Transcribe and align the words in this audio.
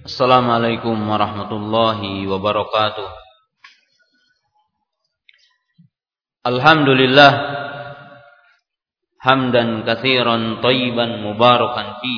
Assalamualaikum 0.00 0.96
warahmatullahi 0.96 2.24
wabarakatuh. 2.24 3.04
Alhamdulillah 6.40 7.32
hamdan 9.20 9.84
katsiran 9.84 10.64
tayyiban 10.64 11.20
mubarakan 11.20 12.00
fi 12.00 12.16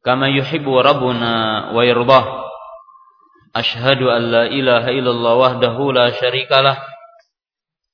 kama 0.00 0.32
yuhibbu 0.32 0.72
rabbuna 0.80 1.76
wa 1.76 1.84
yardah. 1.84 2.24
Ashhadu 3.52 4.08
an 4.08 4.22
la 4.24 4.44
ilaha 4.48 4.96
illallah 4.96 5.34
wahdahu 5.36 5.92
la 5.92 6.08
syarikalah 6.08 6.80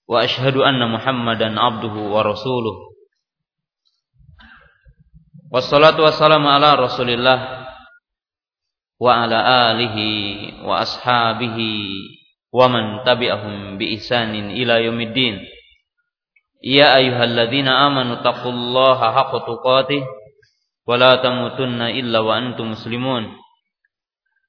wa 0.06 0.22
ashhadu 0.22 0.62
anna 0.62 0.86
Muhammadan 0.86 1.58
abduhu 1.58 2.14
wa 2.14 2.22
rasuluh. 2.22 2.94
Wassalatu 5.50 6.06
wassalamu 6.06 6.46
ala 6.46 6.78
Rasulillah 6.78 7.60
wa 9.00 9.24
wa 10.60 10.84
ashabihi 10.84 11.72
wa 12.52 12.68
man 12.68 13.00
tabi'ahum 13.00 13.80
bi 13.80 13.96
ihsanin 13.96 14.52
ila 14.52 14.76
ya 16.60 17.00
ayyuhalladzina 17.00 17.88
amanu 17.88 18.20
taqullaha 18.20 19.16
haqqa 19.16 19.48
tuqatih 19.48 20.04
illa 21.96 22.20
wa 22.20 22.36
antum 22.36 22.76
muslimun. 22.76 23.32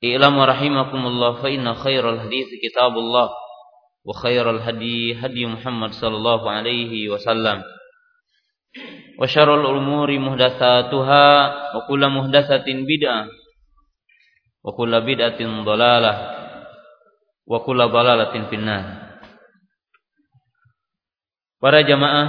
I'lamu 0.03 0.43
rahimakumullah 0.43 1.39
fa 1.39 1.47
inna 1.47 1.77
khairal 1.77 2.19
hadithi 2.27 2.59
kitabullah 2.59 3.31
wa 3.31 4.13
khairal 4.19 4.59
hadi 5.15 5.15
Muhammad 5.47 5.95
sallallahu 5.95 6.43
alaihi 6.43 7.07
wasallam. 7.07 7.63
Wa 9.15 9.29
syarrul 9.29 9.63
umuri 9.79 10.19
muhdatsatuha 10.19 11.23
bid'ah 12.83 13.29
wa 14.61 14.71
kullu 14.73 14.97
bid'atin 15.01 15.65
dhalalah 15.65 16.17
wa 17.45 17.57
kullu 17.65 17.85
dhalalatin 17.89 18.49
finnar. 18.49 18.83
Para 21.61 21.85
jamaah 21.85 22.27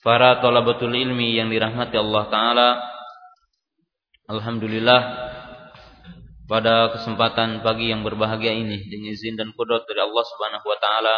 para 0.00 0.40
talabatul 0.40 0.96
ilmi 0.96 1.36
yang 1.36 1.52
dirahmati 1.52 1.96
Allah 2.00 2.24
taala 2.32 2.68
Alhamdulillah 4.30 5.00
pada 6.46 6.94
kesempatan 6.94 7.60
pagi 7.60 7.90
yang 7.92 8.06
berbahagia 8.06 8.54
ini 8.54 8.88
dengan 8.88 9.12
izin 9.12 9.36
dan 9.36 9.52
kudrat 9.52 9.84
dari 9.84 10.00
Allah 10.00 10.24
Subhanahu 10.24 10.66
wa 10.66 10.78
taala 10.78 11.16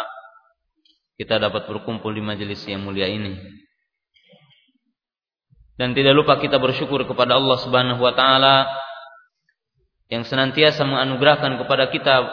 kita 1.13 1.37
dapat 1.37 1.69
berkumpul 1.69 2.09
di 2.09 2.25
majelis 2.25 2.65
yang 2.65 2.81
mulia 2.81 3.05
ini. 3.05 3.37
Dan 5.73 5.93
tidak 5.97 6.13
lupa 6.13 6.37
kita 6.37 6.57
bersyukur 6.61 7.05
kepada 7.05 7.37
Allah 7.37 7.57
Subhanahu 7.61 8.01
wa 8.01 8.13
taala 8.13 8.65
yang 10.11 10.27
senantiasa 10.27 10.83
menganugerahkan 10.83 11.59
kepada 11.61 11.87
kita 11.91 12.27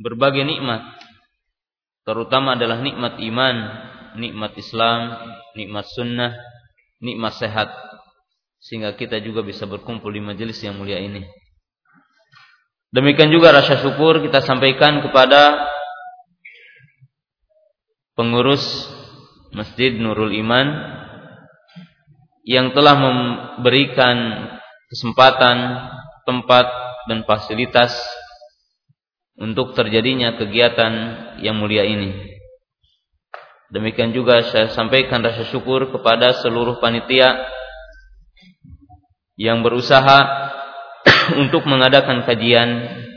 berbagai 0.00 0.44
nikmat 0.44 0.84
terutama 2.04 2.56
adalah 2.56 2.80
nikmat 2.80 3.20
iman, 3.20 3.56
nikmat 4.16 4.56
Islam, 4.56 5.00
nikmat 5.54 5.86
sunnah, 5.92 6.32
nikmat 6.98 7.36
sehat 7.36 7.70
sehingga 8.60 8.92
kita 8.92 9.20
juga 9.24 9.40
bisa 9.40 9.64
berkumpul 9.64 10.12
di 10.12 10.20
majelis 10.20 10.60
yang 10.60 10.76
mulia 10.76 11.00
ini. 11.00 11.24
Demikian 12.90 13.30
juga 13.30 13.54
rasa 13.54 13.78
syukur 13.78 14.18
kita 14.20 14.42
sampaikan 14.42 14.98
kepada 15.00 15.70
pengurus 18.18 18.90
Masjid 19.54 19.94
Nurul 19.94 20.34
Iman 20.34 20.66
yang 22.42 22.74
telah 22.74 22.98
memberikan 22.98 24.16
kesempatan 24.90 25.56
tempat 26.26 26.66
dan 27.10 27.26
fasilitas 27.26 27.90
untuk 29.34 29.74
terjadinya 29.74 30.38
kegiatan 30.38 30.92
yang 31.42 31.58
mulia 31.58 31.82
ini. 31.82 32.38
Demikian 33.74 34.14
juga 34.14 34.46
saya 34.46 34.70
sampaikan 34.70 35.18
rasa 35.18 35.42
syukur 35.50 35.90
kepada 35.90 36.38
seluruh 36.38 36.78
panitia 36.78 37.34
yang 39.34 39.66
berusaha 39.66 40.18
untuk 41.42 41.66
mengadakan 41.66 42.22
kajian 42.22 42.68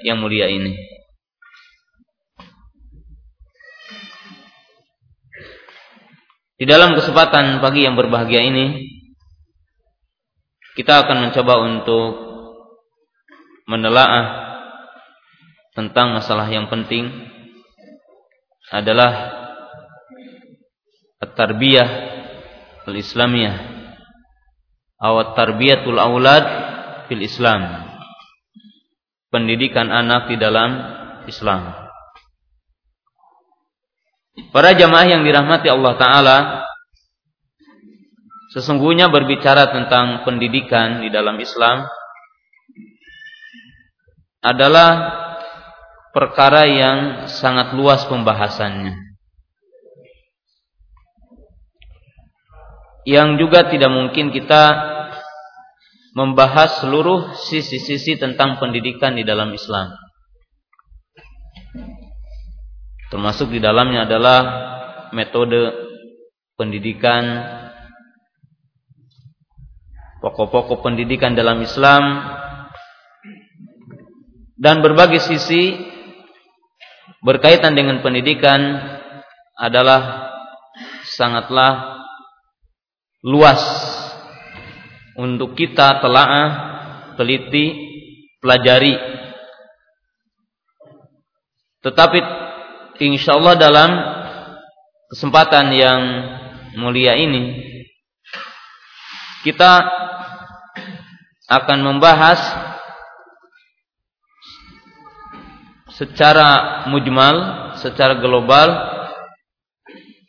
yang 0.02 0.18
mulia 0.18 0.50
ini. 0.50 0.74
Di 6.58 6.66
dalam 6.66 6.96
kesempatan 6.98 7.62
pagi 7.62 7.84
yang 7.84 7.94
berbahagia 7.94 8.42
ini, 8.42 8.88
kita 10.80 11.06
akan 11.06 11.30
mencoba 11.30 11.60
untuk 11.60 12.33
menelaah 13.70 14.26
tentang 15.74 16.14
masalah 16.14 16.48
yang 16.52 16.70
penting 16.70 17.10
adalah 18.70 19.42
at-tarbiyah 21.24 21.90
al-islamiyah 22.88 23.56
atau 25.04 25.36
tarbiyatul 25.36 26.00
aulad 26.00 26.44
fil 27.12 27.20
Islam. 27.20 27.92
Pendidikan 29.28 29.90
anak 29.90 30.32
di 30.32 30.38
dalam 30.40 30.72
Islam. 31.28 31.76
Para 34.54 34.78
jamaah 34.78 35.08
yang 35.10 35.22
dirahmati 35.26 35.68
Allah 35.68 35.94
taala 35.98 36.38
sesungguhnya 38.54 39.10
berbicara 39.10 39.74
tentang 39.74 40.22
pendidikan 40.24 41.02
di 41.02 41.10
dalam 41.10 41.42
Islam 41.42 41.90
adalah 44.44 45.24
perkara 46.12 46.68
yang 46.68 47.26
sangat 47.32 47.72
luas 47.74 48.04
pembahasannya. 48.06 49.16
Yang 53.04 53.30
juga 53.40 53.68
tidak 53.68 53.92
mungkin 53.92 54.32
kita 54.32 54.64
membahas 56.14 56.84
seluruh 56.84 57.36
sisi-sisi 57.50 58.16
tentang 58.22 58.62
pendidikan 58.62 59.18
di 59.18 59.26
dalam 59.26 59.50
Islam. 59.52 59.92
Termasuk 63.10 63.50
di 63.50 63.60
dalamnya 63.60 64.08
adalah 64.08 64.40
metode 65.14 65.70
pendidikan, 66.58 67.44
pokok-pokok 70.22 70.82
pendidikan 70.82 71.38
dalam 71.38 71.62
Islam, 71.62 72.04
dan 74.58 74.86
berbagai 74.86 75.22
sisi 75.22 75.78
berkaitan 77.24 77.74
dengan 77.74 78.04
pendidikan 78.04 78.60
adalah 79.58 80.30
sangatlah 81.08 82.04
luas 83.24 83.62
untuk 85.16 85.54
kita 85.54 86.02
telaah, 86.02 86.50
teliti, 87.16 87.66
pelajari. 88.42 88.98
Tetapi 91.84 92.20
insya 93.04 93.36
Allah 93.36 93.56
dalam 93.60 93.92
kesempatan 95.12 95.76
yang 95.76 96.02
mulia 96.80 97.14
ini 97.20 97.62
kita 99.44 99.84
akan 101.52 101.80
membahas 101.84 102.40
secara 105.94 106.84
mujmal, 106.90 107.36
secara 107.78 108.18
global 108.18 108.70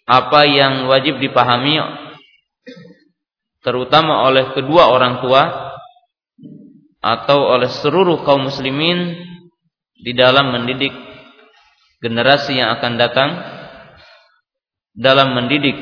apa 0.05 0.45
yang 0.45 0.85
wajib 0.85 1.17
dipahami 1.17 1.81
terutama 3.65 4.29
oleh 4.29 4.53
kedua 4.53 4.93
orang 4.93 5.25
tua 5.25 5.73
atau 7.01 7.57
oleh 7.57 7.73
seluruh 7.73 8.21
kaum 8.21 8.53
muslimin 8.53 9.17
di 9.97 10.13
dalam 10.13 10.53
mendidik 10.53 10.93
generasi 12.05 12.61
yang 12.61 12.77
akan 12.77 12.93
datang 13.01 13.31
dalam 14.93 15.33
mendidik 15.33 15.81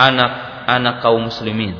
anak-anak 0.00 1.04
kaum 1.04 1.28
muslimin. 1.28 1.76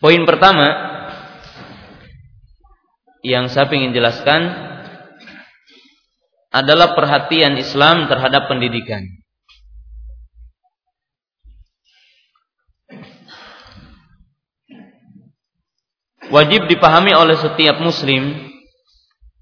Poin 0.00 0.24
pertama 0.24 0.91
yang 3.22 3.46
saya 3.46 3.70
ingin 3.70 3.94
jelaskan 3.94 4.50
adalah 6.52 6.92
perhatian 6.92 7.56
Islam 7.56 8.10
terhadap 8.10 8.50
pendidikan. 8.50 9.06
Wajib 16.32 16.66
dipahami 16.66 17.12
oleh 17.12 17.36
setiap 17.38 17.78
muslim 17.78 18.52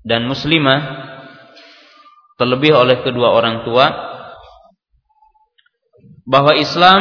dan 0.03 0.27
muslimah 0.27 1.09
terlebih 2.35 2.73
oleh 2.75 3.05
kedua 3.05 3.31
orang 3.37 3.63
tua 3.63 3.87
bahwa 6.27 6.57
Islam 6.59 7.01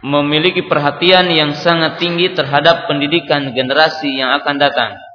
memiliki 0.00 0.64
perhatian 0.64 1.28
yang 1.28 1.52
sangat 1.60 2.00
tinggi 2.00 2.32
terhadap 2.32 2.88
pendidikan 2.88 3.52
generasi 3.52 4.16
yang 4.16 4.32
akan 4.40 4.56
datang. 4.56 5.09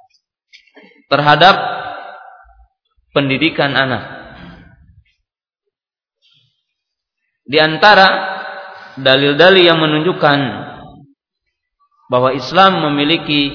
Terhadap 1.05 1.55
pendidikan 3.15 3.71
anak. 3.71 4.03
Di 7.45 7.61
antara 7.61 8.07
dalil-dalil 8.97 9.63
yang 9.63 9.77
menunjukkan 9.77 10.39
bahwa 12.09 12.33
Islam 12.33 12.89
memiliki 12.89 13.53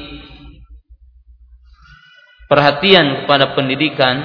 perhatian 2.47 3.25
kepada 3.25 3.55
pendidikan 3.55 4.17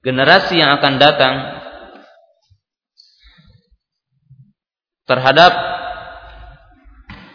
generasi 0.00 0.60
yang 0.60 0.76
akan 0.80 0.94
datang 0.96 1.34
terhadap 5.04 5.52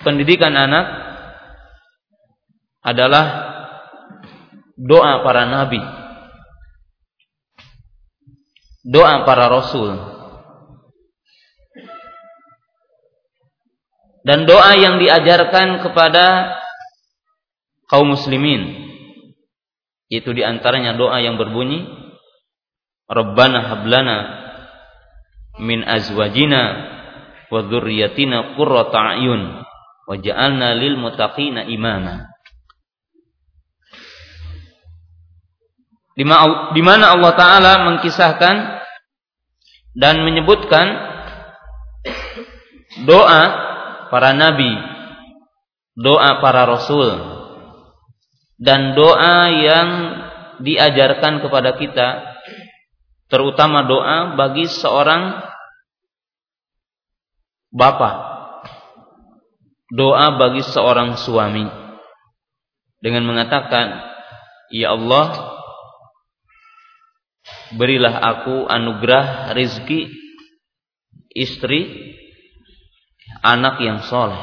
pendidikan 0.05 0.53
anak 0.53 0.85
adalah 2.85 3.54
doa 4.75 5.23
para 5.23 5.47
nabi, 5.47 5.79
doa 8.83 9.23
para 9.23 9.47
rasul, 9.47 9.95
dan 14.27 14.43
doa 14.43 14.75
yang 14.75 14.99
diajarkan 14.99 15.85
kepada 15.85 16.57
kaum 17.87 18.11
muslimin. 18.11 18.83
Itu 20.05 20.37
di 20.37 20.45
antaranya 20.45 20.93
doa 20.93 21.17
yang 21.17 21.37
berbunyi, 21.39 21.85
Rabbana 23.05 23.69
hablana 23.69 24.17
min 25.61 25.85
azwajina 25.85 26.61
wa 27.49 27.59
dzurriyyatina 27.65 28.57
qurrata 28.57 29.17
a'yun 29.17 29.61
waj'alna 30.09 30.77
lil 30.77 30.97
muttaqina 30.97 31.69
imama. 31.69 32.34
Di 36.15 36.81
mana 36.83 37.11
Allah 37.11 37.33
taala 37.35 37.73
mengkisahkan 37.91 38.55
dan 39.95 40.23
menyebutkan 40.23 40.87
doa 43.03 43.43
para 44.07 44.31
nabi, 44.31 44.71
doa 45.99 46.39
para 46.39 46.63
rasul 46.63 47.19
dan 48.55 48.95
doa 48.95 49.51
yang 49.51 49.89
diajarkan 50.63 51.43
kepada 51.43 51.75
kita 51.75 52.07
terutama 53.27 53.83
doa 53.83 54.39
bagi 54.39 54.71
seorang 54.71 55.43
bapak 57.75 58.35
doa 59.91 60.39
bagi 60.39 60.63
seorang 60.65 61.19
suami. 61.19 61.67
Dengan 63.03 63.27
mengatakan 63.27 64.01
ya 64.73 64.97
Allah 64.97 65.54
berilah 67.75 68.15
aku 68.21 68.65
anugerah 68.65 69.53
rezeki 69.53 70.09
istri 71.35 72.13
anak 73.43 73.77
yang 73.83 74.01
soleh. 74.05 74.41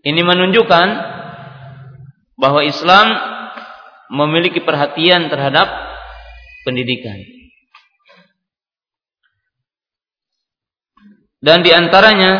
Ini 0.00 0.22
menunjukkan 0.24 0.88
bahwa 2.40 2.64
Islam 2.64 3.06
memiliki 4.08 4.64
perhatian 4.64 5.28
terhadap 5.28 5.68
pendidikan. 6.64 7.20
Dan 11.40 11.64
di 11.64 11.72
antaranya 11.72 12.32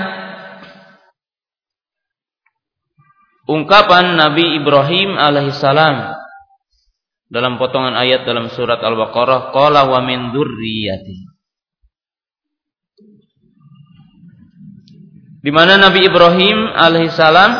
ungkapan 3.48 4.16
Nabi 4.20 4.60
Ibrahim 4.60 5.16
alaihissalam 5.16 6.19
dalam 7.30 7.56
potongan 7.56 7.94
ayat 7.94 8.26
dalam 8.26 8.50
surat 8.50 8.82
Al-Baqarah 8.82 9.54
qala 9.54 9.86
wa 9.86 10.02
min 10.02 10.34
dzurriyyati 10.34 11.16
di 15.40 15.50
mana 15.54 15.78
Nabi 15.78 16.10
Ibrahim 16.10 16.74
alaihissalam 16.74 17.50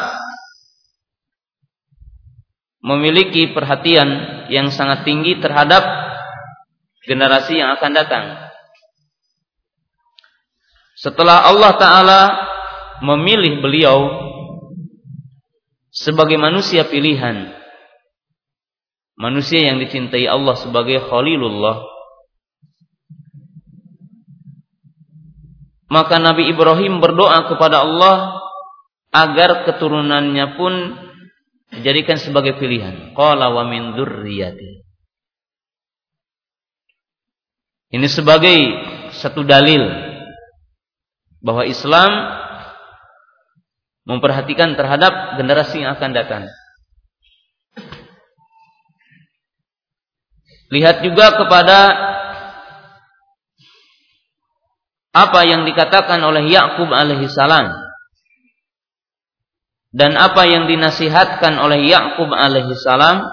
memiliki 2.83 3.55
perhatian 3.55 4.09
yang 4.51 4.75
sangat 4.75 5.07
tinggi 5.07 5.39
terhadap 5.39 5.87
generasi 7.07 7.63
yang 7.63 7.79
akan 7.79 7.93
datang 7.95 8.25
setelah 11.01 11.49
Allah 11.49 11.73
Ta'ala 11.81 12.21
memilih 13.01 13.65
beliau 13.65 14.13
sebagai 15.89 16.37
manusia 16.37 16.85
pilihan. 16.85 17.60
Manusia 19.21 19.69
yang 19.69 19.77
dicintai 19.77 20.25
Allah 20.25 20.57
sebagai 20.57 20.97
Khalilullah. 21.05 21.85
Maka 25.93 26.17
Nabi 26.17 26.49
Ibrahim 26.49 27.05
berdoa 27.05 27.45
kepada 27.53 27.85
Allah 27.85 28.41
agar 29.13 29.69
keturunannya 29.69 30.57
pun 30.57 30.73
dijadikan 31.77 32.17
sebagai 32.17 32.57
pilihan. 32.57 33.13
Qala 33.13 33.53
wa 33.53 33.69
min 33.69 33.93
dzurriyyati. 33.93 34.89
Ini 37.91 38.07
sebagai 38.09 38.57
satu 39.21 39.45
dalil 39.45 39.83
bahwa 41.45 41.69
Islam 41.69 42.09
memperhatikan 44.09 44.79
terhadap 44.81 45.37
generasi 45.37 45.85
yang 45.85 45.99
akan 45.99 46.11
datang. 46.17 46.45
Lihat 50.71 51.03
juga 51.03 51.35
kepada 51.35 51.79
apa 55.11 55.41
yang 55.43 55.67
dikatakan 55.67 56.23
oleh 56.23 56.47
Yakub 56.47 56.87
alaihi 56.95 57.27
salam. 57.27 57.75
Dan 59.91 60.15
apa 60.15 60.47
yang 60.47 60.71
dinasihatkan 60.71 61.59
oleh 61.59 61.91
Yakub 61.91 62.31
alaihi 62.31 62.79
salam 62.79 63.27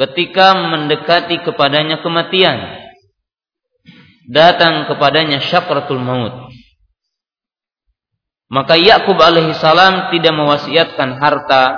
ketika 0.00 0.56
mendekati 0.56 1.44
kepadanya 1.44 2.00
kematian. 2.00 2.56
Datang 4.32 4.88
kepadanya 4.88 5.44
syakratul 5.44 6.00
maut. 6.00 6.48
Maka 8.48 8.80
Yakub 8.80 9.20
alaihi 9.20 9.52
salam 9.52 10.08
tidak 10.08 10.32
mewasiatkan 10.32 11.20
harta, 11.20 11.76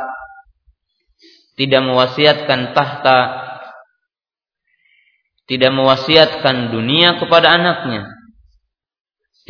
tidak 1.59 1.83
mewasiatkan 1.83 2.71
tahta, 2.78 3.50
tidak 5.50 5.75
mewasiatkan 5.75 6.71
dunia 6.71 7.19
kepada 7.19 7.59
anaknya, 7.59 8.07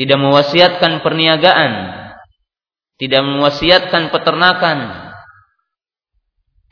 tidak 0.01 0.17
mewasiatkan 0.17 1.05
perniagaan, 1.05 1.73
tidak 2.97 3.21
mewasiatkan 3.21 4.09
peternakan, 4.09 4.79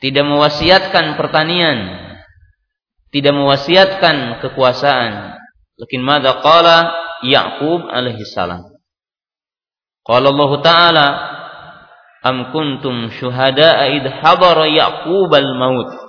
tidak 0.01 0.25
mewasiatkan 0.25 1.13
pertanian, 1.13 1.77
tidak 3.13 3.37
mewasiatkan 3.37 4.41
kekuasaan. 4.41 5.37
Lakin 5.77 6.01
mada 6.01 6.41
qala 6.41 6.89
Yaqub 7.21 7.85
alaihi 7.85 8.25
salam. 8.25 8.65
Qala 10.01 10.33
Allah 10.33 10.51
Ta'ala 10.65 11.07
Am 12.19 12.51
kuntum 12.51 13.13
syuhada'a 13.15 13.95
id 13.95 14.09
hadara 14.09 14.67
Ya'qub 14.67 15.31
al-maut 15.31 16.08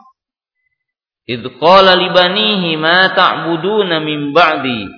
Id 1.29 1.43
qala 1.61 1.97
libanihi 1.99 2.79
ma 2.81 3.13
ta'buduna 3.13 4.01
min 4.01 4.33
ba'di? 4.33 4.89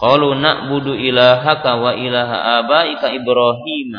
Qalu 0.00 0.38
na'budu 0.38 0.96
ilahaka 0.96 1.76
wa 1.76 1.92
ilaha 1.92 2.64
abaika 2.64 3.12
Ibrahim 3.12 3.92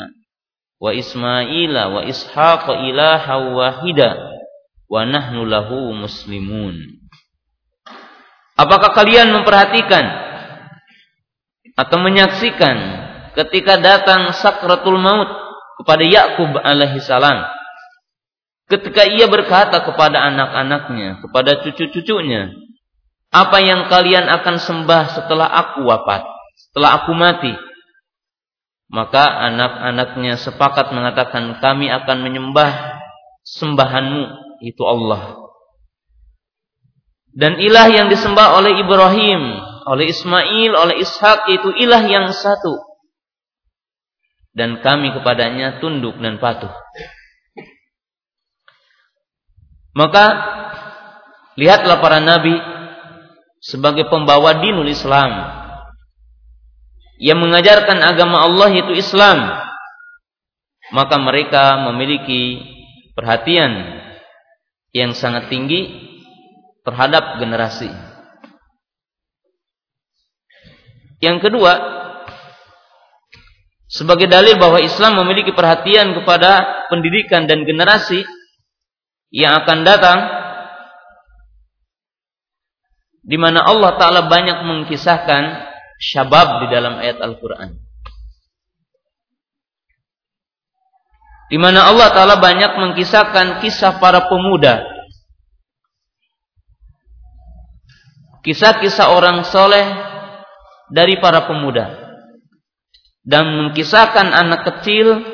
wa 0.82 0.90
Ismaila 0.90 1.94
wa 1.94 2.02
Ishaqa 2.02 2.90
ilaha 2.90 3.54
wahida 3.54 4.18
wa 4.90 5.06
nahnu 5.06 5.46
lahu 5.46 5.94
muslimun. 5.94 6.74
Apakah 8.58 8.92
kalian 8.98 9.30
memperhatikan 9.30 10.06
atau 11.78 11.98
menyaksikan 12.02 12.78
ketika 13.38 13.80
datang 13.80 14.34
sakratul 14.36 14.98
maut 14.98 15.30
kepada 15.82 16.04
Yakub 16.04 16.52
alaihi 16.60 17.00
salam 17.00 17.61
ketika 18.72 19.04
ia 19.04 19.28
berkata 19.28 19.84
kepada 19.84 20.24
anak-anaknya 20.32 21.20
kepada 21.20 21.60
cucu-cucunya 21.60 22.56
apa 23.32 23.58
yang 23.60 23.92
kalian 23.92 24.32
akan 24.32 24.56
sembah 24.56 25.04
setelah 25.20 25.48
aku 25.52 25.84
wafat 25.84 26.24
setelah 26.56 27.04
aku 27.04 27.12
mati 27.12 27.52
maka 28.92 29.24
anak-anaknya 29.52 30.40
sepakat 30.40 30.96
mengatakan 30.96 31.60
kami 31.60 31.92
akan 31.92 32.18
menyembah 32.24 32.72
sembahanmu 33.44 34.24
itu 34.64 34.84
Allah 34.88 35.36
dan 37.36 37.60
ilah 37.60 37.88
yang 37.92 38.08
disembah 38.08 38.56
oleh 38.60 38.80
Ibrahim 38.80 39.72
oleh 39.86 40.14
Ismail, 40.14 40.72
oleh 40.78 40.96
Ishak 41.02 41.50
itu 41.50 41.70
ilah 41.74 42.04
yang 42.06 42.30
satu. 42.30 42.78
Dan 44.52 44.84
kami 44.84 45.16
kepadanya 45.16 45.80
tunduk 45.80 46.20
dan 46.20 46.38
patuh. 46.38 46.72
Maka 49.92 50.26
lihatlah 51.60 52.00
para 52.00 52.24
nabi 52.24 52.56
sebagai 53.60 54.08
pembawa 54.08 54.58
dinul 54.64 54.88
Islam 54.88 55.32
yang 57.22 57.38
mengajarkan 57.38 58.02
agama 58.02 58.42
Allah 58.42 58.74
yaitu 58.74 58.98
Islam. 58.98 59.62
Maka 60.92 61.16
mereka 61.22 61.80
memiliki 61.88 62.60
perhatian 63.16 63.72
yang 64.92 65.16
sangat 65.16 65.48
tinggi 65.48 65.88
terhadap 66.84 67.40
generasi. 67.40 67.88
Yang 71.22 71.48
kedua, 71.48 71.74
sebagai 73.88 74.28
dalil 74.28 74.58
bahwa 74.58 74.82
Islam 74.84 75.22
memiliki 75.22 75.54
perhatian 75.54 76.18
kepada 76.18 76.88
pendidikan 76.92 77.46
dan 77.46 77.64
generasi 77.64 78.26
yang 79.32 79.64
akan 79.64 79.88
datang 79.88 80.20
di 83.24 83.40
mana 83.40 83.64
Allah 83.64 83.96
taala 83.96 84.28
banyak 84.28 84.60
mengkisahkan 84.68 85.72
syabab 85.98 86.66
di 86.66 86.68
dalam 86.68 87.00
ayat 87.00 87.24
Al-Qur'an. 87.24 87.72
Di 91.48 91.58
mana 91.60 91.88
Allah 91.88 92.12
taala 92.12 92.36
banyak 92.44 92.76
mengkisahkan 92.76 93.64
kisah 93.64 94.04
para 94.04 94.28
pemuda. 94.28 94.84
Kisah-kisah 98.42 99.14
orang 99.14 99.46
soleh 99.46 99.86
dari 100.90 101.22
para 101.22 101.46
pemuda 101.46 102.02
dan 103.22 103.46
mengkisahkan 103.48 104.34
anak 104.34 104.66
kecil 104.66 105.31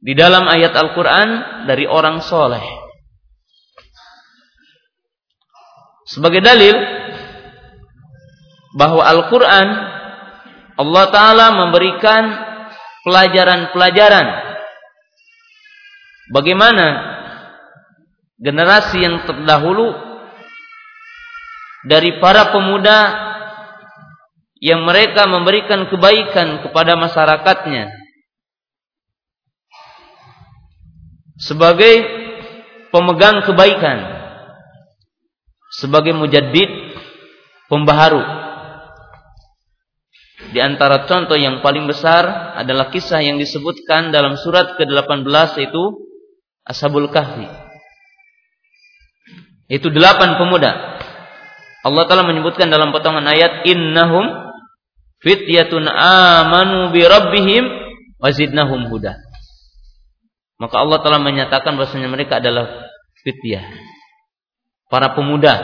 di 0.00 0.16
dalam 0.16 0.48
ayat 0.48 0.72
Al-Quran 0.72 1.28
dari 1.68 1.84
orang 1.84 2.24
soleh. 2.24 2.64
Sebagai 6.08 6.40
dalil 6.42 6.74
bahwa 8.74 9.04
Al-Quran 9.04 9.68
Allah 10.80 11.04
Ta'ala 11.12 11.46
memberikan 11.54 12.22
pelajaran-pelajaran 13.04 14.26
bagaimana 16.32 16.86
generasi 18.40 19.04
yang 19.04 19.28
terdahulu 19.28 19.92
dari 21.84 22.16
para 22.18 22.48
pemuda 22.48 22.98
yang 24.60 24.84
mereka 24.88 25.28
memberikan 25.28 25.88
kebaikan 25.92 26.64
kepada 26.64 26.96
masyarakatnya 26.96 27.99
sebagai 31.40 32.04
pemegang 32.92 33.40
kebaikan 33.42 33.98
sebagai 35.80 36.12
mujaddid 36.12 36.68
pembaharu 37.72 38.20
di 40.50 40.58
antara 40.58 41.06
contoh 41.06 41.38
yang 41.38 41.62
paling 41.62 41.86
besar 41.86 42.56
adalah 42.58 42.90
kisah 42.90 43.22
yang 43.22 43.38
disebutkan 43.38 44.10
dalam 44.10 44.34
surat 44.34 44.74
ke-18 44.74 45.28
yaitu 45.62 45.82
Ashabul 46.66 47.06
Kahfi. 47.08 47.46
Itu 49.70 49.94
delapan 49.94 50.34
pemuda. 50.34 50.98
Allah 51.86 52.04
Ta'ala 52.04 52.26
menyebutkan 52.26 52.66
dalam 52.66 52.90
potongan 52.90 53.24
ayat 53.30 53.64
innahum 53.70 54.26
fityatun 55.22 55.86
amanu 55.88 56.90
bi 56.90 57.06
rabbihim 57.06 57.64
wazidnahum 58.18 58.90
huda. 58.90 59.29
Maka 60.60 60.76
Allah 60.76 61.00
telah 61.00 61.16
menyatakan 61.24 61.80
bahwasanya 61.80 62.12
mereka 62.12 62.36
adalah 62.36 62.68
fityah. 63.24 63.64
Para 64.92 65.16
pemuda 65.16 65.56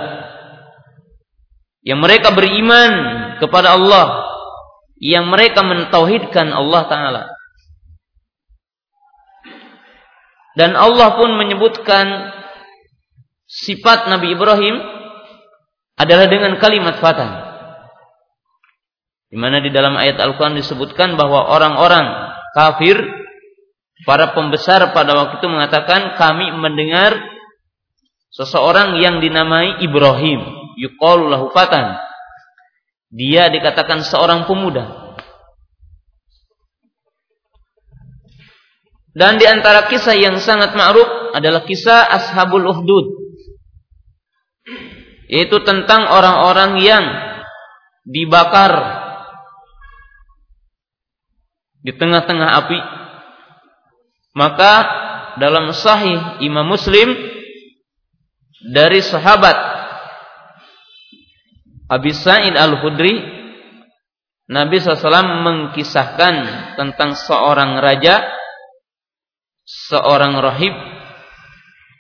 yang 1.85 2.01
mereka 2.01 2.33
beriman 2.33 2.93
kepada 3.37 3.77
Allah 3.77 4.25
yang 4.97 5.29
mereka 5.29 5.61
mentauhidkan 5.61 6.49
Allah 6.49 6.83
taala. 6.89 7.23
Dan 10.57 10.73
Allah 10.73 11.21
pun 11.21 11.37
menyebutkan 11.37 12.33
sifat 13.45 14.09
Nabi 14.09 14.33
Ibrahim 14.33 14.81
adalah 16.01 16.33
dengan 16.33 16.57
kalimat 16.57 16.97
fatan. 16.97 17.45
Di 19.29 19.37
mana 19.37 19.61
di 19.61 19.69
dalam 19.69 19.93
ayat 20.01 20.17
Al-Qur'an 20.17 20.57
disebutkan 20.57 21.21
bahwa 21.21 21.53
orang-orang 21.53 22.33
kafir 22.57 23.26
para 24.07 24.33
pembesar 24.33 24.95
pada 24.95 25.13
waktu 25.19 25.43
itu 25.43 25.49
mengatakan 25.51 26.15
kami 26.15 26.55
mendengar 26.55 27.19
seseorang 28.31 29.03
yang 29.03 29.19
dinamai 29.19 29.83
Ibrahim 29.83 30.41
yuqalu 30.79 31.35
dia 33.11 33.49
dikatakan 33.49 34.03
seorang 34.03 34.45
pemuda. 34.45 35.07
Dan 39.17 39.41
di 39.41 39.49
antara 39.49 39.89
kisah 39.89 40.13
yang 40.13 40.37
sangat 40.37 40.77
ma'ruf 40.77 41.33
adalah 41.33 41.65
kisah 41.65 42.05
Ashabul 42.05 42.69
Uhdud. 42.69 43.07
Yaitu 45.33 45.57
tentang 45.65 46.05
orang-orang 46.13 46.77
yang 46.85 47.05
dibakar 48.05 48.77
di 51.81 51.97
tengah-tengah 51.97 52.51
api. 52.61 52.79
Maka 54.37 54.73
dalam 55.41 55.73
sahih 55.73 56.45
Imam 56.45 56.69
Muslim 56.69 57.09
dari 58.69 59.01
sahabat 59.01 59.57
Abi 61.89 62.13
Sa'id 62.13 62.53
Al-Khudri 62.53 63.17
Nabi 64.47 64.79
SAW 64.79 65.43
mengkisahkan 65.43 66.35
tentang 66.77 67.17
seorang 67.17 67.81
raja 67.81 68.23
seorang 69.67 70.39
rahib 70.39 70.71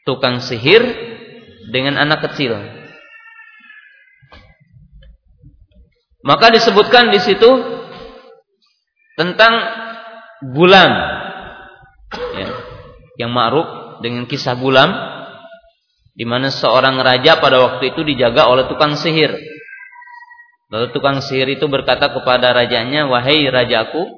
tukang 0.06 0.38
sihir 0.38 0.84
dengan 1.72 1.98
anak 1.98 2.30
kecil. 2.30 2.54
Maka 6.22 6.54
disebutkan 6.54 7.10
di 7.10 7.18
situ 7.18 7.50
tentang 9.18 9.52
ya, 10.54 11.15
yang 13.16 13.32
ma'ruf 13.32 14.00
dengan 14.04 14.28
kisah 14.28 14.56
gulam 14.56 15.16
di 16.16 16.24
mana 16.24 16.48
seorang 16.48 16.96
raja 17.04 17.36
pada 17.36 17.60
waktu 17.60 17.92
itu 17.92 18.00
dijaga 18.00 18.48
oleh 18.48 18.64
tukang 18.64 18.96
sihir. 18.96 19.36
Lalu 20.72 20.90
tukang 20.96 21.20
sihir 21.20 21.60
itu 21.60 21.68
berkata 21.68 22.08
kepada 22.08 22.56
rajanya, 22.56 23.04
"Wahai 23.06 23.44
rajaku, 23.46 24.16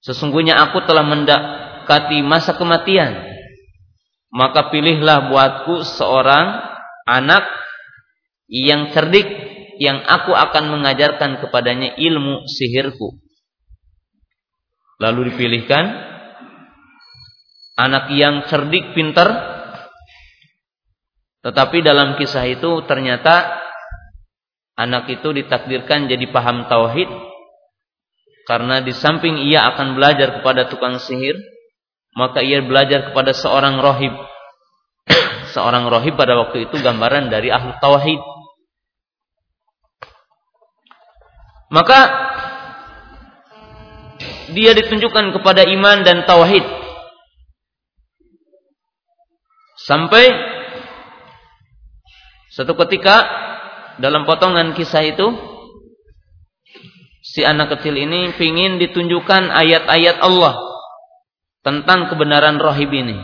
sesungguhnya 0.00 0.56
aku 0.64 0.82
telah 0.88 1.04
mendekati 1.04 2.24
masa 2.24 2.56
kematian. 2.56 3.36
Maka 4.34 4.72
pilihlah 4.72 5.30
buatku 5.30 5.86
seorang 5.86 6.58
anak 7.06 7.46
yang 8.50 8.90
cerdik 8.90 9.28
yang 9.78 10.02
aku 10.02 10.34
akan 10.34 10.72
mengajarkan 10.72 11.38
kepadanya 11.44 12.00
ilmu 12.00 12.48
sihirku." 12.48 13.20
Lalu 15.04 15.30
dipilihkan 15.30 16.13
anak 17.74 18.10
yang 18.14 18.46
cerdik, 18.46 18.94
pintar, 18.94 19.30
tetapi 21.44 21.84
dalam 21.84 22.16
kisah 22.16 22.48
itu 22.48 22.86
ternyata 22.88 23.60
anak 24.80 25.10
itu 25.12 25.28
ditakdirkan 25.30 26.08
jadi 26.08 26.24
paham 26.32 26.66
tauhid 26.66 27.06
karena 28.48 28.80
di 28.80 28.96
samping 28.96 29.44
ia 29.44 29.68
akan 29.74 29.92
belajar 29.92 30.40
kepada 30.40 30.72
tukang 30.72 30.96
sihir 30.96 31.36
maka 32.14 32.40
ia 32.40 32.62
belajar 32.62 33.10
kepada 33.10 33.34
seorang 33.34 33.82
rohib. 33.82 34.14
Seorang 35.54 35.90
rohib 35.90 36.14
pada 36.14 36.38
waktu 36.38 36.70
itu 36.70 36.78
gambaran 36.78 37.26
dari 37.26 37.50
ahli 37.50 37.74
tauhid. 37.82 38.22
Maka 41.74 42.00
dia 44.54 44.70
ditunjukkan 44.78 45.34
kepada 45.34 45.66
iman 45.66 46.06
dan 46.06 46.22
tauhid 46.22 46.62
sampai 49.84 50.24
satu 52.54 52.78
ketika 52.86 53.26
dalam 53.98 54.26
potongan 54.26 54.74
kisah 54.78 55.04
itu 55.04 55.26
si 57.24 57.42
anak 57.42 57.78
kecil 57.78 57.98
ini 57.98 58.30
ingin 58.36 58.78
ditunjukkan 58.78 59.50
ayat-ayat 59.50 60.22
Allah 60.22 60.54
tentang 61.64 62.12
kebenaran 62.12 62.60
rohib 62.60 62.92
ini. 62.92 63.18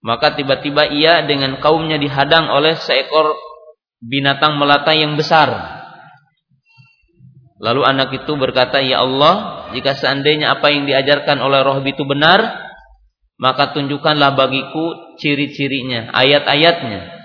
Maka 0.00 0.32
tiba-tiba 0.36 0.88
ia 0.88 1.26
dengan 1.26 1.60
kaumnya 1.60 2.00
dihadang 2.00 2.48
oleh 2.48 2.76
seekor 2.76 3.36
binatang 4.00 4.56
melata 4.56 4.96
yang 4.96 5.16
besar. 5.16 5.80
Lalu 7.60 7.84
anak 7.84 8.08
itu 8.16 8.32
berkata, 8.40 8.80
"Ya 8.80 9.04
Allah, 9.04 9.68
jika 9.76 9.92
seandainya 9.92 10.56
apa 10.56 10.72
yang 10.72 10.88
diajarkan 10.88 11.36
oleh 11.44 11.60
roh 11.60 11.84
itu 11.84 12.08
benar, 12.08 12.69
maka 13.40 13.72
tunjukkanlah 13.72 14.36
bagiku 14.36 15.16
ciri-cirinya, 15.16 16.12
ayat-ayatnya." 16.12 17.16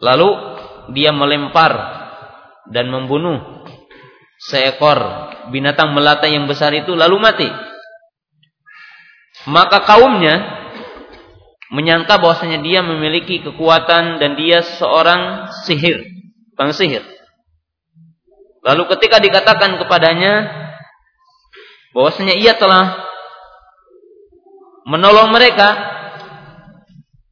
Lalu 0.00 0.28
dia 0.96 1.12
melempar 1.12 1.72
dan 2.72 2.88
membunuh 2.88 3.64
seekor 4.40 4.98
binatang 5.48 5.96
melata 5.96 6.28
yang 6.28 6.44
besar 6.44 6.72
itu 6.76 6.92
lalu 6.92 7.16
mati. 7.16 7.48
Maka 9.46 9.84
kaumnya 9.86 10.66
menyangka 11.70 12.18
bahwasanya 12.18 12.62
dia 12.62 12.82
memiliki 12.82 13.42
kekuatan 13.42 14.18
dan 14.22 14.34
dia 14.38 14.62
seorang 14.62 15.50
sihir, 15.66 16.02
bang 16.54 16.70
sihir. 16.74 17.04
Lalu 18.66 18.82
ketika 18.96 19.22
dikatakan 19.22 19.78
kepadanya 19.78 20.50
bahwasanya 21.94 22.34
ia 22.34 22.58
telah 22.58 23.05
menolong 24.86 25.34
mereka, 25.34 25.74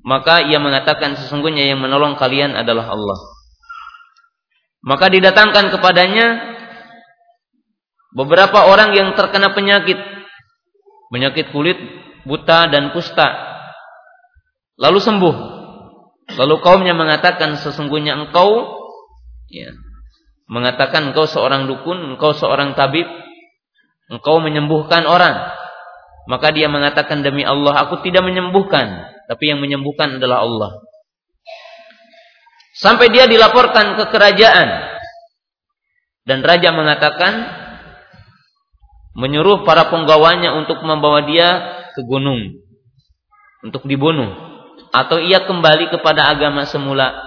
maka 0.05 0.45
ia 0.45 0.59
mengatakan 0.59 1.17
sesungguhnya 1.17 1.71
yang 1.71 1.81
menolong 1.81 2.19
kalian 2.19 2.53
adalah 2.53 2.93
Allah. 2.93 3.19
Maka 4.85 5.09
didatangkan 5.09 5.73
kepadanya 5.73 6.27
beberapa 8.13 8.69
orang 8.69 8.93
yang 8.93 9.17
terkena 9.17 9.57
penyakit, 9.57 9.97
penyakit 11.09 11.49
kulit, 11.57 11.81
buta 12.29 12.69
dan 12.69 12.93
kusta 12.93 13.55
lalu 14.77 14.99
sembuh. 15.01 15.37
Lalu 16.35 16.55
kaumnya 16.65 16.97
mengatakan 16.97 17.61
sesungguhnya 17.61 18.17
engkau 18.17 18.81
ya, 19.53 19.73
mengatakan 20.49 21.13
engkau 21.13 21.29
seorang 21.29 21.69
dukun, 21.69 22.17
engkau 22.17 22.33
seorang 22.33 22.73
tabib, 22.73 23.05
engkau 24.09 24.41
menyembuhkan 24.41 25.05
orang. 25.05 25.53
Maka 26.25 26.53
dia 26.57 26.73
mengatakan 26.73 27.21
demi 27.21 27.45
Allah 27.45 27.85
aku 27.85 28.01
tidak 28.01 28.25
menyembuhkan, 28.25 29.13
tapi 29.29 29.53
yang 29.53 29.61
menyembuhkan 29.61 30.17
adalah 30.17 30.45
Allah. 30.45 30.81
Sampai 32.75 33.13
dia 33.13 33.29
dilaporkan 33.29 33.95
ke 34.01 34.05
kerajaan. 34.11 34.69
Dan 36.25 36.41
raja 36.41 36.73
mengatakan 36.73 37.33
menyuruh 39.15 39.63
para 39.63 39.93
penggawanya 39.93 40.57
untuk 40.57 40.81
membawa 40.81 41.29
dia 41.29 41.49
ke 41.93 42.01
gunung 42.03 42.65
untuk 43.65 43.89
dibunuh 43.89 44.33
atau 44.93 45.19
ia 45.19 45.43
kembali 45.45 45.89
kepada 45.93 46.29
agama 46.29 46.69
semula. 46.69 47.25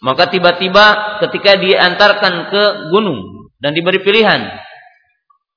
Maka 0.00 0.32
tiba-tiba 0.32 1.18
ketika 1.24 1.60
diantarkan 1.60 2.34
ke 2.48 2.62
gunung 2.88 3.52
dan 3.60 3.76
diberi 3.76 4.00
pilihan, 4.00 4.48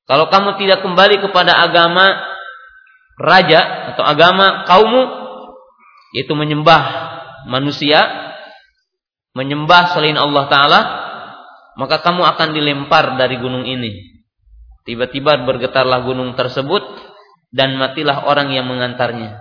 kalau 0.03 0.27
kamu 0.27 0.59
tidak 0.59 0.83
kembali 0.83 1.23
kepada 1.23 1.63
agama 1.63 2.19
raja 3.15 3.93
atau 3.93 4.03
agama 4.03 4.67
kaummu, 4.67 5.03
yaitu 6.17 6.35
menyembah 6.35 6.83
manusia, 7.47 8.03
menyembah 9.31 9.95
selain 9.95 10.19
Allah 10.19 10.45
Ta'ala, 10.51 10.81
maka 11.79 12.03
kamu 12.03 12.21
akan 12.35 12.49
dilempar 12.51 13.15
dari 13.15 13.39
gunung 13.39 13.63
ini. 13.63 14.13
Tiba-tiba 14.83 15.47
bergetarlah 15.47 16.03
gunung 16.03 16.35
tersebut 16.35 16.83
dan 17.55 17.79
matilah 17.79 18.27
orang 18.27 18.51
yang 18.51 18.67
mengantarnya. 18.67 19.39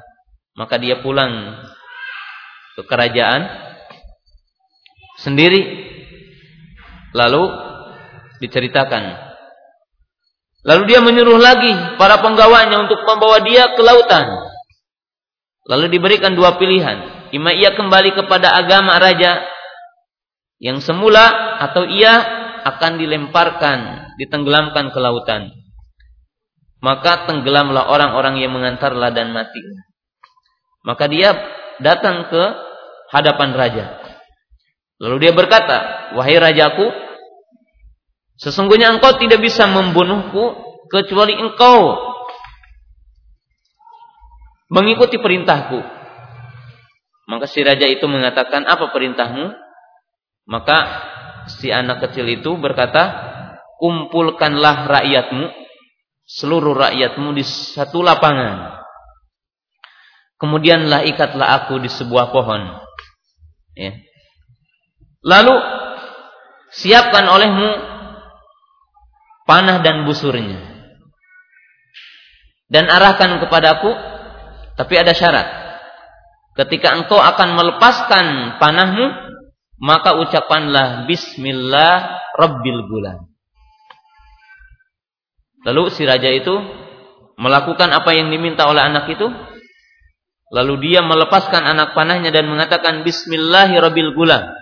Maka 0.54 0.78
dia 0.78 1.02
pulang 1.02 1.58
ke 2.78 2.82
kerajaan 2.86 3.50
sendiri. 5.18 5.90
Lalu 7.12 7.42
diceritakan. 8.38 9.31
Lalu 10.62 10.82
dia 10.94 11.02
menyuruh 11.02 11.42
lagi 11.42 11.74
para 11.98 12.22
penggawanya 12.22 12.86
untuk 12.86 13.02
membawa 13.02 13.42
dia 13.42 13.74
ke 13.74 13.82
lautan. 13.82 14.26
Lalu 15.66 15.98
diberikan 15.98 16.38
dua 16.38 16.54
pilihan. 16.58 17.30
Ima 17.34 17.50
ia 17.50 17.74
kembali 17.74 18.14
kepada 18.14 18.54
agama 18.54 18.98
raja 19.02 19.42
yang 20.62 20.78
semula 20.78 21.58
atau 21.58 21.82
ia 21.82 22.22
akan 22.62 23.02
dilemparkan, 23.02 23.78
ditenggelamkan 24.22 24.94
ke 24.94 24.98
lautan. 25.02 25.50
Maka 26.82 27.26
tenggelamlah 27.26 27.90
orang-orang 27.90 28.38
yang 28.38 28.54
mengantarlah 28.54 29.10
dan 29.10 29.34
mati. 29.34 29.62
Maka 30.86 31.10
dia 31.10 31.30
datang 31.82 32.30
ke 32.30 32.42
hadapan 33.10 33.50
raja. 33.54 33.86
Lalu 35.02 35.26
dia 35.26 35.32
berkata, 35.34 36.10
"Wahai 36.14 36.38
rajaku, 36.38 36.90
sesungguhnya 38.42 38.98
engkau 38.98 39.14
tidak 39.22 39.38
bisa 39.38 39.70
membunuhku 39.70 40.58
kecuali 40.90 41.38
engkau 41.38 41.94
mengikuti 44.66 45.22
perintahku." 45.22 45.78
Maka 47.30 47.46
si 47.46 47.62
raja 47.62 47.86
itu 47.86 48.02
mengatakan, 48.10 48.66
"Apa 48.66 48.90
perintahmu?" 48.90 49.54
Maka 50.50 50.78
si 51.46 51.70
anak 51.70 52.02
kecil 52.02 52.26
itu 52.26 52.58
berkata, 52.58 53.14
"Kumpulkanlah 53.78 54.90
rakyatmu, 54.90 55.46
seluruh 56.26 56.74
rakyatmu 56.74 57.30
di 57.30 57.46
satu 57.46 58.02
lapangan." 58.02 58.82
Kemudianlah 60.42 61.06
ikatlah 61.06 61.62
aku 61.62 61.78
di 61.78 61.86
sebuah 61.86 62.34
pohon. 62.34 62.66
Ya. 63.78 63.94
Lalu 65.22 65.54
siapkan 66.74 67.30
olehmu 67.30 67.70
panah 69.52 69.84
dan 69.84 70.08
busurnya. 70.08 70.64
Dan 72.72 72.88
arahkan 72.88 73.36
kepadaku, 73.44 73.92
tapi 74.80 74.96
ada 74.96 75.12
syarat. 75.12 75.44
Ketika 76.56 76.96
engkau 76.96 77.20
akan 77.20 77.52
melepaskan 77.52 78.56
panahmu, 78.56 79.12
maka 79.76 80.16
ucapanlah 80.16 81.04
Bismillah 81.04 82.16
Rabbil 82.40 82.80
Gulam. 82.88 83.28
Lalu 85.68 85.92
si 85.92 86.08
raja 86.08 86.32
itu 86.32 86.56
melakukan 87.36 87.92
apa 87.92 88.16
yang 88.16 88.32
diminta 88.32 88.64
oleh 88.64 88.80
anak 88.80 89.04
itu, 89.12 89.28
Lalu 90.52 90.84
dia 90.84 91.00
melepaskan 91.00 91.64
anak 91.64 91.96
panahnya 91.96 92.28
dan 92.28 92.44
mengatakan 92.44 93.08
Bismillahirrabbilgulam. 93.08 94.52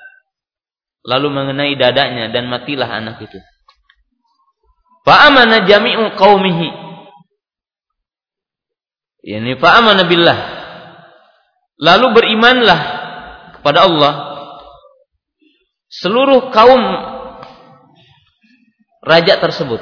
Lalu 1.02 1.28
mengenai 1.34 1.74
dadanya 1.74 2.30
dan 2.30 2.46
matilah 2.46 2.86
anak 2.86 3.18
itu. 3.26 3.42
Fa'amana 5.06 5.64
jami'u 5.64 6.14
qawmihi. 6.16 6.68
Yani 9.24 9.52
fa'amana 9.56 10.04
billah. 10.08 10.38
Lalu 11.80 12.06
berimanlah 12.12 12.80
kepada 13.56 13.88
Allah 13.88 14.12
seluruh 15.88 16.52
kaum 16.52 16.80
raja 19.00 19.40
tersebut 19.40 19.80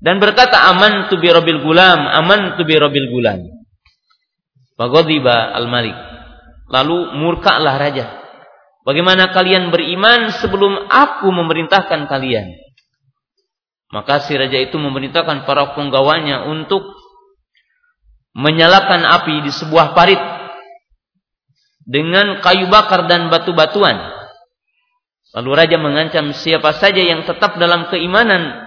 dan 0.00 0.22
berkata 0.22 0.70
aman 0.70 1.10
tu 1.10 1.18
bi 1.18 1.28
rabbil 1.28 1.60
gulam 1.60 2.08
aman 2.08 2.56
tu 2.56 2.62
bi 2.64 2.78
rabbil 2.78 3.10
gulam 3.10 3.60
Faghadiba 4.80 5.52
al-malik. 5.52 5.92
Lalu 6.72 7.12
murkalah 7.20 7.76
raja. 7.76 8.16
Bagaimana 8.80 9.28
kalian 9.28 9.68
beriman 9.68 10.32
sebelum 10.40 10.88
aku 10.88 11.28
memerintahkan 11.28 12.08
kalian? 12.08 12.56
Maka 13.90 14.22
si 14.22 14.38
raja 14.38 14.54
itu 14.54 14.78
memerintahkan 14.78 15.44
para 15.44 15.74
penggawanya 15.74 16.46
untuk 16.46 16.94
menyalakan 18.38 19.02
api 19.02 19.42
di 19.42 19.50
sebuah 19.50 19.98
parit 19.98 20.22
dengan 21.82 22.38
kayu 22.38 22.70
bakar 22.70 23.10
dan 23.10 23.26
batu-batuan. 23.26 23.98
Lalu 25.34 25.50
raja 25.54 25.76
mengancam 25.78 26.30
siapa 26.34 26.74
saja 26.78 27.02
yang 27.02 27.26
tetap 27.26 27.58
dalam 27.58 27.90
keimanan 27.90 28.66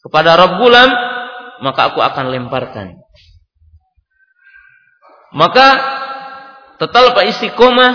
kepada 0.00 0.36
Rabb 0.36 0.60
Gulam, 0.60 0.90
maka 1.60 1.92
aku 1.92 2.00
akan 2.00 2.32
lemparkan. 2.32 3.04
Maka 5.32 5.66
total 6.80 7.12
pak 7.16 7.24
istiqomah 7.36 7.92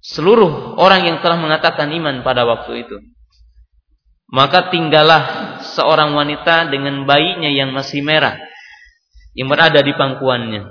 seluruh 0.00 0.76
orang 0.80 1.06
yang 1.06 1.16
telah 1.20 1.36
mengatakan 1.36 1.92
iman 1.92 2.24
pada 2.24 2.48
waktu 2.48 2.84
itu. 2.84 2.96
Maka 4.30 4.70
tinggallah 4.70 5.58
seorang 5.74 6.14
wanita 6.14 6.70
dengan 6.70 7.02
bayinya 7.02 7.50
yang 7.50 7.74
masih 7.74 7.98
merah 7.98 8.38
yang 9.34 9.50
berada 9.50 9.82
di 9.82 9.94
pangkuannya. 9.94 10.62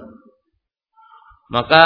Maka 1.49 1.83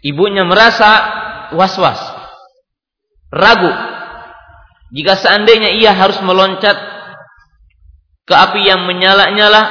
ibunya 0.00 0.42
merasa 0.48 0.90
was-was, 1.52 2.00
ragu 3.30 3.70
jika 4.90 5.14
seandainya 5.14 5.70
ia 5.76 5.94
harus 5.94 6.18
meloncat 6.24 6.74
ke 8.26 8.34
api 8.34 8.66
yang 8.66 8.86
menyala-nyala 8.90 9.70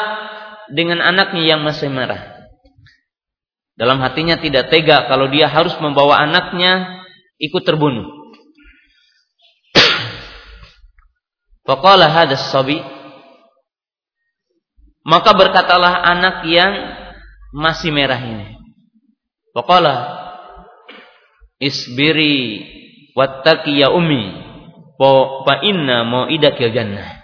dengan 0.71 1.03
anaknya 1.03 1.43
yang 1.43 1.61
masih 1.65 1.91
merah. 1.91 2.38
Dalam 3.79 4.03
hatinya 4.03 4.35
tidak 4.35 4.67
tega 4.67 5.07
kalau 5.07 5.31
dia 5.31 5.47
harus 5.47 5.71
membawa 5.79 6.19
anaknya 6.19 6.99
ikut 7.39 7.63
terbunuh. 7.63 8.11
Faqala 11.67 12.11
hadas 12.11 12.51
sabi 12.51 12.83
maka 15.07 15.31
berkatalah 15.31 16.03
anak 16.11 16.43
yang 16.51 16.75
masih 17.55 17.95
merah 17.95 18.19
ini. 18.19 18.59
Faqala 19.55 19.95
isbiri 21.63 22.67
wattaqi 23.15 23.79
ya 23.79 23.95
ummi 23.95 24.43
fa 24.99 25.55
inna 25.63 26.03
mau'idakil 26.03 26.75
jannah. 26.75 27.23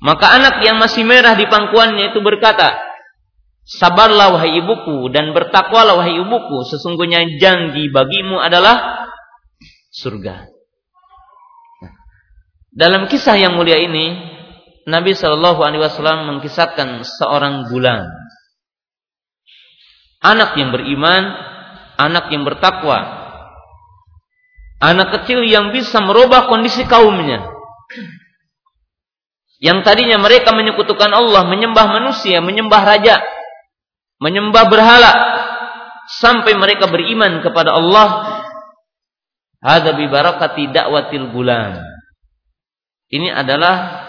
Maka 0.00 0.40
anak 0.40 0.64
yang 0.64 0.80
masih 0.80 1.04
merah 1.04 1.36
di 1.36 1.44
pangkuannya 1.44 2.16
itu 2.16 2.24
berkata, 2.24 2.87
Sabarlah 3.68 4.32
wahai 4.32 4.64
ibuku 4.64 5.12
dan 5.12 5.36
bertakwalah 5.36 6.00
wahai 6.00 6.16
ibuku, 6.16 6.64
sesungguhnya 6.72 7.36
janji 7.36 7.92
bagimu 7.92 8.40
adalah 8.40 9.04
surga. 9.92 10.48
Nah, 11.84 11.92
dalam 12.72 13.12
kisah 13.12 13.36
yang 13.36 13.60
mulia 13.60 13.76
ini, 13.76 14.16
Nabi 14.88 15.12
Shallallahu 15.12 15.60
Alaihi 15.60 15.84
Wasallam 15.84 16.32
mengkisahkan 16.32 17.04
seorang 17.04 17.68
gulam, 17.68 18.08
anak 20.24 20.56
yang 20.56 20.72
beriman, 20.72 21.28
anak 22.00 22.32
yang 22.32 22.48
bertakwa, 22.48 23.04
anak 24.80 25.12
kecil 25.12 25.44
yang 25.44 25.76
bisa 25.76 26.00
merubah 26.00 26.48
kondisi 26.48 26.88
kaumnya. 26.88 27.52
Yang 29.60 29.84
tadinya 29.84 30.16
mereka 30.16 30.56
menyekutukan 30.56 31.12
Allah, 31.12 31.44
menyembah 31.44 31.84
manusia, 32.00 32.40
menyembah 32.40 32.78
raja, 32.80 33.18
menyembah 34.18 34.64
berhala 34.66 35.12
sampai 36.20 36.54
mereka 36.58 36.90
beriman 36.90 37.42
kepada 37.42 37.74
Allah. 37.74 38.40
Hadza 39.58 39.90
bi 39.98 40.06
barakati 40.06 40.70
da'watil 40.70 41.34
gulam. 41.34 41.82
Ini 43.10 43.32
adalah 43.34 44.06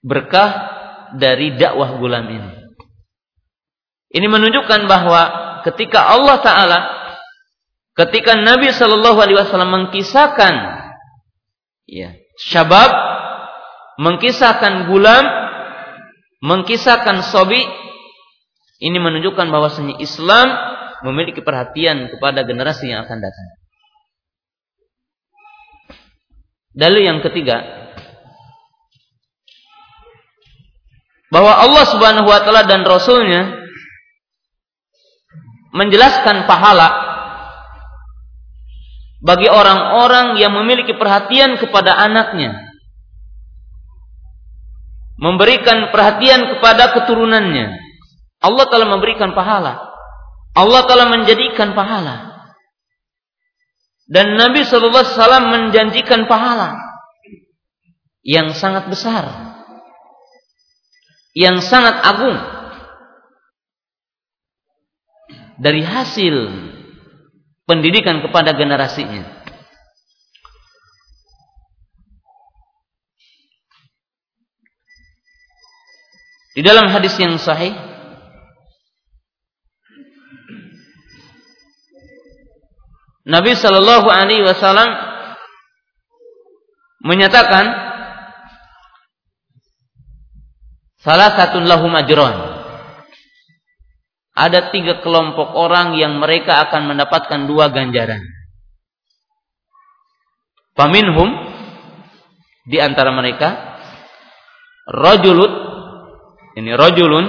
berkah 0.00 0.50
dari 1.18 1.56
dakwah 1.56 1.98
gulam 1.98 2.24
ini. 2.28 2.50
Ini 4.08 4.24
menunjukkan 4.24 4.88
bahwa 4.88 5.22
ketika 5.68 6.16
Allah 6.16 6.36
taala 6.40 6.78
ketika 7.92 8.38
Nabi 8.38 8.72
Shallallahu 8.72 9.18
alaihi 9.20 9.36
wasallam 9.36 9.74
mengkisahkan 9.74 10.54
ya, 11.84 12.16
syabab 12.40 12.88
mengkisahkan 14.00 14.88
gulam 14.88 15.24
mengkisahkan 16.40 17.26
sobi 17.28 17.60
ini 18.78 18.98
menunjukkan 19.02 19.50
bahwasanya 19.50 19.98
Islam 19.98 20.54
memiliki 21.02 21.42
perhatian 21.42 22.10
kepada 22.14 22.46
generasi 22.46 22.90
yang 22.90 23.06
akan 23.06 23.18
datang. 23.18 23.48
Dalil 26.78 27.02
yang 27.02 27.18
ketiga 27.26 27.58
bahwa 31.28 31.52
Allah 31.58 31.84
Subhanahu 31.90 32.28
wa 32.30 32.40
taala 32.40 32.62
dan 32.70 32.86
rasulnya 32.86 33.58
menjelaskan 35.74 36.46
pahala 36.46 36.88
bagi 39.18 39.50
orang-orang 39.50 40.38
yang 40.38 40.54
memiliki 40.54 40.94
perhatian 40.94 41.58
kepada 41.58 41.98
anaknya 41.98 42.54
memberikan 45.18 45.90
perhatian 45.90 46.56
kepada 46.56 46.94
keturunannya 46.94 47.87
Allah 48.38 48.64
telah 48.70 48.86
memberikan 48.86 49.34
pahala. 49.34 49.88
Allah 50.54 50.82
telah 50.86 51.06
menjadikan 51.10 51.74
pahala. 51.74 52.38
Dan 54.08 54.40
Nabi 54.40 54.64
Wasallam 54.64 55.52
menjanjikan 55.52 56.24
pahala 56.24 56.80
yang 58.24 58.56
sangat 58.56 58.88
besar, 58.88 59.28
yang 61.36 61.60
sangat 61.60 62.00
agung 62.00 62.40
dari 65.60 65.84
hasil 65.84 66.34
pendidikan 67.68 68.24
kepada 68.24 68.56
generasinya. 68.56 69.38
Di 76.56 76.64
dalam 76.64 76.90
hadis 76.90 77.14
yang 77.20 77.38
sahih 77.38 77.87
Nabi 83.28 83.52
Shallallahu 83.52 84.08
Alaihi 84.08 84.40
Wasallam 84.40 84.88
menyatakan 87.04 87.68
salah 91.04 91.36
satu 91.36 91.60
lahum 91.60 91.92
ajron. 91.92 92.56
Ada 94.38 94.70
tiga 94.70 95.02
kelompok 95.02 95.50
orang 95.58 95.98
yang 95.98 96.16
mereka 96.22 96.62
akan 96.70 96.94
mendapatkan 96.94 97.50
dua 97.50 97.74
ganjaran. 97.74 98.22
Paminhum 100.78 101.26
di 102.70 102.78
antara 102.78 103.10
mereka 103.10 103.76
rojulut 104.86 105.52
ini 106.54 106.70
rojulun 106.70 107.26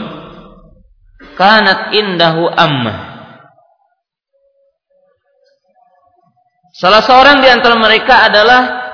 kanat 1.34 1.98
indahu 1.98 2.46
ammah 2.46 3.09
Salah 6.80 7.04
seorang 7.04 7.44
di 7.44 7.52
antara 7.52 7.76
mereka 7.76 8.32
adalah 8.32 8.88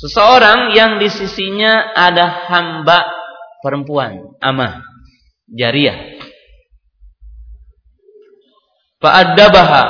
seseorang 0.00 0.72
yang 0.72 0.96
di 0.96 1.12
sisinya 1.12 1.92
ada 1.92 2.48
hamba 2.48 3.04
perempuan, 3.60 4.40
amah, 4.40 4.80
jariah. 5.52 6.16
Fa'addabaha 9.04 9.82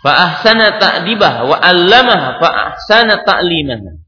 fa'ahsana 0.00 0.80
ta'dibah 0.80 1.44
wa 1.44 1.56
'allamaha 1.60 2.40
fa'ahsana 2.40 3.20
ta'limaha. 3.20 4.00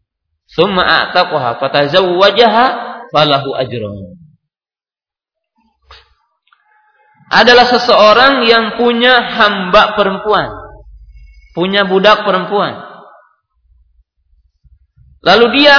Tsumma 0.48 0.80
a'taqaha 0.88 1.60
fatazawwajaha 1.60 2.64
falahu 3.12 3.52
ajrun. 3.52 4.16
Adalah 7.28 7.68
seseorang 7.68 8.48
yang 8.48 8.80
punya 8.80 9.20
hamba 9.36 9.92
perempuan 9.92 10.61
punya 11.52 11.84
budak 11.88 12.24
perempuan. 12.24 12.80
Lalu 15.22 15.62
dia 15.62 15.76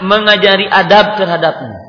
mengajari 0.00 0.66
adab 0.66 1.20
terhadapnya. 1.20 1.80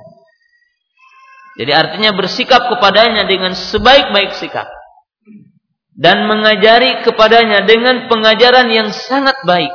Jadi 1.57 1.71
artinya 1.73 2.11
bersikap 2.13 2.69
kepadanya 2.69 3.25
dengan 3.25 3.57
sebaik-baik 3.57 4.37
sikap. 4.37 4.69
Dan 5.97 6.29
mengajari 6.29 7.01
kepadanya 7.01 7.65
dengan 7.65 8.05
pengajaran 8.05 8.69
yang 8.69 8.93
sangat 8.93 9.33
baik. 9.41 9.73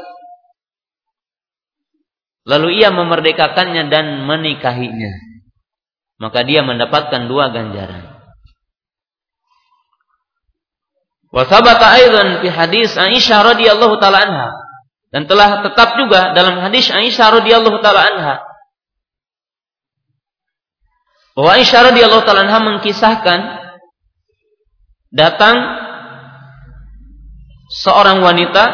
Lalu 2.46 2.79
ia 2.79 2.94
memerdekakannya 2.94 3.90
dan 3.90 4.22
menikahinya. 4.22 5.11
Maka 6.22 6.46
dia 6.46 6.62
mendapatkan 6.62 7.27
dua 7.27 7.51
ganjaran. 7.51 8.12
Wa 11.33 11.49
sabata 11.49 11.97
aidan 11.97 12.45
fi 12.45 12.49
hadis 12.53 12.92
Aisyah 12.92 13.57
radhiyallahu 13.57 13.97
taala 13.97 14.21
anha. 14.21 14.49
Dan 15.09 15.25
telah 15.25 15.64
tetap 15.64 15.97
juga 15.97 16.37
dalam 16.37 16.61
hadis 16.61 16.92
Aisyah 16.92 17.40
radhiyallahu 17.40 17.81
taala 17.81 18.05
anha. 18.05 18.37
Bahwa 21.33 21.57
Aisyah 21.57 21.81
radhiyallahu 21.88 22.25
taala 22.29 22.45
anha 22.45 22.61
mengkisahkan 22.61 23.40
datang 25.09 25.57
seorang 27.81 28.21
wanita 28.21 28.64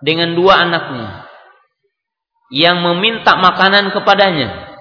dengan 0.00 0.32
dua 0.32 0.64
anaknya 0.64 1.28
yang 2.48 2.80
meminta 2.80 3.36
makanan 3.36 3.92
kepadanya. 3.92 4.72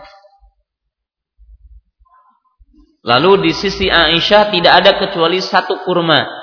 Lalu 3.03 3.47
di 3.47 3.51
sisi 3.51 3.91
Aisyah 3.91 4.47
tidak 4.55 4.73
ada 4.79 4.91
kecuali 4.95 5.43
satu 5.43 5.83
kurma 5.83 6.39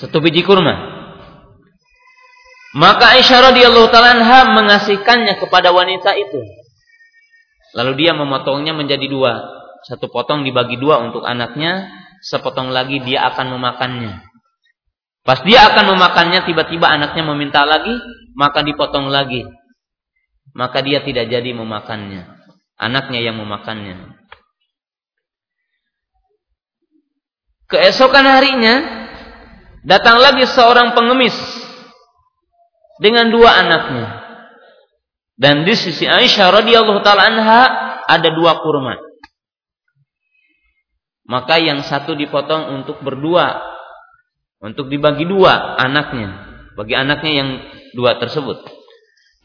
satu 0.00 0.22
biji 0.24 0.44
kurma. 0.46 1.02
Maka 2.72 3.20
Aisyah 3.20 3.52
radhiyallahu 3.52 3.92
taala 3.92 4.16
mengasihkannya 4.56 5.36
kepada 5.36 5.76
wanita 5.76 6.16
itu. 6.16 6.40
Lalu 7.76 8.04
dia 8.04 8.16
memotongnya 8.16 8.72
menjadi 8.72 9.04
dua. 9.08 9.60
Satu 9.84 10.08
potong 10.08 10.46
dibagi 10.46 10.80
dua 10.80 11.02
untuk 11.04 11.26
anaknya, 11.26 11.90
sepotong 12.24 12.72
lagi 12.72 13.02
dia 13.04 13.28
akan 13.28 13.58
memakannya. 13.58 14.24
Pas 15.22 15.42
dia 15.44 15.68
akan 15.70 15.94
memakannya, 15.94 16.46
tiba-tiba 16.48 16.86
anaknya 16.86 17.22
meminta 17.26 17.62
lagi, 17.66 17.92
maka 18.34 18.64
dipotong 18.64 19.10
lagi. 19.10 19.44
maka 20.52 20.84
dia 20.84 21.00
tidak 21.00 21.32
jadi 21.32 21.48
memakannya. 21.56 22.28
Anaknya 22.76 23.24
yang 23.24 23.40
memakannya. 23.40 24.20
Keesokan 27.72 28.28
harinya 28.28 29.01
datang 29.82 30.18
lagi 30.22 30.46
seorang 30.46 30.94
pengemis 30.94 31.34
dengan 33.02 33.30
dua 33.30 33.50
anaknya. 33.62 34.06
Dan 35.34 35.66
di 35.66 35.74
sisi 35.74 36.06
Aisyah 36.06 36.54
radhiyallahu 36.62 37.02
taala 37.02 37.26
anha 37.26 37.62
ada 38.06 38.28
dua 38.30 38.62
kurma. 38.62 38.94
Maka 41.26 41.58
yang 41.58 41.82
satu 41.82 42.14
dipotong 42.14 42.82
untuk 42.82 43.02
berdua, 43.02 43.62
untuk 44.62 44.86
dibagi 44.86 45.26
dua 45.26 45.78
anaknya, 45.78 46.62
bagi 46.78 46.94
anaknya 46.94 47.32
yang 47.32 47.50
dua 47.94 48.18
tersebut. 48.22 48.62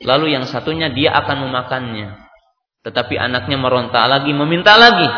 Lalu 0.06 0.38
yang 0.38 0.46
satunya 0.46 0.94
dia 0.94 1.14
akan 1.18 1.50
memakannya. 1.50 2.18
Tetapi 2.86 3.18
anaknya 3.18 3.58
meronta 3.58 4.06
lagi, 4.06 4.30
meminta 4.32 4.78
lagi. 4.78 5.10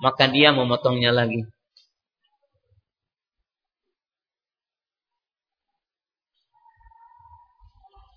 Maka 0.00 0.26
dia 0.32 0.50
memotongnya 0.56 1.12
lagi. 1.12 1.44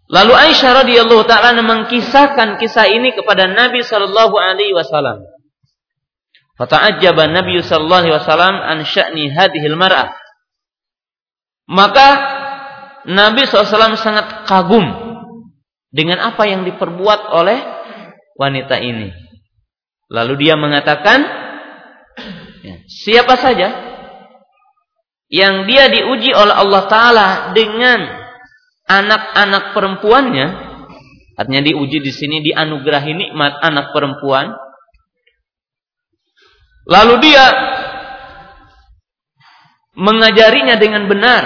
Lalu 0.08 0.34
Aisyah 0.34 0.88
radhiyallahu 0.88 1.28
taala 1.28 1.60
mengkisahkan 1.60 2.56
kisah 2.64 2.88
ini 2.88 3.12
kepada 3.12 3.52
Nabi 3.52 3.84
sallallahu 3.84 4.36
alaihi 4.40 4.72
wasallam. 4.72 5.28
Fata'ajjaba 6.56 7.28
Nabi 7.28 7.60
sallallahu 7.60 8.02
alaihi 8.08 8.16
wasallam 8.16 8.56
an 8.56 8.78
sya'ni 8.88 9.30
hadhil 9.36 9.76
mar'ah. 9.76 10.16
Maka 11.68 12.08
Nabi 13.08 13.44
SAW 13.48 14.00
sangat 14.00 14.48
kagum 14.48 14.84
dengan 15.92 16.20
apa 16.24 16.48
yang 16.48 16.64
diperbuat 16.64 17.32
oleh 17.32 17.60
wanita 18.36 18.80
ini. 18.80 19.12
Lalu 20.08 20.48
dia 20.48 20.56
mengatakan, 20.56 21.24
ya, 22.64 22.76
siapa 22.88 23.36
saja 23.36 23.68
yang 25.28 25.68
dia 25.68 25.92
diuji 25.92 26.32
oleh 26.32 26.56
Allah 26.56 26.84
Taala 26.88 27.28
dengan 27.52 28.17
anak-anak 28.88 29.76
perempuannya, 29.76 30.48
artinya 31.36 31.62
diuji 31.62 32.00
di 32.00 32.12
sini 32.16 32.40
dianugerahi 32.40 33.12
nikmat 33.14 33.60
anak 33.60 33.92
perempuan. 33.92 34.56
Lalu 36.88 37.20
dia 37.20 37.46
mengajarinya 40.00 40.80
dengan 40.80 41.12
benar 41.12 41.44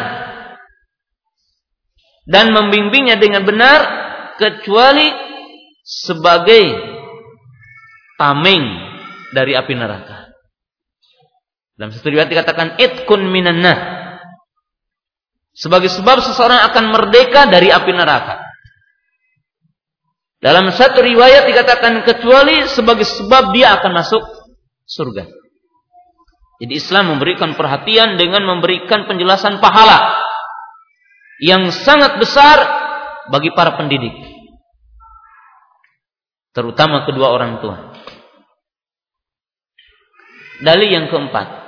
dan 2.29 2.53
membimbingnya 2.53 3.17
dengan 3.17 3.41
benar 3.41 3.79
kecuali 4.37 5.09
sebagai 5.81 6.63
tameng 8.21 8.63
dari 9.33 9.57
api 9.57 9.73
neraka. 9.73 10.29
Dalam 11.73 11.89
satu 11.89 12.13
riwayat 12.13 12.29
dikatakan 12.29 12.77
itkun 12.77 13.25
minannah 13.33 14.00
sebagai 15.61 15.93
sebab 15.93 16.25
seseorang 16.25 16.73
akan 16.73 16.89
merdeka 16.89 17.45
dari 17.45 17.69
api 17.69 17.93
neraka. 17.93 18.41
Dalam 20.41 20.73
satu 20.73 21.05
riwayat 21.05 21.45
dikatakan 21.45 22.01
kecuali 22.01 22.65
sebagai 22.65 23.05
sebab 23.05 23.53
dia 23.53 23.77
akan 23.77 23.91
masuk 23.93 24.25
surga. 24.89 25.29
Jadi 26.65 26.73
Islam 26.73 27.13
memberikan 27.13 27.53
perhatian 27.53 28.17
dengan 28.17 28.41
memberikan 28.49 29.05
penjelasan 29.05 29.61
pahala 29.61 30.17
yang 31.37 31.69
sangat 31.69 32.17
besar 32.17 32.57
bagi 33.29 33.53
para 33.53 33.77
pendidik. 33.77 34.17
Terutama 36.57 37.05
kedua 37.05 37.37
orang 37.37 37.61
tua. 37.61 37.93
Dalil 40.65 40.89
yang 40.89 41.05
keempat 41.09 41.60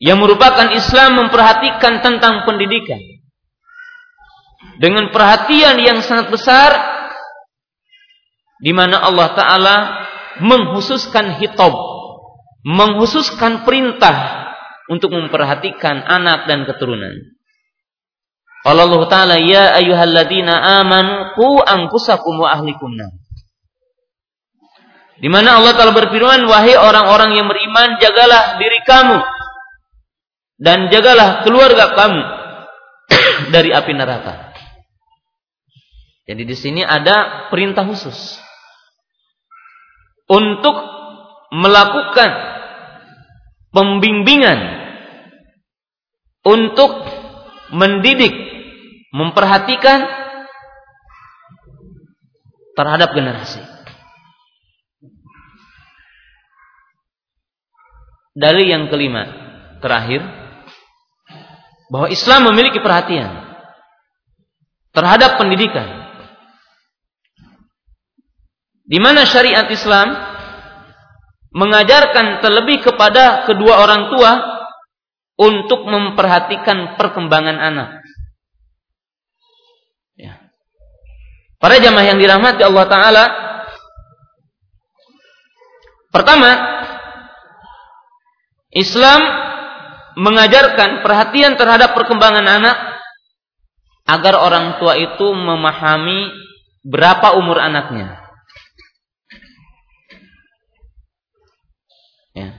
yang 0.00 0.16
merupakan 0.16 0.72
Islam 0.72 1.20
memperhatikan 1.20 2.00
tentang 2.00 2.48
pendidikan. 2.48 2.98
Dengan 4.80 5.12
perhatian 5.12 5.76
yang 5.76 6.00
sangat 6.00 6.32
besar 6.32 6.72
di 8.64 8.72
mana 8.72 9.04
Allah 9.04 9.28
taala 9.36 9.76
menghususkan 10.40 11.36
hitab 11.36 11.72
menghususkan 12.64 13.64
perintah 13.64 14.48
untuk 14.88 15.12
memperhatikan 15.12 16.00
anak 16.04 16.48
dan 16.48 16.64
keturunan. 16.64 17.12
Allah 18.64 18.88
taala 19.08 19.36
ya 19.36 19.76
ayyuhalladzina 19.76 20.80
amanu 20.80 21.36
qu 21.36 21.60
anfusakum 21.60 22.40
wa 22.40 22.52
ahlikum 22.56 22.92
Di 25.20 25.28
mana 25.28 25.60
Allah 25.60 25.76
taala 25.76 25.92
berfirman 25.92 26.48
wahai 26.48 26.76
orang-orang 26.76 27.36
yang 27.36 27.48
beriman 27.48 28.00
jagalah 28.00 28.56
diri 28.56 28.80
kamu 28.84 29.39
dan 30.60 30.92
jagalah 30.92 31.40
keluarga 31.42 31.96
kamu 31.96 32.22
dari 33.54 33.72
api 33.72 33.92
neraka. 33.96 34.52
Jadi 36.28 36.46
di 36.46 36.54
sini 36.54 36.84
ada 36.84 37.48
perintah 37.50 37.82
khusus 37.82 38.38
untuk 40.30 40.76
melakukan 41.50 42.30
pembimbingan 43.74 44.78
untuk 46.46 47.02
mendidik, 47.74 48.32
memperhatikan 49.10 50.06
terhadap 52.78 53.10
generasi. 53.10 53.60
Dalil 58.30 58.70
yang 58.70 58.86
kelima, 58.88 59.26
terakhir, 59.82 60.39
bahwa 61.90 62.06
Islam 62.08 62.48
memiliki 62.54 62.78
perhatian 62.78 63.50
terhadap 64.94 65.36
pendidikan. 65.36 66.08
Di 68.86 68.98
mana 68.98 69.26
syariat 69.26 69.66
Islam 69.70 70.14
mengajarkan 71.50 72.42
terlebih 72.42 72.82
kepada 72.82 73.46
kedua 73.46 73.82
orang 73.82 74.10
tua 74.10 74.32
untuk 75.38 75.86
memperhatikan 75.86 76.94
perkembangan 76.94 77.58
anak. 77.58 77.90
Ya. 80.14 80.50
Para 81.58 81.78
jamaah 81.78 82.06
yang 82.06 82.18
dirahmati 82.18 82.62
Allah 82.62 82.86
Ta'ala 82.86 83.24
Pertama 86.10 86.50
Islam 88.74 89.20
mengajarkan 90.18 91.04
perhatian 91.04 91.54
terhadap 91.54 91.94
perkembangan 91.94 92.46
anak 92.46 92.76
agar 94.10 94.34
orang 94.42 94.80
tua 94.82 94.98
itu 94.98 95.26
memahami 95.30 96.34
berapa 96.82 97.38
umur 97.38 97.60
anaknya. 97.60 98.18
Ya. 102.34 102.50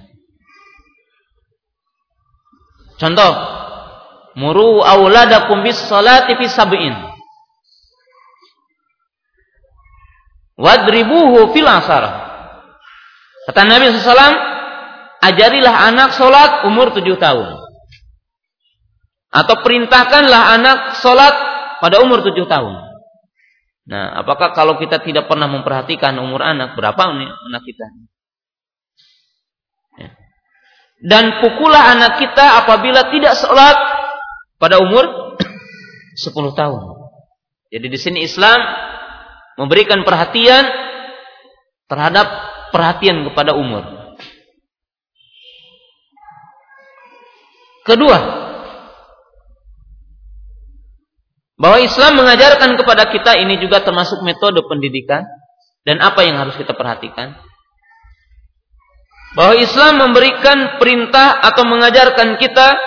Contoh, 3.02 3.32
muru 4.38 4.80
auladakum 4.86 5.66
bis 5.66 5.80
salati 5.90 6.38
fi 6.38 6.46
sab'in. 6.48 6.96
Wadribuhu 10.62 11.52
fil 11.58 11.66
asar. 11.66 12.04
Kata 13.50 13.66
Nabi 13.66 13.90
sallallahu 13.90 14.51
ajarilah 15.21 15.75
anak 15.93 16.17
sholat 16.17 16.65
umur 16.65 16.91
tujuh 16.97 17.15
tahun. 17.21 17.62
Atau 19.31 19.63
perintahkanlah 19.63 20.41
anak 20.60 20.79
sholat 20.99 21.36
pada 21.79 22.03
umur 22.03 22.19
tujuh 22.25 22.49
tahun. 22.49 22.91
Nah, 23.88 24.19
apakah 24.19 24.51
kalau 24.51 24.75
kita 24.77 24.99
tidak 25.01 25.25
pernah 25.31 25.47
memperhatikan 25.47 26.19
umur 26.19 26.43
anak, 26.43 26.75
berapa 26.75 26.99
anak 26.99 27.63
kita? 27.63 27.88
Ya. 29.97 30.10
Dan 31.01 31.41
pukullah 31.41 31.95
anak 31.95 32.21
kita 32.21 32.65
apabila 32.65 33.07
tidak 33.10 33.39
sholat 33.39 33.77
pada 34.62 34.84
umur 34.84 35.38
sepuluh 36.23 36.53
tahun. 36.53 37.01
Jadi 37.71 37.88
di 37.88 37.99
sini 37.99 38.19
Islam 38.27 38.60
memberikan 39.55 40.03
perhatian 40.03 40.67
terhadap 41.88 42.27
perhatian 42.75 43.27
kepada 43.31 43.55
umur. 43.55 44.01
Kedua, 47.91 48.17
bahwa 51.60 51.77
Islam 51.84 52.23
mengajarkan 52.23 52.80
kepada 52.80 53.12
kita 53.12 53.36
ini 53.36 53.60
juga 53.60 53.84
termasuk 53.84 54.23
metode 54.23 54.63
pendidikan 54.63 55.27
dan 55.84 55.99
apa 55.99 56.23
yang 56.23 56.39
harus 56.39 56.56
kita 56.56 56.71
perhatikan. 56.71 57.36
Bahwa 59.36 59.60
Islam 59.60 60.08
memberikan 60.08 60.80
perintah 60.80 61.36
atau 61.43 61.67
mengajarkan 61.67 62.39
kita 62.39 62.80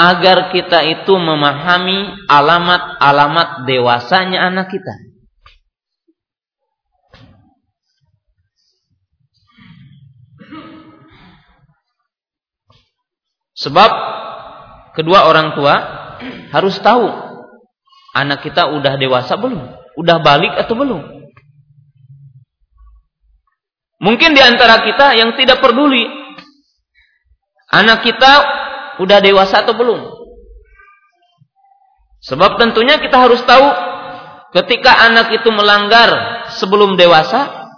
agar 0.00 0.48
kita 0.48 0.80
itu 0.88 1.12
memahami 1.12 2.24
alamat-alamat 2.24 3.68
dewasanya 3.68 4.48
anak 4.48 4.72
kita. 4.72 5.09
Sebab 13.60 13.90
kedua 14.96 15.28
orang 15.28 15.52
tua 15.52 15.74
harus 16.48 16.80
tahu 16.80 17.04
anak 18.16 18.40
kita 18.40 18.72
udah 18.72 18.96
dewasa 18.96 19.36
belum, 19.36 19.60
udah 20.00 20.16
balik 20.24 20.56
atau 20.56 20.74
belum. 20.74 21.02
Mungkin 24.00 24.32
di 24.32 24.40
antara 24.40 24.80
kita 24.80 25.12
yang 25.12 25.36
tidak 25.36 25.60
peduli 25.60 26.08
anak 27.68 28.00
kita 28.00 28.32
udah 29.04 29.18
dewasa 29.20 29.60
atau 29.60 29.76
belum. 29.76 30.00
Sebab 32.24 32.56
tentunya 32.56 32.96
kita 32.96 33.16
harus 33.16 33.44
tahu 33.44 33.68
ketika 34.56 35.04
anak 35.04 35.36
itu 35.36 35.48
melanggar 35.52 36.08
sebelum 36.56 36.96
dewasa 36.96 37.68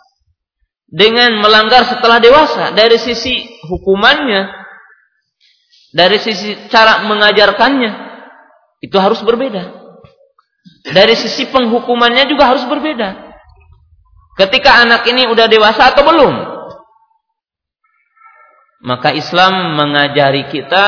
dengan 0.87 1.42
melanggar 1.42 1.90
setelah 1.90 2.23
dewasa 2.23 2.71
dari 2.71 3.03
sisi 3.03 3.51
hukumannya 3.66 4.62
dari 5.92 6.16
sisi 6.16 6.57
cara 6.72 7.05
mengajarkannya 7.05 7.92
itu 8.81 8.96
harus 8.96 9.20
berbeda. 9.20 9.85
Dari 10.88 11.14
sisi 11.14 11.46
penghukumannya 11.52 12.26
juga 12.26 12.48
harus 12.48 12.64
berbeda. 12.64 13.31
Ketika 14.40 14.83
anak 14.83 15.05
ini 15.07 15.28
udah 15.28 15.46
dewasa 15.46 15.92
atau 15.92 16.02
belum? 16.02 16.35
Maka 18.83 19.14
Islam 19.14 19.78
mengajari 19.78 20.50
kita 20.50 20.85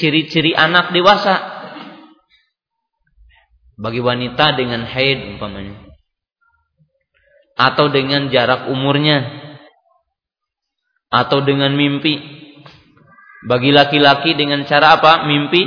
ciri-ciri 0.00 0.56
anak 0.56 0.90
dewasa. 0.90 1.60
Bagi 3.76 4.00
wanita 4.00 4.56
dengan 4.56 4.88
haid 4.88 5.36
umpamanya. 5.36 5.76
Atau 7.54 7.92
dengan 7.92 8.32
jarak 8.32 8.72
umurnya. 8.72 9.28
Atau 11.12 11.44
dengan 11.44 11.76
mimpi 11.76 12.39
bagi 13.46 13.72
laki-laki 13.72 14.36
dengan 14.36 14.64
cara 14.68 15.00
apa? 15.00 15.24
Mimpi? 15.24 15.64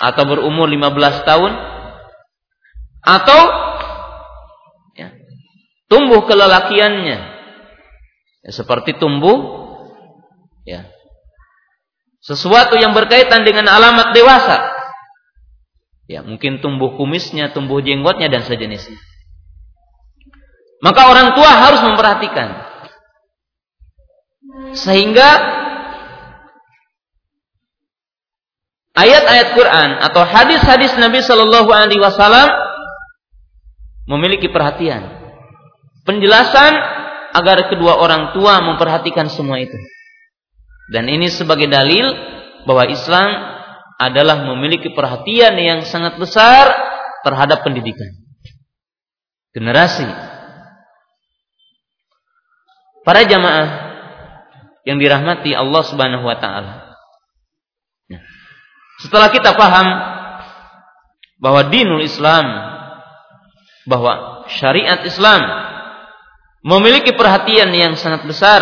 Atau 0.00 0.24
berumur 0.24 0.70
15 0.70 1.28
tahun? 1.28 1.52
Atau 3.04 3.40
ya, 4.96 5.08
tumbuh 5.90 6.24
kelelakiannya? 6.24 7.18
Ya, 8.40 8.50
seperti 8.52 8.96
tumbuh 8.96 9.68
ya 10.64 10.88
sesuatu 12.20 12.76
yang 12.76 12.92
berkaitan 12.92 13.44
dengan 13.44 13.68
alamat 13.68 14.12
dewasa. 14.12 14.68
Ya 16.08 16.20
mungkin 16.26 16.58
tumbuh 16.58 16.96
kumisnya 16.98 17.52
tumbuh 17.54 17.80
jenggotnya 17.80 18.28
dan 18.28 18.44
sejenisnya. 18.44 18.98
Maka 20.80 21.12
orang 21.12 21.36
tua 21.36 21.48
harus 21.48 21.80
memperhatikan. 21.84 22.48
Sehingga 24.72 25.59
ayat-ayat 29.00 29.48
Quran 29.56 29.90
atau 30.04 30.22
hadis-hadis 30.28 30.92
Nabi 31.00 31.24
Shallallahu 31.24 31.70
Alaihi 31.72 32.00
Wasallam 32.00 32.48
memiliki 34.04 34.52
perhatian, 34.52 35.08
penjelasan 36.04 36.72
agar 37.32 37.70
kedua 37.70 37.96
orang 37.96 38.36
tua 38.36 38.60
memperhatikan 38.60 39.30
semua 39.32 39.62
itu. 39.62 39.76
Dan 40.90 41.06
ini 41.06 41.30
sebagai 41.30 41.70
dalil 41.70 42.10
bahwa 42.66 42.90
Islam 42.90 43.30
adalah 44.00 44.42
memiliki 44.42 44.90
perhatian 44.90 45.54
yang 45.54 45.86
sangat 45.86 46.18
besar 46.18 46.74
terhadap 47.22 47.62
pendidikan. 47.62 48.10
Generasi. 49.54 50.08
Para 53.06 53.22
jamaah 53.24 53.68
yang 54.82 54.98
dirahmati 54.98 55.54
Allah 55.54 55.82
Subhanahu 55.86 56.26
wa 56.26 56.36
taala. 56.42 56.89
Setelah 59.00 59.32
kita 59.32 59.56
paham 59.56 59.88
bahwa 61.40 61.72
dinul 61.72 62.04
Islam, 62.04 62.44
bahwa 63.88 64.44
syariat 64.52 65.00
Islam 65.08 65.40
memiliki 66.60 67.16
perhatian 67.16 67.72
yang 67.72 67.96
sangat 67.96 68.28
besar 68.28 68.60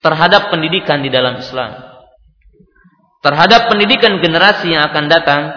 terhadap 0.00 0.48
pendidikan 0.48 1.04
di 1.04 1.12
dalam 1.12 1.36
Islam. 1.36 1.76
Terhadap 3.20 3.68
pendidikan 3.68 4.16
generasi 4.24 4.72
yang 4.72 4.88
akan 4.88 5.04
datang, 5.12 5.52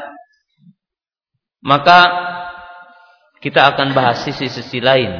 maka 1.63 1.99
kita 3.39 3.71
akan 3.71 3.95
bahas 3.95 4.27
sisi-sisi 4.27 4.83
lain. 4.83 5.15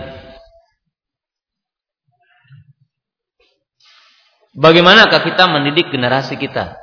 Bagaimanakah 4.59 5.23
kita 5.23 5.47
mendidik 5.47 5.87
generasi 5.87 6.35
kita? 6.35 6.82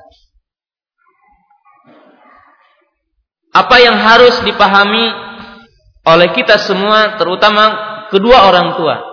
Apa 3.50 3.76
yang 3.82 3.98
harus 3.98 4.42
dipahami 4.46 5.10
oleh 6.06 6.28
kita 6.32 6.58
semua 6.62 7.18
terutama 7.18 7.62
kedua 8.08 8.46
orang 8.46 8.78
tua 8.78 9.10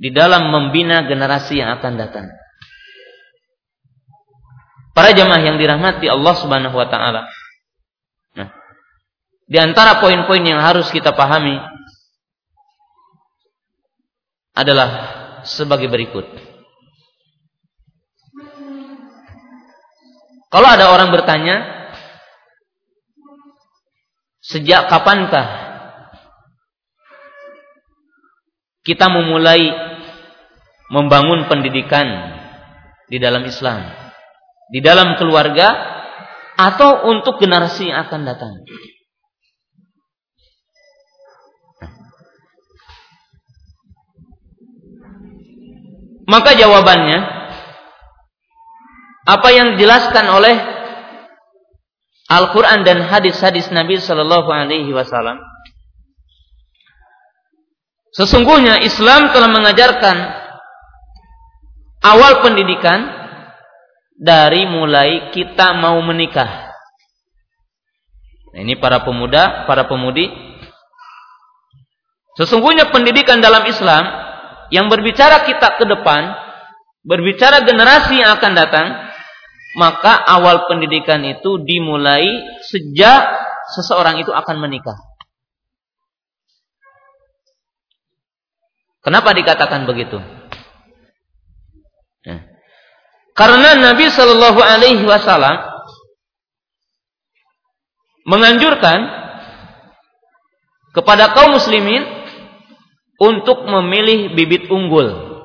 di 0.00 0.08
dalam 0.10 0.48
membina 0.48 1.04
generasi 1.04 1.60
yang 1.60 1.76
akan 1.76 1.92
datang. 2.00 2.26
Para 4.96 5.14
jemaah 5.14 5.44
yang 5.44 5.56
dirahmati 5.60 6.08
Allah 6.10 6.34
Subhanahu 6.34 6.74
wa 6.74 6.88
taala. 6.90 7.28
Nah, 8.34 8.48
di 9.46 9.58
antara 9.60 10.02
poin-poin 10.02 10.42
yang 10.42 10.58
harus 10.58 10.90
kita 10.90 11.14
pahami 11.14 11.60
adalah 14.56 14.88
sebagai 15.46 15.86
berikut. 15.86 16.26
Kalau 20.50 20.66
ada 20.66 20.90
orang 20.90 21.14
bertanya, 21.14 21.79
Sejak 24.40 24.88
kapankah 24.88 25.68
kita 28.80 29.12
memulai 29.12 29.68
membangun 30.88 31.44
pendidikan 31.46 32.08
di 33.06 33.20
dalam 33.20 33.44
Islam, 33.44 33.84
di 34.72 34.80
dalam 34.80 35.20
keluarga, 35.20 35.76
atau 36.56 37.08
untuk 37.12 37.36
generasi 37.36 37.92
yang 37.92 38.08
akan 38.08 38.20
datang? 38.24 38.52
Maka 46.30 46.54
jawabannya 46.54 47.18
apa 49.26 49.48
yang 49.50 49.74
dijelaskan 49.74 50.26
oleh 50.30 50.79
Al-Quran 52.30 52.86
dan 52.86 53.02
hadis-hadis 53.02 53.74
Nabi 53.74 53.98
Sallallahu 53.98 54.46
Alaihi 54.46 54.94
Wasallam. 54.94 55.42
Sesungguhnya 58.14 58.78
Islam 58.86 59.34
telah 59.34 59.50
mengajarkan 59.50 60.16
awal 62.06 62.42
pendidikan 62.42 63.06
dari 64.14 64.62
mulai 64.66 65.34
kita 65.34 65.74
mau 65.74 65.98
menikah. 66.06 66.70
Nah, 68.50 68.60
ini 68.62 68.78
para 68.78 69.02
pemuda, 69.02 69.66
para 69.66 69.86
pemudi. 69.86 70.26
Sesungguhnya 72.38 72.94
pendidikan 72.94 73.42
dalam 73.42 73.66
Islam 73.66 74.06
yang 74.70 74.86
berbicara 74.86 75.46
kita 75.46 75.78
ke 75.78 75.84
depan, 75.86 76.30
berbicara 77.02 77.62
generasi 77.66 78.22
yang 78.22 78.38
akan 78.38 78.52
datang, 78.54 78.86
maka 79.78 80.18
awal 80.18 80.66
pendidikan 80.66 81.22
itu 81.22 81.62
dimulai 81.62 82.26
sejak 82.66 83.22
seseorang 83.70 84.18
itu 84.18 84.34
akan 84.34 84.56
menikah. 84.58 84.98
Kenapa 89.00 89.32
dikatakan 89.32 89.88
begitu? 89.88 90.20
Ya. 92.26 92.44
Karena 93.32 93.78
Nabi 93.78 94.12
Shallallahu 94.12 94.60
Alaihi 94.60 95.04
Wasallam 95.08 95.56
menganjurkan 98.28 99.08
kepada 100.92 101.32
kaum 101.32 101.56
muslimin 101.56 102.04
untuk 103.16 103.64
memilih 103.64 104.36
bibit 104.36 104.68
unggul 104.68 105.40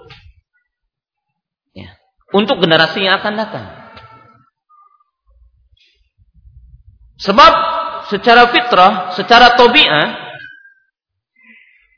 ya, 1.71 1.95
untuk 2.36 2.59
generasi 2.59 3.07
yang 3.07 3.23
akan 3.23 3.34
datang. 3.39 3.65
Sebab 7.16 7.53
secara 8.11 8.51
fitrah, 8.51 9.16
secara 9.16 9.55
tobi'ah, 9.55 10.07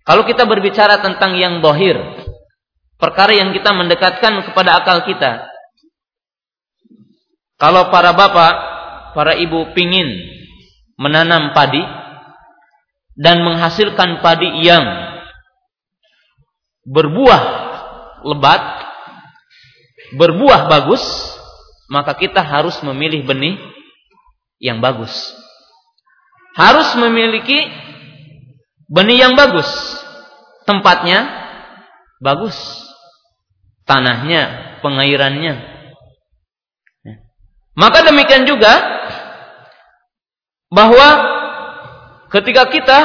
kalau 0.05 0.23
kita 0.23 0.45
berbicara 0.45 1.01
tentang 1.03 1.35
yang 1.35 1.59
bohir, 1.59 1.97
perkara 2.95 3.33
yang 3.35 3.51
kita 3.51 3.73
mendekatkan 3.73 4.45
kepada 4.45 4.79
akal 4.79 5.03
kita, 5.03 5.49
Kalau 7.57 7.89
para 7.89 8.13
bapak, 8.13 8.55
para 9.17 9.33
ibu 9.33 9.73
pingin 9.73 10.05
menanam 10.93 11.57
padi 11.57 11.81
dan 13.17 13.41
menghasilkan 13.41 14.21
padi 14.21 14.61
yang 14.61 14.85
berbuah 16.85 17.43
lebat, 18.29 18.61
berbuah 20.21 20.69
bagus, 20.69 21.01
maka 21.89 22.13
kita 22.13 22.45
harus 22.45 22.77
memilih 22.85 23.25
benih 23.25 23.57
yang 24.57 24.81
bagus. 24.81 25.13
Harus 26.57 26.93
memiliki 26.97 27.69
benih 28.89 29.27
yang 29.27 29.33
bagus. 29.37 29.69
Tempatnya 30.65 31.25
bagus. 32.19 32.57
Tanahnya, 33.87 34.77
pengairannya, 34.83 35.77
maka 37.77 38.01
demikian 38.01 38.49
juga 38.49 38.73
bahwa 40.73 41.07
ketika 42.33 42.65
kita 42.73 42.99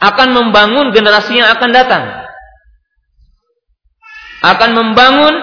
akan 0.00 0.28
membangun 0.32 0.88
generasi 0.96 1.36
yang 1.36 1.52
akan 1.52 1.70
datang, 1.70 2.04
akan 4.40 4.70
membangun 4.72 5.34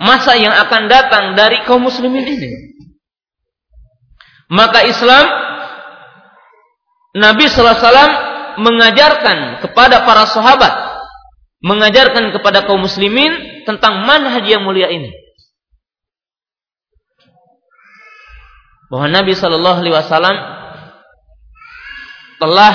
masa 0.00 0.40
yang 0.40 0.56
akan 0.64 0.88
datang 0.88 1.36
dari 1.36 1.60
kaum 1.68 1.84
muslimin 1.84 2.24
ini. 2.24 2.73
Maka 4.52 4.84
Islam 4.84 5.24
Nabi 7.14 7.46
sallallahu 7.46 7.78
alaihi 7.78 7.86
wasallam 7.86 8.12
mengajarkan 8.54 9.38
kepada 9.62 10.02
para 10.02 10.26
sahabat, 10.26 10.74
mengajarkan 11.62 12.34
kepada 12.34 12.66
kaum 12.66 12.82
muslimin 12.82 13.64
tentang 13.66 14.02
manhaj 14.02 14.42
yang 14.46 14.66
mulia 14.66 14.90
ini. 14.90 15.24
bahwa 18.94 19.10
Nabi 19.10 19.34
Shallallahu 19.34 19.82
Alaihi 19.82 19.96
Wasallam 19.98 20.36
telah 22.38 22.74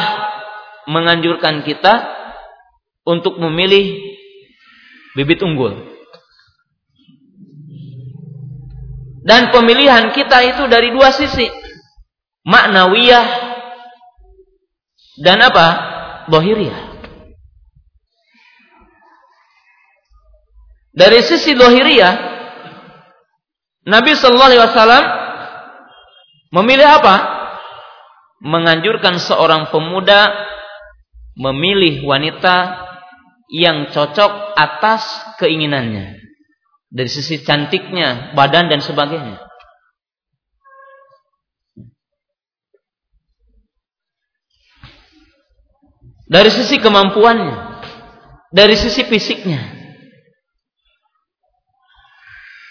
menganjurkan 0.90 1.64
kita 1.64 2.12
untuk 3.08 3.40
memilih 3.40 3.96
bibit 5.16 5.40
unggul. 5.40 5.80
Dan 9.24 9.54
pemilihan 9.56 10.12
kita 10.12 10.44
itu 10.44 10.68
dari 10.68 10.92
dua 10.92 11.16
sisi. 11.16 11.48
Maknawiyah 12.50 13.28
dan 15.22 15.38
apa? 15.46 15.68
Dohiriyah. 16.34 16.90
Dari 20.98 21.20
sisi 21.22 21.54
dohiriyah, 21.54 22.14
Nabi 23.86 24.18
Shallallahu 24.18 24.50
Alaihi 24.50 24.66
Wasallam 24.66 25.04
Memilih 26.50 26.88
apa? 26.90 27.16
Menganjurkan 28.42 29.22
seorang 29.22 29.70
pemuda 29.70 30.34
memilih 31.38 32.02
wanita 32.10 32.90
yang 33.54 33.94
cocok 33.94 34.58
atas 34.58 35.06
keinginannya. 35.38 36.18
Dari 36.90 37.10
sisi 37.10 37.46
cantiknya, 37.46 38.34
badan 38.34 38.66
dan 38.66 38.82
sebagainya. 38.82 39.38
Dari 46.30 46.54
sisi 46.54 46.78
kemampuannya, 46.78 47.82
dari 48.54 48.78
sisi 48.78 49.02
fisiknya. 49.10 49.78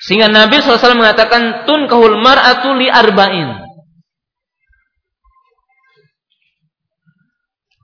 Sehingga 0.06 0.30
Nabi 0.30 0.62
SAW 0.62 0.94
mengatakan 0.94 1.66
tun 1.66 1.90
kahul 1.90 2.22
mar'atu 2.22 2.70
li 2.78 2.86
arba'in. 2.86 3.68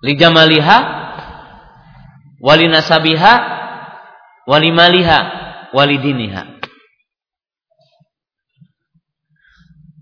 li 0.04 0.12
jamaliha 0.20 0.78
wali 2.44 2.68
nasabiha 2.68 3.34
wali 4.44 4.68
maliha 4.68 5.18
wali 5.72 5.96
diniha 5.96 6.52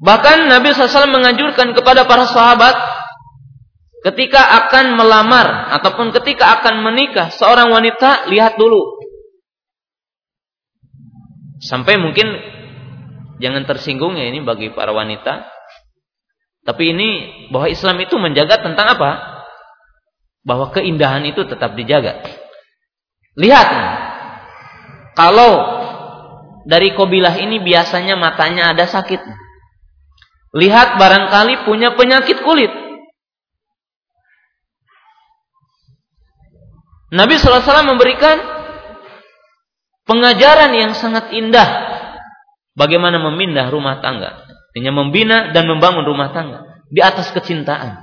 Bahkan 0.03 0.51
Nabi 0.51 0.75
SAW 0.75 1.15
menganjurkan 1.15 1.79
kepada 1.79 2.03
para 2.11 2.27
sahabat 2.27 2.75
ketika 4.03 4.67
akan 4.67 4.99
melamar 4.99 5.73
ataupun 5.79 6.11
ketika 6.21 6.61
akan 6.61 6.83
menikah 6.83 7.31
seorang 7.31 7.71
wanita 7.71 8.27
lihat 8.31 8.59
dulu 8.59 8.99
sampai 11.63 11.99
mungkin 11.99 12.27
jangan 13.39 13.63
tersinggung 13.67 14.19
ya 14.19 14.27
ini 14.27 14.43
bagi 14.43 14.75
para 14.75 14.91
wanita 14.91 15.47
tapi 16.63 16.95
ini 16.95 17.09
bahwa 17.51 17.67
Islam 17.67 17.99
itu 18.03 18.15
menjaga 18.19 18.63
tentang 18.63 18.95
apa 18.95 19.33
bahwa 20.43 20.71
keindahan 20.75 21.23
itu 21.27 21.47
tetap 21.47 21.75
dijaga. 21.79 22.23
Lihat, 23.39 23.69
kalau 25.19 25.53
dari 26.67 26.93
kobilah 26.95 27.35
ini 27.39 27.63
biasanya 27.63 28.19
matanya 28.19 28.75
ada 28.75 28.87
sakit. 28.87 29.23
Lihat 30.53 31.01
barangkali 31.01 31.65
punya 31.65 31.97
penyakit 31.97 32.45
kulit. 32.45 32.71
Nabi 37.13 37.37
SAW 37.37 37.85
memberikan 37.85 38.41
pengajaran 40.09 40.73
yang 40.73 40.97
sangat 40.97 41.29
indah 41.37 41.69
bagaimana 42.73 43.21
memindah 43.21 43.69
rumah 43.69 44.01
tangga. 44.01 44.49
Artinya 44.73 44.93
membina 44.97 45.53
dan 45.53 45.69
membangun 45.69 46.09
rumah 46.09 46.33
tangga 46.33 46.81
di 46.89 47.05
atas 47.05 47.29
kecintaan. 47.37 48.01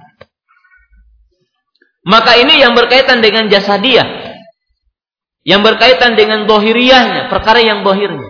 Maka 2.06 2.38
ini 2.38 2.62
yang 2.62 2.78
berkaitan 2.78 3.26
dengan 3.26 3.50
jasa 3.50 3.82
dia. 3.82 4.06
Yang 5.42 5.74
berkaitan 5.74 6.14
dengan 6.14 6.46
dohiriyahnya. 6.46 7.34
Perkara 7.34 7.66
yang 7.66 7.82
dohirnya. 7.82 8.30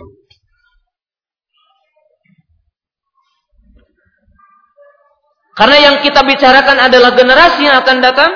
Karena 5.59 5.77
yang 5.91 5.95
kita 5.99 6.23
bicarakan 6.23 6.87
adalah 6.87 7.11
generasi 7.19 7.67
yang 7.67 7.83
akan 7.83 7.99
datang. 7.99 8.31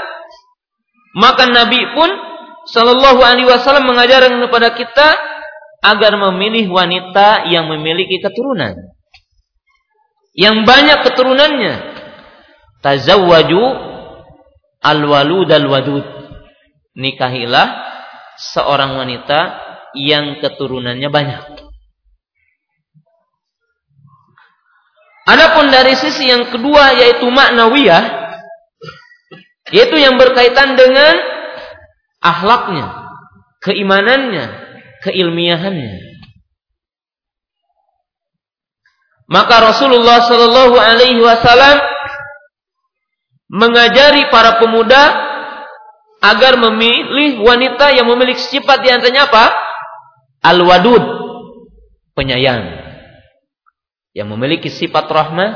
Maka 1.16 1.48
Nabi 1.48 1.80
pun 1.96 2.33
Sallallahu 2.64 3.20
Alaihi 3.20 3.48
Wasallam 3.48 3.92
mengajarkan 3.92 4.40
kepada 4.40 4.72
kita 4.72 5.08
agar 5.84 6.16
memilih 6.16 6.72
wanita 6.72 7.52
yang 7.52 7.68
memiliki 7.68 8.24
keturunan, 8.24 8.72
yang 10.32 10.64
banyak 10.64 11.04
keturunannya. 11.04 11.76
Tazawwaju 12.84 13.64
al-walud 14.84 15.48
al-wadud. 15.48 16.06
Nikahilah 16.94 17.68
seorang 18.38 18.96
wanita 19.00 19.40
yang 19.98 20.40
keturunannya 20.40 21.10
banyak. 21.10 21.44
Adapun 25.24 25.72
dari 25.72 25.96
sisi 25.96 26.28
yang 26.28 26.52
kedua 26.52 27.00
yaitu 27.00 27.24
maknawiyah 27.32 28.04
yaitu 29.72 29.96
yang 29.96 30.20
berkaitan 30.20 30.76
dengan 30.76 31.33
akhlaknya, 32.24 32.88
keimanannya, 33.60 34.46
keilmiahannya. 35.04 36.16
Maka 39.28 39.56
Rasulullah 39.60 40.24
Shallallahu 40.24 40.76
alaihi 40.80 41.20
wasallam 41.20 41.80
mengajari 43.52 44.28
para 44.32 44.60
pemuda 44.64 45.04
agar 46.24 46.56
memilih 46.56 47.44
wanita 47.44 47.92
yang 47.92 48.08
memiliki 48.08 48.40
sifat 48.40 48.80
di 48.80 48.90
antaranya 48.92 49.28
apa? 49.28 49.52
Al-wadud, 50.44 51.04
penyayang. 52.16 52.84
Yang 54.16 54.28
memiliki 54.32 54.70
sifat 54.72 55.10
rahmah, 55.10 55.52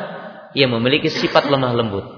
yang 0.57 0.73
memiliki 0.75 1.07
sifat 1.07 1.47
lemah 1.47 1.71
lembut. 1.71 2.16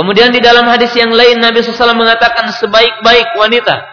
Kemudian 0.00 0.32
di 0.32 0.40
dalam 0.40 0.64
hadis 0.64 0.96
yang 0.96 1.12
lain 1.12 1.44
Nabi 1.44 1.60
SAW 1.60 1.92
mengatakan 1.92 2.48
sebaik-baik 2.56 3.36
wanita 3.36 3.84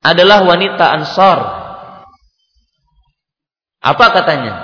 adalah 0.00 0.48
wanita 0.48 0.96
ansar 0.96 1.62
apa 3.82 4.06
katanya? 4.14 4.54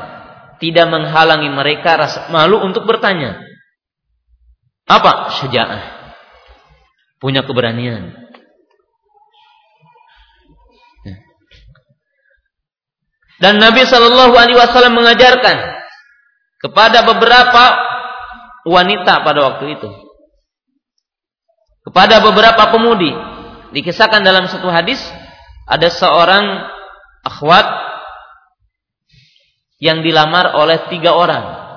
Tidak 0.63 0.87
menghalangi 0.87 1.51
mereka 1.51 1.99
rasa 1.99 2.31
malu 2.31 2.63
untuk 2.63 2.87
bertanya. 2.87 3.43
Apa? 4.87 5.35
Syaja'ah. 5.43 5.83
Punya 7.19 7.43
keberanian. 7.43 8.15
Dan 13.39 13.63
Nabi 13.63 13.87
Shallallahu 13.87 14.35
Alaihi 14.35 14.59
Wasallam 14.59 14.99
mengajarkan 14.99 15.57
kepada 16.59 17.07
beberapa 17.07 17.63
wanita 18.69 19.25
pada 19.25 19.41
waktu 19.43 19.81
itu, 19.81 19.91
kepada 21.89 22.21
beberapa 22.21 22.69
pemudi. 22.69 23.13
Dikisahkan 23.69 24.25
dalam 24.25 24.49
satu 24.49 24.69
hadis 24.69 25.01
ada 25.69 25.89
seorang 25.93 26.69
akhwat 27.25 27.65
yang 29.81 30.05
dilamar 30.05 30.53
oleh 30.57 30.89
tiga 30.93 31.17
orang. 31.17 31.69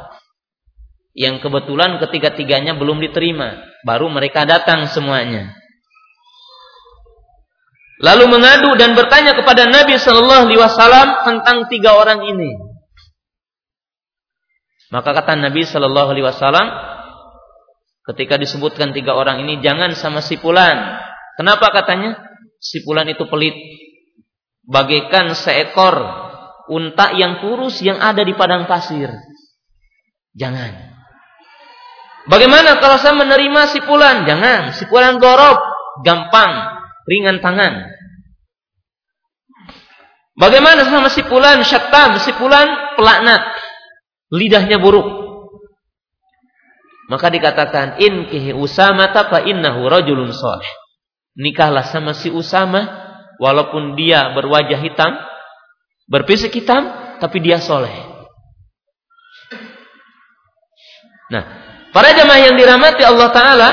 Yang 1.12 1.44
kebetulan 1.44 2.00
ketiga-tiganya 2.00 2.76
belum 2.80 3.04
diterima. 3.04 3.60
Baru 3.84 4.08
mereka 4.08 4.48
datang 4.48 4.88
semuanya. 4.88 5.52
Lalu 8.02 8.26
mengadu 8.32 8.74
dan 8.80 8.96
bertanya 8.98 9.38
kepada 9.38 9.68
Nabi 9.68 10.00
Shallallahu 10.00 10.50
Alaihi 10.50 10.60
Wasallam 10.60 11.08
tentang 11.28 11.58
tiga 11.68 12.00
orang 12.00 12.26
ini. 12.26 12.71
Maka 14.92 15.16
kata 15.16 15.40
Nabi 15.40 15.64
Shallallahu 15.64 16.10
Alaihi 16.12 16.28
Wasallam, 16.28 16.68
ketika 18.12 18.36
disebutkan 18.36 18.92
tiga 18.92 19.16
orang 19.16 19.40
ini 19.48 19.64
jangan 19.64 19.96
sama 19.96 20.20
si 20.20 20.36
Pulan. 20.36 21.00
Kenapa 21.40 21.72
katanya? 21.72 22.20
Si 22.60 22.84
Pulan 22.84 23.08
itu 23.08 23.24
pelit, 23.32 23.56
bagaikan 24.68 25.32
seekor 25.32 25.96
unta 26.68 27.16
yang 27.16 27.40
kurus 27.40 27.80
yang 27.80 28.04
ada 28.04 28.22
di 28.22 28.36
padang 28.36 28.68
pasir. 28.68 29.10
Jangan. 30.36 30.92
Bagaimana 32.30 32.78
kalau 32.78 33.00
saya 33.00 33.16
menerima 33.16 33.62
si 33.72 33.80
Pulan? 33.82 34.28
Jangan. 34.28 34.76
Si 34.76 34.86
Pulan 34.92 35.18
gorob, 35.18 35.58
gampang, 36.04 36.52
ringan 37.08 37.40
tangan. 37.40 37.90
Bagaimana 40.36 40.84
sama 40.88 41.08
si 41.12 41.24
Pulan 41.26 41.64
syatam, 41.66 42.18
si 42.22 42.32
pelaknat, 42.36 43.42
lidahnya 44.32 44.80
buruk. 44.80 45.06
Maka 47.12 47.28
dikatakan 47.28 48.00
in 48.00 48.32
Usama 48.56 49.12
fa 49.12 49.44
innahu 49.44 49.92
rajulun 49.92 50.32
salih. 50.32 50.72
Nikahlah 51.36 51.84
sama 51.92 52.16
si 52.16 52.32
Usama 52.32 52.88
walaupun 53.36 54.00
dia 54.00 54.32
berwajah 54.32 54.80
hitam, 54.80 55.20
berfisik 56.08 56.56
hitam, 56.56 56.88
tapi 57.20 57.44
dia 57.44 57.60
soleh. 57.60 57.92
Nah, 61.32 61.44
para 61.92 62.16
jemaah 62.16 62.52
yang 62.52 62.56
dirahmati 62.60 63.04
Allah 63.04 63.30
Ta'ala, 63.32 63.70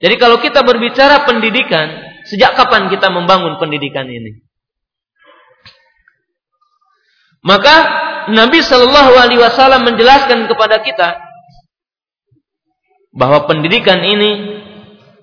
jadi 0.00 0.16
kalau 0.20 0.40
kita 0.40 0.64
berbicara 0.64 1.24
pendidikan, 1.24 2.00
sejak 2.28 2.56
kapan 2.56 2.92
kita 2.92 3.08
membangun 3.08 3.56
pendidikan 3.60 4.08
ini? 4.08 4.44
Maka 7.44 8.07
Nabi 8.28 8.60
Shallallahu 8.60 9.12
Alaihi 9.16 9.40
Wasallam 9.40 9.88
menjelaskan 9.88 10.48
kepada 10.48 10.84
kita 10.84 11.20
bahwa 13.16 13.48
pendidikan 13.48 13.98
ini 14.04 14.60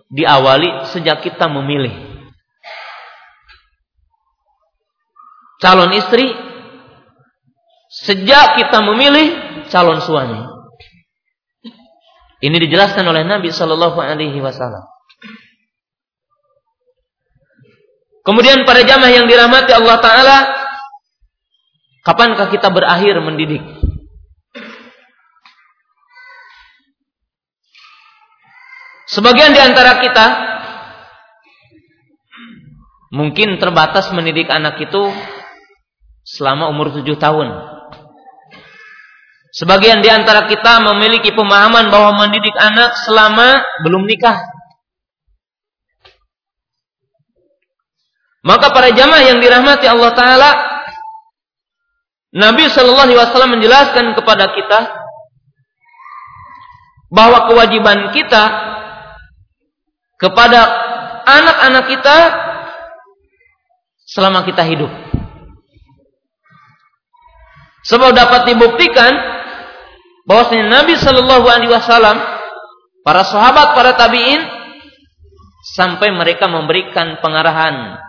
diawali 0.10 0.90
sejak 0.90 1.22
kita 1.22 1.50
memilih. 1.50 2.16
calon 5.66 5.92
istri 5.96 6.30
sejak 7.90 8.60
kita 8.60 8.84
memilih 8.84 9.34
calon 9.72 10.04
suami. 10.04 10.42
Ini 12.44 12.58
dijelaskan 12.62 13.08
oleh 13.08 13.24
Nabi 13.26 13.50
Shallallahu 13.50 13.98
Alaihi 13.98 14.38
Wasallam. 14.44 14.86
Kemudian 18.26 18.66
pada 18.66 18.82
jamaah 18.86 19.14
yang 19.14 19.26
dirahmati 19.30 19.72
Allah 19.74 19.98
Taala, 20.02 20.38
kapankah 22.06 22.54
kita 22.54 22.70
berakhir 22.70 23.18
mendidik? 23.20 23.66
Sebagian 29.10 29.54
di 29.54 29.62
antara 29.62 30.02
kita 30.02 30.26
mungkin 33.14 33.62
terbatas 33.62 34.12
mendidik 34.12 34.50
anak 34.50 34.82
itu 34.82 35.08
selama 36.26 36.68
umur 36.74 36.92
tujuh 36.92 37.16
tahun. 37.16 37.54
Sebagian 39.56 40.04
di 40.04 40.12
antara 40.12 40.52
kita 40.52 40.84
memiliki 40.84 41.32
pemahaman 41.32 41.88
bahwa 41.88 42.28
mendidik 42.28 42.52
anak 42.60 42.92
selama 43.08 43.64
belum 43.88 44.04
nikah. 44.04 44.36
Maka 48.44 48.68
para 48.76 48.92
jamaah 48.92 49.24
yang 49.24 49.40
dirahmati 49.40 49.88
Allah 49.88 50.12
Taala, 50.12 50.52
Nabi 52.36 52.68
Shallallahu 52.68 53.08
Alaihi 53.08 53.20
Wasallam 53.20 53.56
menjelaskan 53.56 54.12
kepada 54.12 54.52
kita 54.52 54.80
bahwa 57.08 57.48
kewajiban 57.48 58.12
kita 58.12 58.44
kepada 60.20 60.60
anak-anak 61.24 61.86
kita 61.88 62.18
selama 64.04 64.44
kita 64.44 64.68
hidup. 64.68 64.92
Sebab 67.88 68.12
dapat 68.12 68.52
dibuktikan 68.52 69.14
bahwasanya 70.28 70.84
Nabi 70.84 71.00
Shallallahu 71.00 71.46
Alaihi 71.48 71.72
Wasallam, 71.72 72.18
para 73.06 73.24
sahabat, 73.24 73.78
para 73.78 73.94
tabiin, 73.94 74.42
sampai 75.78 76.12
mereka 76.12 76.50
memberikan 76.50 77.22
pengarahan 77.22 78.02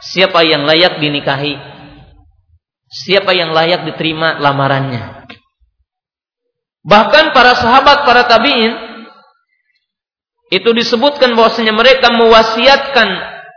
siapa 0.00 0.44
yang 0.44 0.64
layak 0.64 1.00
dinikahi, 1.00 1.75
siapa 2.90 3.34
yang 3.34 3.54
layak 3.54 3.86
diterima 3.86 4.38
lamarannya. 4.38 5.26
Bahkan 6.86 7.34
para 7.34 7.58
sahabat, 7.58 8.06
para 8.06 8.30
tabiin, 8.30 8.72
itu 10.54 10.70
disebutkan 10.70 11.34
bahwasanya 11.34 11.74
mereka 11.74 12.14
mewasiatkan 12.14 13.08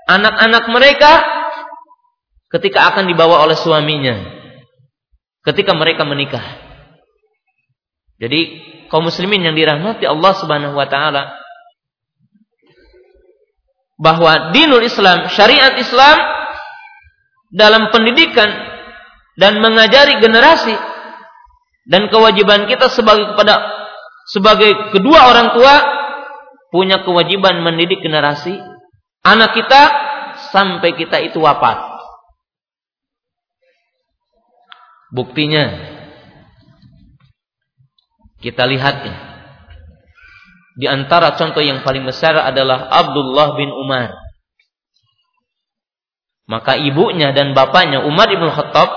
anak-anak 0.09 0.65
mereka 0.73 1.11
ketika 2.49 2.89
akan 2.89 3.05
dibawa 3.05 3.45
oleh 3.45 3.53
suaminya 3.53 4.39
ketika 5.45 5.71
mereka 5.73 6.03
menikah. 6.03 6.43
Jadi 8.19 8.39
kaum 8.91 9.07
muslimin 9.07 9.41
yang 9.41 9.55
dirahmati 9.55 10.03
Allah 10.03 10.34
Subhanahu 10.36 10.75
wa 10.75 10.88
taala 10.89 11.39
bahwa 13.99 14.51
dinul 14.51 14.84
Islam, 14.84 15.32
syariat 15.32 15.75
Islam 15.80 16.17
dalam 17.49 17.89
pendidikan 17.89 18.47
dan 19.36 19.61
mengajari 19.61 20.17
generasi 20.23 20.73
dan 21.89 22.07
kewajiban 22.09 22.69
kita 22.69 22.89
sebagai 22.89 23.34
kepada 23.34 23.55
sebagai 24.30 24.93
kedua 24.93 25.30
orang 25.30 25.57
tua 25.57 25.75
punya 26.69 27.01
kewajiban 27.01 27.65
mendidik 27.65 28.01
generasi 28.05 28.61
anak 29.25 29.57
kita 29.57 29.82
sampai 30.53 30.95
kita 30.95 31.19
itu 31.25 31.41
wafat. 31.41 31.77
Buktinya 35.09 35.73
kita 38.39 38.63
lihat 38.69 38.95
ya. 39.03 39.15
Di 40.80 40.88
antara 40.88 41.36
contoh 41.36 41.59
yang 41.59 41.84
paling 41.84 42.07
besar 42.07 42.39
adalah 42.39 42.88
Abdullah 42.88 43.57
bin 43.59 43.67
Umar. 43.73 44.15
Maka 46.47 46.80
ibunya 46.80 47.36
dan 47.36 47.51
bapaknya 47.51 48.05
Umar 48.05 48.32
ibn 48.32 48.47
Khattab 48.47 48.89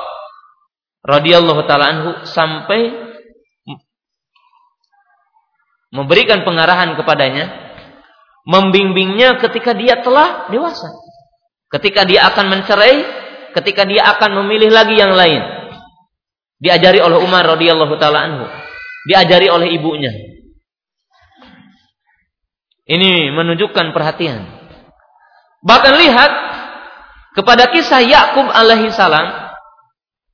radhiyallahu 1.03 1.67
taala 1.67 1.87
anhu 1.91 2.11
sampai 2.27 2.95
memberikan 5.93 6.47
pengarahan 6.47 6.97
kepadanya, 6.97 7.53
membimbingnya 8.49 9.37
ketika 9.39 9.77
dia 9.77 10.01
telah 10.01 10.49
dewasa. 10.49 10.89
Ketika 11.69 12.09
dia 12.09 12.29
akan 12.33 12.49
mencerai, 12.49 12.97
ketika 13.53 13.85
dia 13.85 14.05
akan 14.17 14.45
memilih 14.45 14.73
lagi 14.73 14.97
yang 14.97 15.13
lain. 15.13 15.41
Diajari 16.63 17.03
oleh 17.03 17.19
Umar 17.21 17.45
radhiyallahu 17.45 17.95
taala 18.01 18.19
anhu. 18.25 18.45
Diajari 19.09 19.51
oleh 19.51 19.75
ibunya. 19.75 20.13
Ini 22.87 23.33
menunjukkan 23.35 23.95
perhatian. 23.95 24.47
Bahkan 25.63 25.95
lihat 25.97 26.33
kepada 27.39 27.71
kisah 27.71 28.03
Yakub 28.03 28.51
alaihi 28.51 28.91
salam 28.91 29.42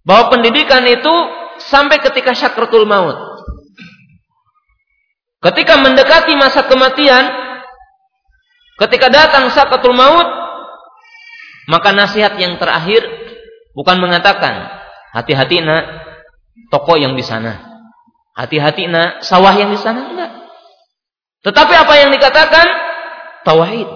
bahwa 0.06 0.34
pendidikan 0.34 0.84
itu 0.86 1.14
sampai 1.62 1.98
ketika 1.98 2.34
syakratul 2.34 2.86
maut. 2.86 3.16
Ketika 5.38 5.78
mendekati 5.78 6.34
masa 6.34 6.66
kematian, 6.66 7.30
ketika 8.82 9.06
datang 9.06 9.46
syakratul 9.54 9.94
maut, 9.94 10.26
maka 11.70 11.94
nasihat 11.94 12.34
yang 12.40 12.58
terakhir 12.58 13.06
bukan 13.76 14.02
mengatakan, 14.02 14.66
hati-hati 15.14 15.62
nak, 15.62 15.84
toko 16.74 16.98
yang 16.98 17.14
di 17.14 17.22
sana. 17.22 17.84
Hati-hati 18.34 18.86
nak 18.90 19.22
sawah 19.22 19.54
yang 19.54 19.70
di 19.70 19.78
sana 19.78 20.10
enggak. 20.14 20.32
Tetapi 21.42 21.74
apa 21.74 21.94
yang 21.98 22.10
dikatakan 22.10 22.66
tauhid. 23.46 23.88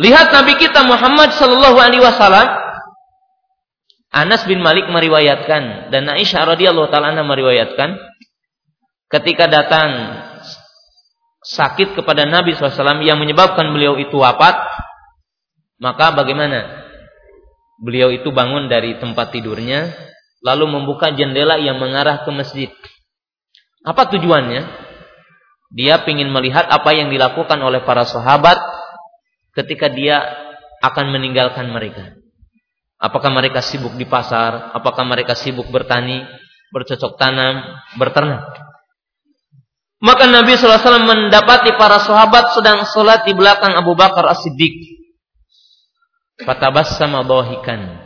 Lihat 0.00 0.32
Nabi 0.32 0.56
kita 0.58 0.80
Muhammad 0.86 1.34
sallallahu 1.36 1.76
alaihi 1.76 2.02
wasallam 2.02 2.59
Anas 4.10 4.42
bin 4.46 4.58
Malik 4.58 4.90
meriwayatkan 4.90 5.94
dan 5.94 6.02
Aisyah 6.10 6.58
radhiyallahu 6.58 6.90
taala 6.90 7.14
meriwayatkan 7.22 7.94
ketika 9.06 9.46
datang 9.46 10.18
sakit 11.46 11.94
kepada 11.94 12.26
Nabi 12.26 12.54
SAW 12.54 13.02
yang 13.06 13.22
menyebabkan 13.22 13.70
beliau 13.70 13.96
itu 13.96 14.18
wafat, 14.18 14.54
maka 15.80 16.12
bagaimana? 16.12 16.82
Beliau 17.80 18.12
itu 18.12 18.28
bangun 18.28 18.68
dari 18.68 19.00
tempat 19.00 19.32
tidurnya, 19.32 19.88
lalu 20.44 20.68
membuka 20.68 21.08
jendela 21.16 21.56
yang 21.56 21.80
mengarah 21.80 22.20
ke 22.28 22.30
masjid. 22.34 22.68
Apa 23.80 24.12
tujuannya? 24.12 24.68
Dia 25.70 26.02
ingin 26.02 26.28
melihat 26.28 26.66
apa 26.68 26.92
yang 26.92 27.08
dilakukan 27.08 27.56
oleh 27.62 27.80
para 27.86 28.04
sahabat 28.04 28.58
ketika 29.56 29.88
dia 29.88 30.20
akan 30.82 31.14
meninggalkan 31.14 31.72
mereka. 31.72 32.20
Apakah 33.00 33.32
mereka 33.32 33.64
sibuk 33.64 33.96
di 33.96 34.04
pasar? 34.04 34.76
Apakah 34.76 35.08
mereka 35.08 35.32
sibuk 35.32 35.72
bertani, 35.72 36.20
bercocok 36.68 37.16
tanam, 37.16 37.64
berternak? 37.96 38.44
Maka 40.00 40.28
Nabi 40.28 40.56
SAW 40.56 41.04
mendapati 41.08 41.76
para 41.80 42.00
sahabat 42.00 42.56
sedang 42.56 42.84
sholat 42.88 43.24
di 43.24 43.32
belakang 43.32 43.72
Abu 43.72 43.96
Bakar 43.96 44.28
As-Siddiq. 44.28 45.00
Fatabassama 46.44 47.24
dhahikan. 47.24 48.00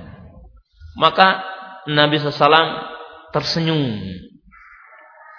Maka 0.99 1.43
Nabi 1.91 2.19
SAW 2.19 2.95
tersenyum. 3.31 3.99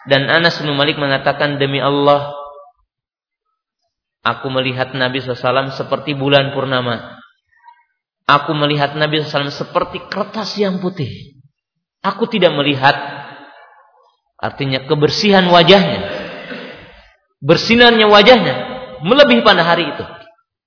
Dan 0.08 0.28
Anas 0.32 0.60
bin 0.60 0.72
Malik 0.76 1.00
mengatakan 1.00 1.58
demi 1.60 1.80
Allah 1.80 2.32
aku 4.24 4.48
melihat 4.48 4.96
Nabi 4.96 5.20
SAW 5.20 5.76
seperti 5.76 6.16
bulan 6.16 6.56
purnama. 6.56 7.20
Aku 8.26 8.58
melihat 8.58 8.98
Nabi 8.98 9.22
SAW 9.22 9.54
seperti 9.54 10.02
kertas 10.10 10.58
yang 10.58 10.82
putih. 10.82 11.38
Aku 12.02 12.26
tidak 12.26 12.58
melihat 12.58 12.98
artinya 14.42 14.82
kebersihan 14.90 15.46
wajahnya. 15.46 16.26
Bersinarnya 17.46 18.10
wajahnya 18.10 18.56
melebihi 19.06 19.46
pada 19.46 19.62
hari 19.62 19.94
itu. 19.94 20.06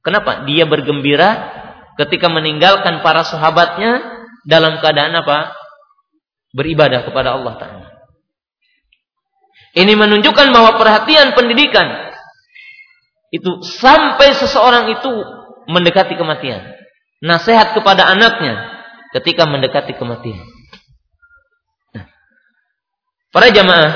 Kenapa? 0.07 0.47
Dia 0.47 0.71
bergembira 0.71 1.51
ketika 1.99 2.31
meninggalkan 2.31 3.03
para 3.03 3.27
sahabatnya 3.27 4.23
dalam 4.47 4.79
keadaan 4.79 5.19
apa? 5.19 5.59
Beribadah 6.55 7.03
kepada 7.11 7.35
Allah 7.35 7.55
Ta'ala. 7.59 7.87
Ini 9.75 9.99
menunjukkan 9.99 10.49
bahwa 10.55 10.79
perhatian 10.79 11.35
pendidikan 11.35 12.09
itu 13.29 13.61
sampai 13.61 14.33
seseorang 14.33 14.95
itu 14.95 15.13
mendekati 15.69 16.17
kematian. 16.17 16.78
Nasihat 17.19 17.75
kepada 17.75 18.07
anaknya 18.07 18.79
ketika 19.19 19.49
mendekati 19.49 19.97
kematian. 19.99 20.47
Nah, 21.97 22.07
para 23.35 23.51
jamaah 23.51 23.93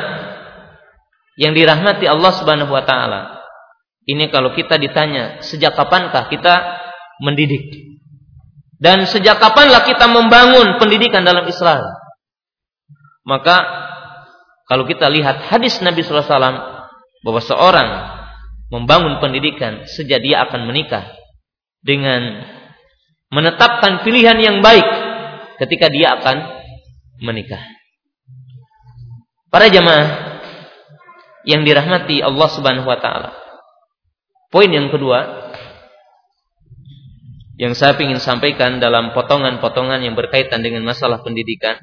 yang 1.39 1.55
dirahmati 1.57 2.05
Allah 2.09 2.33
Subhanahu 2.35 2.73
wa 2.73 2.83
taala. 2.85 3.41
Ini 4.03 4.35
kalau 4.35 4.51
kita 4.51 4.83
ditanya 4.83 5.39
sejak 5.47 5.79
kapankah 5.79 6.27
kita 6.27 6.55
mendidik? 7.23 7.95
Dan 8.83 9.07
sejak 9.07 9.39
kapanlah 9.39 9.87
kita 9.87 10.11
membangun 10.11 10.83
pendidikan 10.83 11.23
dalam 11.23 11.47
Islam? 11.47 11.87
Maka 13.23 13.63
kalau 14.67 14.83
kita 14.91 15.07
lihat 15.07 15.47
hadis 15.47 15.79
Nabi 15.79 16.03
SAW 16.03 16.27
bahwa 17.23 17.39
seorang 17.39 17.89
membangun 18.75 19.23
pendidikan 19.23 19.87
sejak 19.87 20.19
dia 20.19 20.43
akan 20.43 20.67
menikah 20.67 21.07
dengan 21.87 22.43
menetapkan 23.33 24.05
pilihan 24.05 24.37
yang 24.37 24.61
baik 24.61 24.85
ketika 25.65 25.89
dia 25.89 26.21
akan 26.21 26.37
menikah. 27.25 27.65
Para 29.49 29.73
jamaah 29.73 30.41
yang 31.49 31.65
dirahmati 31.65 32.21
Allah 32.21 32.49
Subhanahu 32.53 32.87
wa 32.87 33.01
taala. 33.01 33.33
Poin 34.53 34.69
yang 34.69 34.93
kedua, 34.93 35.49
yang 37.57 37.73
saya 37.73 37.97
ingin 37.97 38.21
sampaikan 38.21 38.85
dalam 38.85 39.17
potongan-potongan 39.17 40.05
yang 40.05 40.13
berkaitan 40.13 40.61
dengan 40.61 40.85
masalah 40.85 41.25
pendidikan. 41.25 41.81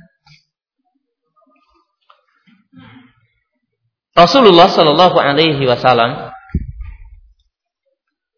Rasulullah 4.13 4.69
Shallallahu 4.69 5.17
Alaihi 5.17 5.63
Wasallam 5.63 6.29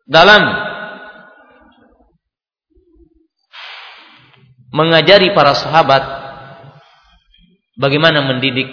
dalam 0.06 0.71
mengajari 4.72 5.36
para 5.36 5.54
sahabat 5.54 6.04
bagaimana 7.76 8.24
mendidik 8.26 8.72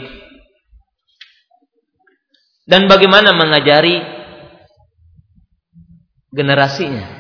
dan 2.65 2.87
bagaimana 2.87 3.35
mengajari 3.35 3.99
generasinya 6.31 7.19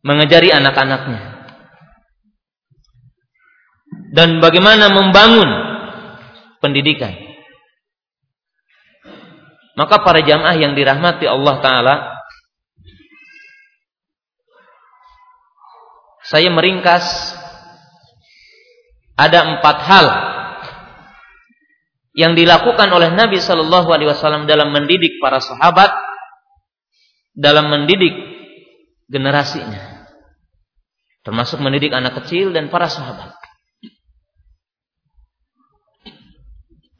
mengajari 0.00 0.48
anak-anaknya 0.48 1.30
dan 4.10 4.42
bagaimana 4.42 4.90
membangun 4.90 5.50
pendidikan. 6.58 7.14
Maka 9.78 10.02
para 10.04 10.20
jamaah 10.20 10.58
yang 10.60 10.76
dirahmati 10.76 11.24
Allah 11.24 11.56
Ta'ala 11.62 11.94
Saya 16.30 16.54
meringkas 16.54 17.34
Ada 19.18 19.58
empat 19.58 19.76
hal 19.82 20.06
Yang 22.14 22.46
dilakukan 22.46 22.86
oleh 22.94 23.10
Nabi 23.10 23.42
Shallallahu 23.42 23.90
Alaihi 23.90 24.14
Wasallam 24.14 24.46
dalam 24.46 24.70
mendidik 24.70 25.18
para 25.18 25.42
sahabat 25.42 25.90
Dalam 27.34 27.66
mendidik 27.66 28.14
generasinya 29.10 30.00
Termasuk 31.20 31.60
mendidik 31.60 31.92
anak 31.92 32.24
kecil 32.24 32.56
dan 32.56 32.72
para 32.72 32.88
sahabat. 32.88 33.36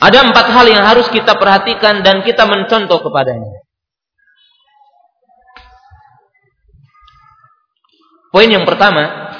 Ada 0.00 0.32
empat 0.32 0.46
hal 0.48 0.66
yang 0.68 0.84
harus 0.84 1.08
kita 1.12 1.36
perhatikan 1.36 2.00
dan 2.00 2.24
kita 2.24 2.48
mencontoh 2.48 3.04
kepadanya. 3.04 3.59
Poin 8.30 8.46
yang 8.46 8.62
pertama, 8.62 9.30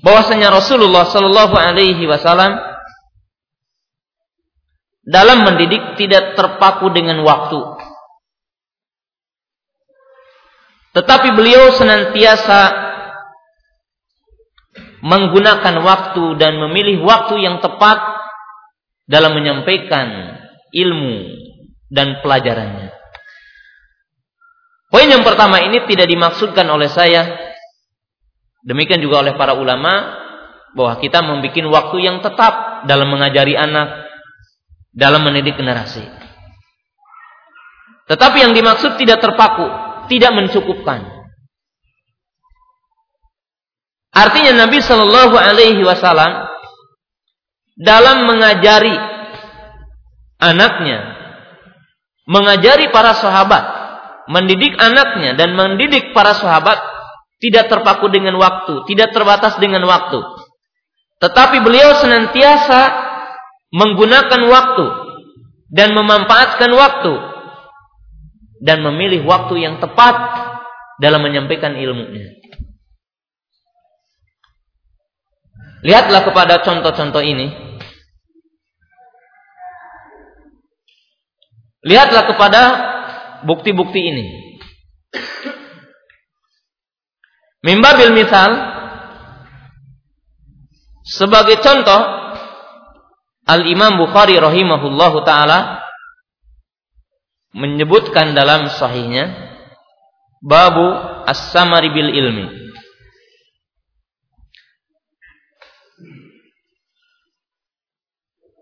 bahwasanya 0.00 0.48
Rasulullah 0.48 1.04
Shallallahu 1.04 1.54
Alaihi 1.58 2.08
Wasallam 2.08 2.56
dalam 5.04 5.44
mendidik 5.44 6.00
tidak 6.00 6.34
terpaku 6.40 6.88
dengan 6.88 7.20
waktu. 7.20 7.60
Tetapi 10.96 11.28
beliau 11.36 11.76
senantiasa 11.76 12.88
menggunakan 15.04 15.76
waktu 15.84 16.24
dan 16.40 16.56
memilih 16.56 17.04
waktu 17.04 17.44
yang 17.44 17.60
tepat 17.60 18.00
dalam 19.04 19.36
menyampaikan 19.36 20.40
ilmu 20.72 21.36
dan 21.92 22.24
pelajarannya. 22.24 22.95
Poin 24.86 25.10
yang 25.10 25.26
pertama 25.26 25.58
ini 25.62 25.82
tidak 25.90 26.06
dimaksudkan 26.06 26.66
oleh 26.70 26.86
saya, 26.86 27.26
demikian 28.62 29.02
juga 29.02 29.26
oleh 29.26 29.34
para 29.34 29.58
ulama, 29.58 30.22
bahwa 30.76 31.00
kita 31.00 31.24
membuat 31.24 31.56
waktu 31.56 31.96
yang 32.04 32.20
tetap 32.20 32.84
dalam 32.86 33.08
mengajari 33.10 33.56
anak, 33.56 34.06
dalam 34.94 35.24
mendidik 35.24 35.56
generasi. 35.56 36.04
Tetapi 38.06 38.38
yang 38.46 38.54
dimaksud 38.54 38.94
tidak 39.00 39.18
terpaku, 39.18 39.66
tidak 40.06 40.30
mencukupkan. 40.30 41.16
Artinya 44.16 44.64
Nabi 44.64 44.78
Shallallahu 44.80 45.36
Alaihi 45.36 45.82
Wasallam 45.84 46.48
dalam 47.76 48.24
mengajari 48.24 48.96
anaknya, 50.40 51.12
mengajari 52.24 52.88
para 52.88 53.12
sahabat, 53.12 53.75
mendidik 54.26 54.74
anaknya 54.78 55.38
dan 55.38 55.54
mendidik 55.54 56.10
para 56.10 56.34
sahabat 56.34 56.78
tidak 57.38 57.68
terpaku 57.68 58.08
dengan 58.08 58.34
waktu, 58.40 58.86
tidak 58.90 59.12
terbatas 59.12 59.60
dengan 59.60 59.84
waktu. 59.84 60.18
Tetapi 61.20 61.62
beliau 61.64 61.96
senantiasa 62.00 62.80
menggunakan 63.72 64.42
waktu 64.48 64.86
dan 65.72 65.92
memanfaatkan 65.92 66.70
waktu 66.72 67.14
dan 68.64 68.80
memilih 68.80 69.24
waktu 69.28 69.62
yang 69.62 69.76
tepat 69.80 70.16
dalam 70.96 71.20
menyampaikan 71.20 71.76
ilmunya. 71.76 72.36
Lihatlah 75.84 76.24
kepada 76.24 76.64
contoh-contoh 76.64 77.22
ini. 77.22 77.52
Lihatlah 81.86 82.26
kepada 82.26 82.62
bukti-bukti 83.46 84.00
ini. 84.02 84.24
Mimbabil 87.62 88.14
misal 88.14 88.50
sebagai 91.06 91.62
contoh 91.62 92.02
Al-Imam 93.46 93.94
Bukhari 94.02 94.38
rahimahullahu 94.38 95.22
taala 95.22 95.82
menyebutkan 97.54 98.34
dalam 98.34 98.66
sahihnya 98.68 99.30
babu 100.42 100.82
as-samari 101.26 101.90
bil 101.94 102.10
ilmi. 102.10 102.46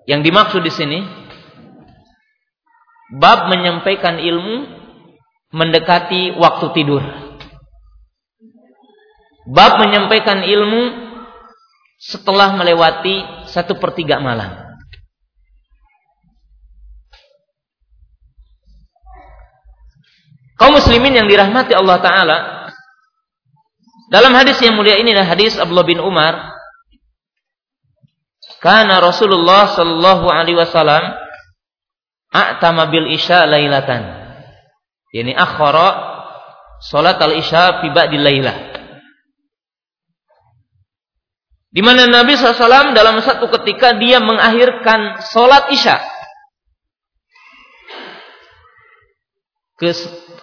Yang 0.04 0.20
dimaksud 0.28 0.60
di 0.60 0.72
sini 0.72 0.98
bab 3.14 3.46
menyampaikan 3.46 4.18
ilmu 4.18 4.66
mendekati 5.54 6.34
waktu 6.34 6.66
tidur. 6.74 7.02
Bab 9.44 9.78
menyampaikan 9.78 10.42
ilmu 10.42 10.82
setelah 12.00 12.58
melewati 12.58 13.46
satu 13.46 13.78
pertiga 13.78 14.18
malam. 14.18 14.64
Kaum 20.54 20.70
muslimin 20.70 21.18
yang 21.18 21.26
dirahmati 21.26 21.74
Allah 21.74 21.98
Ta'ala 21.98 22.38
Dalam 24.06 24.30
hadis 24.38 24.54
yang 24.62 24.78
mulia 24.78 25.02
ini 25.02 25.10
adalah 25.10 25.34
hadis 25.34 25.58
Abdullah 25.58 25.82
bin 25.82 25.98
Umar 25.98 26.54
Karena 28.62 29.02
Rasulullah 29.02 29.74
Sallallahu 29.74 30.30
Alaihi 30.30 30.54
Wasallam 30.54 31.23
A'tama 32.34 32.90
bil 32.90 33.14
isya 33.14 33.46
lailatan 33.46 34.02
Yani 35.14 35.30
akhara 35.38 36.12
Salat 36.82 37.22
al-isya 37.22 37.80
fi 37.80 37.88
ba'di 37.94 38.18
lailah 38.18 38.74
di 41.74 41.82
mana 41.82 42.06
Nabi 42.06 42.38
SAW 42.38 42.94
dalam 42.94 43.18
satu 43.18 43.50
ketika 43.50 43.98
dia 43.98 44.22
mengakhirkan 44.22 45.26
sholat 45.26 45.74
isya 45.74 45.98
ke 49.74 49.90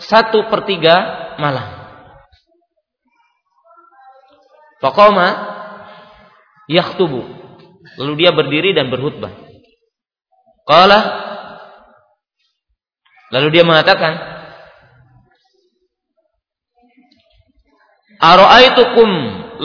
satu 0.04 0.52
per 0.52 0.68
tiga 0.68 0.96
malam. 1.40 1.64
Fakoma 4.84 5.28
yakhtubu. 6.68 7.24
Lalu 7.96 8.14
dia 8.20 8.36
berdiri 8.36 8.76
dan 8.76 8.92
berkhutbah. 8.92 9.32
Qala 10.68 11.00
Lalu 13.32 13.48
dia 13.56 13.64
mengatakan 13.64 14.20
Ara'aitukum 18.22 19.10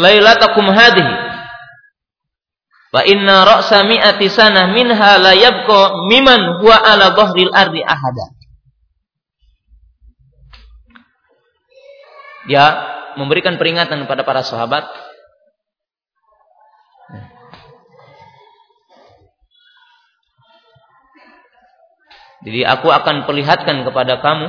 lailatakum 0.00 0.64
hadhihi 0.72 1.26
Wa 2.96 3.04
inna 3.04 3.44
ra'sa 3.44 3.84
mi'ati 3.84 4.24
sanah 4.32 4.72
minha 4.72 5.20
la 5.20 5.36
yabqa 5.36 6.08
miman 6.08 6.64
huwa 6.64 6.80
ala 6.80 7.12
dhahril 7.12 7.52
ardi 7.52 7.84
ahada. 7.84 8.26
Dia 12.48 12.66
memberikan 13.20 13.60
peringatan 13.60 14.08
kepada 14.08 14.24
para 14.24 14.40
sahabat 14.40 14.88
Jadi 22.46 22.62
aku 22.62 22.88
akan 22.94 23.26
perlihatkan 23.26 23.82
kepada 23.82 24.22
kamu 24.22 24.48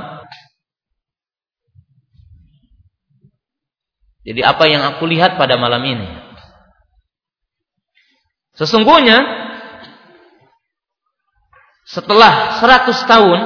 Jadi 4.27 4.41
apa 4.45 4.63
yang 4.69 4.85
aku 4.85 5.09
lihat 5.09 5.41
pada 5.41 5.57
malam 5.57 5.81
ini 5.81 6.07
Sesungguhnya 8.53 9.17
Setelah 11.89 12.61
100 12.61 13.09
tahun 13.09 13.39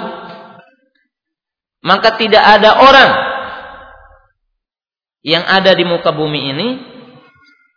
Maka 1.81 2.19
tidak 2.19 2.43
ada 2.43 2.83
orang 2.83 3.31
yang 5.21 5.45
ada 5.45 5.77
di 5.77 5.85
muka 5.85 6.09
bumi 6.09 6.49
ini 6.49 6.67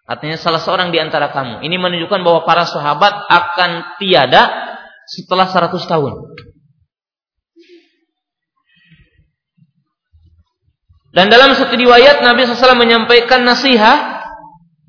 artinya 0.09 0.37
salah 0.41 0.61
seorang 0.61 0.89
di 0.93 1.01
antara 1.01 1.33
kamu. 1.33 1.65
Ini 1.65 1.77
menunjukkan 1.77 2.21
bahwa 2.25 2.41
para 2.49 2.65
sahabat 2.65 3.13
akan 3.29 4.01
tiada 4.01 4.49
setelah 5.05 5.49
100 5.49 5.77
tahun. 5.85 6.34
Dan 11.15 11.31
dalam 11.31 11.55
satu 11.55 11.79
riwayat 11.79 12.27
Nabi 12.27 12.43
SAW 12.43 12.75
menyampaikan 12.75 13.47
nasihat, 13.47 14.27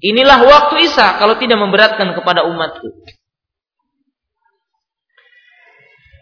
inilah 0.01 0.41
waktu 0.41 0.89
Isa 0.89 1.21
kalau 1.21 1.37
tidak 1.37 1.61
memberatkan 1.61 2.17
kepada 2.17 2.49
umatku. 2.49 2.89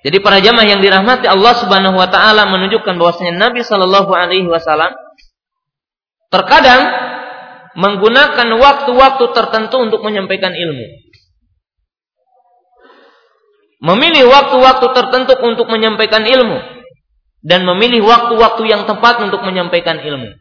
Jadi 0.03 0.19
para 0.19 0.43
jamaah 0.43 0.67
yang 0.67 0.83
dirahmati 0.83 1.23
Allah 1.31 1.55
Subhanahu 1.55 1.95
wa 1.95 2.11
taala 2.11 2.43
menunjukkan 2.51 2.99
bahwasanya 2.99 3.39
Nabi 3.39 3.63
Shallallahu 3.63 4.11
alaihi 4.11 4.51
wasallam 4.51 4.91
Terkadang 6.33 6.81
menggunakan 7.77 8.57
waktu-waktu 8.57 9.25
tertentu 9.37 9.77
untuk 9.85 10.01
menyampaikan 10.01 10.57
ilmu. 10.57 10.85
Memilih 13.85 14.25
waktu-waktu 14.33 14.97
tertentu 14.97 15.37
untuk 15.45 15.69
menyampaikan 15.69 16.25
ilmu 16.25 16.82
dan 17.43 17.67
memilih 17.67 18.07
waktu-waktu 18.07 18.63
yang 18.65 18.87
tepat 18.87 19.19
untuk 19.21 19.43
menyampaikan 19.43 19.99
ilmu. 19.99 20.31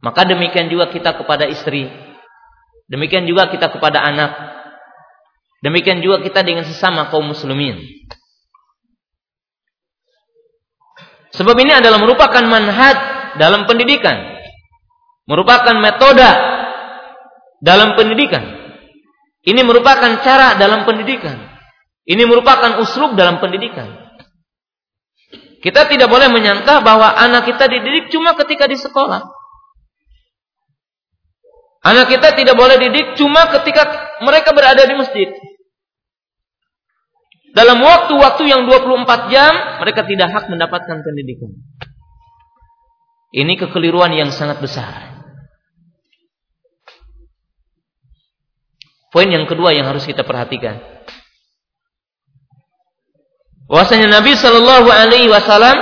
Maka 0.00 0.28
demikian 0.28 0.68
juga 0.68 0.92
kita 0.92 1.16
kepada 1.16 1.48
istri, 1.48 1.88
demikian 2.88 3.24
juga 3.24 3.48
kita 3.48 3.72
kepada 3.72 4.00
anak, 4.04 4.32
demikian 5.64 6.04
juga 6.04 6.20
kita 6.20 6.44
dengan 6.44 6.68
sesama 6.68 7.08
kaum 7.08 7.32
muslimin. 7.32 7.80
Sebab 11.32 11.56
ini 11.56 11.72
adalah 11.72 12.00
merupakan 12.00 12.44
manhaj 12.44 12.96
dalam 13.40 13.64
pendidikan 13.64 14.40
merupakan 15.30 15.78
metode 15.78 16.26
dalam 17.62 17.94
pendidikan. 17.94 18.42
Ini 19.46 19.62
merupakan 19.62 20.10
cara 20.26 20.58
dalam 20.58 20.82
pendidikan. 20.82 21.38
Ini 22.02 22.26
merupakan 22.26 22.82
uslub 22.82 23.14
dalam 23.14 23.38
pendidikan. 23.38 24.09
Kita 25.60 25.84
tidak 25.92 26.08
boleh 26.08 26.32
menyangka 26.32 26.80
bahwa 26.80 27.12
anak 27.12 27.44
kita 27.44 27.68
dididik 27.68 28.08
cuma 28.08 28.32
ketika 28.32 28.64
di 28.64 28.80
sekolah. 28.80 29.28
Anak 31.80 32.12
kita 32.12 32.36
tidak 32.36 32.56
boleh 32.56 32.76
didik 32.80 33.16
cuma 33.16 33.48
ketika 33.60 34.16
mereka 34.24 34.52
berada 34.56 34.84
di 34.84 34.94
masjid. 34.96 35.28
Dalam 37.50 37.82
waktu-waktu 37.82 38.46
yang 38.46 38.64
24 38.68 39.32
jam, 39.32 39.52
mereka 39.84 40.06
tidak 40.06 40.28
hak 40.32 40.44
mendapatkan 40.48 41.02
pendidikan. 41.02 41.50
Ini 43.30 43.58
kekeliruan 43.58 44.14
yang 44.14 44.30
sangat 44.30 44.62
besar. 44.62 45.22
Poin 49.10 49.26
yang 49.26 49.50
kedua 49.50 49.74
yang 49.74 49.90
harus 49.90 50.06
kita 50.06 50.22
perhatikan. 50.22 50.78
Bahwasanya 53.70 54.10
Nabi 54.10 54.34
Shallallahu 54.34 54.90
Alaihi 54.90 55.30
Wasallam 55.30 55.78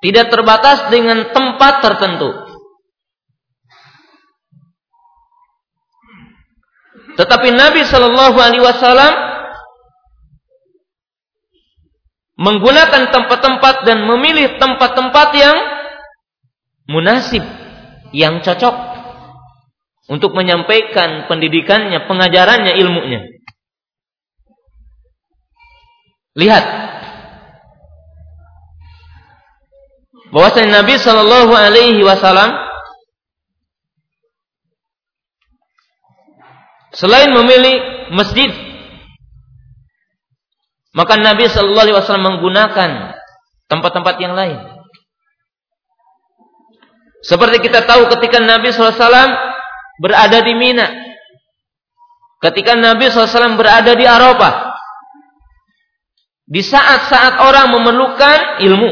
tidak 0.00 0.32
terbatas 0.32 0.88
dengan 0.88 1.28
tempat 1.28 1.84
tertentu. 1.84 2.32
Tetapi 7.20 7.48
Nabi 7.52 7.84
Shallallahu 7.84 8.38
Alaihi 8.40 8.64
Wasallam 8.64 9.12
menggunakan 12.40 13.12
tempat-tempat 13.12 13.84
dan 13.84 14.08
memilih 14.08 14.56
tempat-tempat 14.56 15.28
yang 15.36 15.56
munasib, 16.88 17.44
yang 18.16 18.40
cocok 18.40 18.72
untuk 20.08 20.32
menyampaikan 20.32 21.28
pendidikannya, 21.28 22.08
pengajarannya, 22.08 22.72
ilmunya. 22.80 23.37
Lihat 26.38 26.64
bahwasanya 30.30 30.84
Nabi 30.84 30.94
Shallallahu 30.94 31.50
Alaihi 31.50 31.98
Wasallam 32.06 32.54
selain 36.94 37.34
memilih 37.34 37.74
masjid, 38.14 38.54
maka 40.94 41.18
Nabi 41.18 41.50
Shallallahu 41.50 41.84
Alaihi 41.90 41.98
Wasallam 41.98 42.26
menggunakan 42.38 43.18
tempat-tempat 43.66 44.14
yang 44.22 44.38
lain. 44.38 44.62
Seperti 47.26 47.66
kita 47.66 47.82
tahu 47.82 48.06
ketika 48.14 48.38
Nabi 48.38 48.70
Alaihi 48.70 48.94
Wasallam 48.94 49.30
berada 49.98 50.38
di 50.46 50.54
Mina. 50.54 50.86
Ketika 52.38 52.78
Nabi 52.78 53.10
SAW 53.10 53.58
berada 53.58 53.98
di 53.98 54.06
Arafah. 54.06 54.67
Di 56.48 56.64
saat-saat 56.64 57.44
orang 57.44 57.68
memerlukan 57.76 58.64
ilmu. 58.64 58.90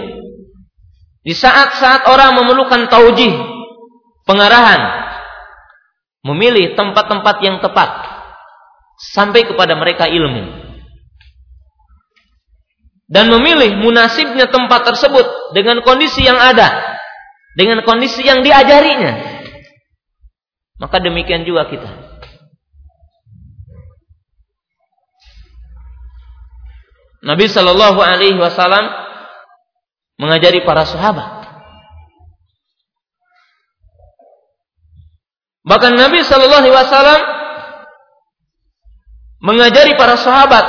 Di 1.24 1.32
saat-saat 1.32 2.04
orang 2.04 2.36
memerlukan 2.36 2.92
taujih. 2.92 3.32
Pengarahan. 4.28 5.08
Memilih 6.20 6.76
tempat-tempat 6.76 7.36
yang 7.40 7.58
tepat. 7.64 8.16
sampai 8.96 9.44
kepada 9.44 9.76
mereka 9.76 10.08
ilmu. 10.08 10.64
Dan 13.06 13.30
memilih 13.30 13.78
munasibnya 13.78 14.50
tempat 14.50 14.82
tersebut 14.82 15.54
dengan 15.54 15.78
kondisi 15.84 16.26
yang 16.26 16.40
ada, 16.40 16.96
dengan 17.54 17.84
kondisi 17.86 18.26
yang 18.26 18.42
diajarinya. 18.42 19.36
Maka 20.82 20.98
demikian 20.98 21.46
juga 21.46 21.70
kita. 21.70 22.05
Nabi 27.26 27.50
Shallallahu 27.50 27.98
Alaihi 27.98 28.38
Wasallam 28.38 28.86
mengajari 30.22 30.62
para 30.62 30.86
sahabat. 30.86 31.26
Bahkan 35.66 35.92
Nabi 35.98 36.22
Shallallahu 36.22 36.62
Alaihi 36.62 36.76
Wasallam 36.78 37.20
mengajari 39.42 39.98
para 39.98 40.14
sahabat 40.14 40.66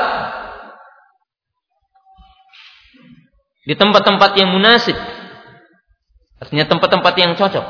di 3.69 3.77
tempat-tempat 3.77 4.33
yang 4.41 4.49
munasib. 4.49 4.97
Artinya 6.41 6.65
tempat-tempat 6.65 7.13
yang 7.21 7.37
cocok. 7.37 7.65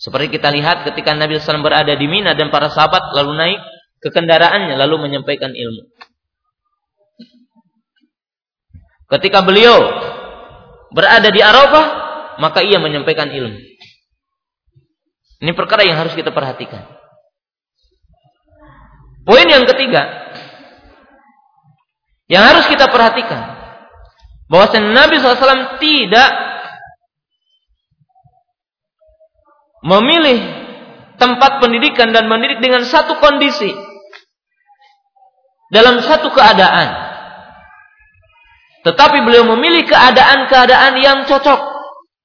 Seperti 0.00 0.34
kita 0.34 0.50
lihat 0.50 0.82
ketika 0.82 1.14
Nabi 1.14 1.38
SAW 1.38 1.62
berada 1.62 1.94
di 1.94 2.10
Mina 2.10 2.34
dan 2.34 2.50
para 2.50 2.66
sahabat 2.66 3.14
lalu 3.14 3.38
naik 3.38 3.60
ke 4.02 4.10
kendaraannya 4.10 4.74
lalu 4.74 5.06
menyampaikan 5.06 5.54
ilmu. 5.54 5.91
Ketika 9.12 9.44
beliau 9.44 9.76
berada 10.88 11.28
di 11.28 11.44
Arafah, 11.44 11.86
maka 12.40 12.64
ia 12.64 12.80
menyampaikan 12.80 13.28
ilmu. 13.28 13.60
Ini 15.42 15.52
perkara 15.52 15.84
yang 15.84 16.00
harus 16.00 16.16
kita 16.16 16.32
perhatikan. 16.32 16.86
Poin 19.22 19.46
yang 19.46 19.68
ketiga 19.68 20.22
yang 22.32 22.42
harus 22.48 22.64
kita 22.66 22.88
perhatikan 22.88 23.60
bahwa 24.48 24.66
Nabi 24.72 25.20
SAW 25.20 25.76
tidak 25.78 26.30
memilih 29.84 30.38
tempat 31.18 31.60
pendidikan 31.60 32.14
dan 32.14 32.30
mendidik 32.30 32.62
dengan 32.62 32.86
satu 32.86 33.18
kondisi 33.18 33.70
dalam 35.74 36.00
satu 36.00 36.30
keadaan. 36.30 37.01
Tetapi 38.82 39.22
beliau 39.22 39.46
memilih 39.54 39.86
keadaan-keadaan 39.86 40.98
yang 40.98 41.18
cocok, 41.26 41.60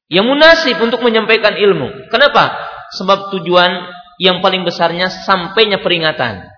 yang 0.10 0.26
munasib 0.26 0.82
untuk 0.82 1.06
menyampaikan 1.06 1.54
ilmu. 1.54 2.10
Kenapa? 2.10 2.58
Sebab 2.98 3.30
tujuan 3.38 3.94
yang 4.18 4.42
paling 4.42 4.66
besarnya 4.66 5.12
sampainya 5.12 5.78
peringatan 5.78 6.58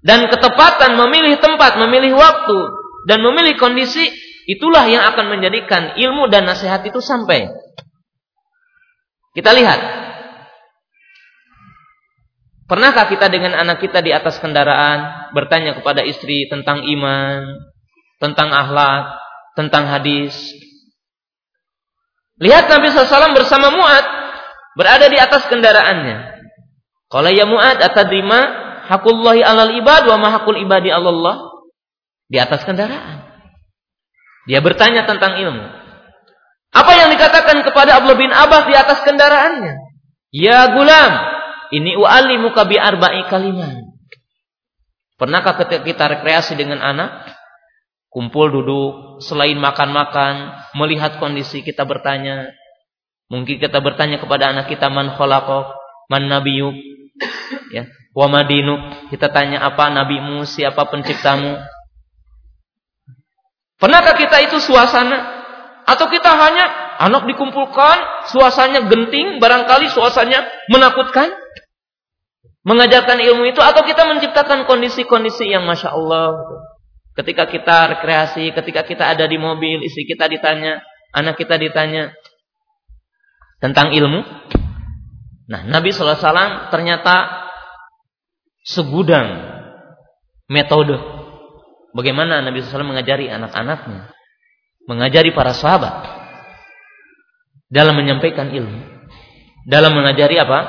dan 0.00 0.32
ketepatan 0.32 0.96
memilih 0.96 1.36
tempat, 1.40 1.76
memilih 1.76 2.16
waktu, 2.16 2.58
dan 3.04 3.20
memilih 3.20 3.60
kondisi, 3.60 4.08
itulah 4.48 4.88
yang 4.88 5.04
akan 5.12 5.28
menjadikan 5.28 5.96
ilmu 5.96 6.32
dan 6.32 6.48
nasihat 6.48 6.80
itu 6.88 7.04
sampai. 7.04 7.52
Kita 9.36 9.52
lihat. 9.52 9.80
Pernahkah 12.64 13.10
kita 13.10 13.26
dengan 13.28 13.58
anak 13.58 13.82
kita 13.82 13.98
di 13.98 14.14
atas 14.14 14.38
kendaraan 14.38 15.30
bertanya 15.34 15.74
kepada 15.74 16.06
istri 16.06 16.46
tentang 16.46 16.86
iman, 16.86 17.58
tentang 18.20 18.52
akhlak, 18.52 19.16
tentang 19.56 19.88
hadis? 19.88 20.36
Lihat 22.40 22.68
Nabi 22.72 22.88
SAW 22.88 23.36
bersama 23.36 23.68
Mu'ad 23.72 24.06
berada 24.76 25.08
di 25.08 25.18
atas 25.20 25.44
kendaraannya. 25.48 26.40
Kalau 27.10 27.30
ya 27.32 27.44
Mu'ad 27.44 27.82
atadrima 27.82 28.38
hakullahi 28.86 29.44
alal 29.44 29.74
ibad 29.76 30.06
wa 30.08 30.16
mahakul 30.16 30.56
ibadi 30.56 30.88
Allah 30.88 31.50
di 32.30 32.38
atas 32.38 32.62
kendaraan. 32.62 33.26
Dia 34.48 34.62
bertanya 34.62 35.04
tentang 35.04 35.36
ilmu. 35.36 35.66
Apa 36.70 36.92
yang 36.94 37.10
dikatakan 37.10 37.66
kepada 37.66 37.98
Abdullah 37.98 38.18
bin 38.18 38.30
Abbas 38.30 38.70
di 38.70 38.74
atas 38.78 39.02
kendaraannya? 39.02 39.74
Ya 40.30 40.70
gulam, 40.70 41.12
ini 41.74 41.98
u'alimuka 41.98 42.62
bi 42.66 42.78
arba'i 42.78 43.26
kalimat. 43.26 43.90
Pernahkah 45.18 45.58
kita 45.82 46.04
rekreasi 46.18 46.54
dengan 46.54 46.78
anak? 46.80 47.29
Kumpul 48.10 48.50
duduk, 48.50 49.22
selain 49.22 49.54
makan-makan, 49.54 50.66
melihat 50.74 51.22
kondisi 51.22 51.62
kita 51.62 51.86
bertanya. 51.86 52.50
Mungkin 53.30 53.62
kita 53.62 53.78
bertanya 53.78 54.18
kepada 54.18 54.50
anak 54.50 54.66
kita 54.66 54.90
man 54.90 55.14
khalaqak, 55.14 55.70
man 56.10 56.26
nabiyuk. 56.26 56.74
Ya, 57.70 57.86
Wa 58.10 58.26
madinuk. 58.26 59.10
Kita 59.14 59.30
tanya 59.30 59.62
apa 59.62 59.90
nabimu, 59.94 60.42
siapa 60.42 60.90
penciptamu. 60.90 61.54
Pernahkah 63.78 64.18
kita 64.18 64.42
itu 64.44 64.58
suasana? 64.60 65.40
Atau 65.88 66.10
kita 66.12 66.30
hanya 66.34 66.68
anak 67.00 67.24
dikumpulkan, 67.26 68.28
suasananya 68.28 68.86
genting, 68.86 69.40
barangkali 69.40 69.88
suasananya 69.90 70.46
menakutkan? 70.68 71.32
Mengajarkan 72.60 73.24
ilmu 73.24 73.48
itu 73.48 73.58
atau 73.64 73.80
kita 73.86 74.04
menciptakan 74.04 74.68
kondisi-kondisi 74.68 75.48
yang 75.48 75.64
Masya 75.64 75.96
Allah. 75.96 76.44
Ketika 77.20 77.44
kita 77.44 77.76
rekreasi, 77.92 78.48
ketika 78.56 78.80
kita 78.80 79.12
ada 79.12 79.28
di 79.28 79.36
mobil, 79.36 79.84
isi 79.84 80.08
kita 80.08 80.24
ditanya, 80.24 80.80
anak 81.12 81.36
kita 81.36 81.60
ditanya 81.60 82.16
tentang 83.60 83.92
ilmu. 83.92 84.24
Nah, 85.52 85.68
Nabi 85.68 85.92
SAW 85.92 86.72
ternyata 86.72 87.44
segudang 88.64 89.28
metode 90.48 90.96
bagaimana 91.92 92.40
Nabi 92.40 92.64
SAW 92.64 92.88
mengajari 92.88 93.28
anak-anaknya, 93.28 94.16
mengajari 94.88 95.36
para 95.36 95.52
sahabat 95.52 96.00
dalam 97.68 98.00
menyampaikan 98.00 98.48
ilmu, 98.48 98.80
dalam 99.68 99.92
mengajari 99.92 100.40
apa? 100.40 100.60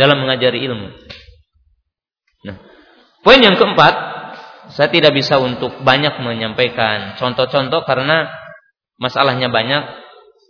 Dalam 0.00 0.16
mengajari 0.16 0.64
ilmu. 0.64 0.88
Nah, 2.48 2.56
poin 3.20 3.38
yang 3.38 3.60
keempat, 3.60 3.94
saya 4.74 4.90
tidak 4.90 5.14
bisa 5.14 5.38
untuk 5.38 5.86
banyak 5.86 6.18
menyampaikan 6.18 7.14
contoh-contoh 7.14 7.86
karena 7.86 8.26
masalahnya 8.98 9.46
banyak. 9.46 10.02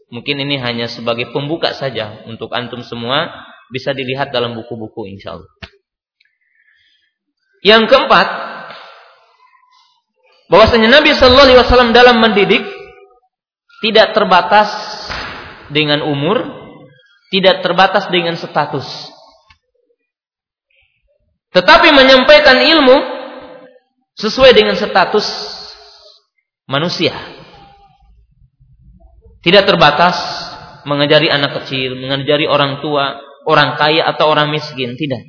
Mungkin 0.09 0.41
ini 0.49 0.57
hanya 0.61 0.89
sebagai 0.89 1.29
pembuka 1.33 1.77
saja 1.77 2.25
untuk 2.25 2.53
antum 2.57 2.81
semua 2.81 3.29
bisa 3.69 3.93
dilihat 3.93 4.33
dalam 4.33 4.57
buku-buku 4.57 5.11
insya 5.13 5.37
Allah. 5.37 5.51
Yang 7.65 7.89
keempat, 7.89 8.29
bahwasanya 10.53 10.89
Nabi 10.93 11.17
Shallallahu 11.17 11.47
Alaihi 11.49 11.61
Wasallam 11.65 11.91
dalam 11.97 12.21
mendidik 12.21 12.65
tidak 13.81 14.13
terbatas 14.13 14.69
dengan 15.73 16.05
umur, 16.05 16.45
tidak 17.33 17.65
terbatas 17.65 18.09
dengan 18.13 18.37
status, 18.37 18.87
tetapi 21.57 21.89
menyampaikan 21.93 22.61
ilmu 22.61 23.14
sesuai 24.19 24.55
dengan 24.55 24.79
status 24.79 25.27
manusia. 26.71 27.15
Tidak 29.45 29.65
terbatas 29.69 30.17
mengajari 30.89 31.29
anak 31.29 31.63
kecil, 31.63 32.01
mengajari 32.01 32.49
orang 32.49 32.81
tua, 32.81 33.21
orang 33.45 33.77
kaya 33.77 34.09
atau 34.09 34.33
orang 34.33 34.49
miskin, 34.49 34.97
tidak. 34.97 35.21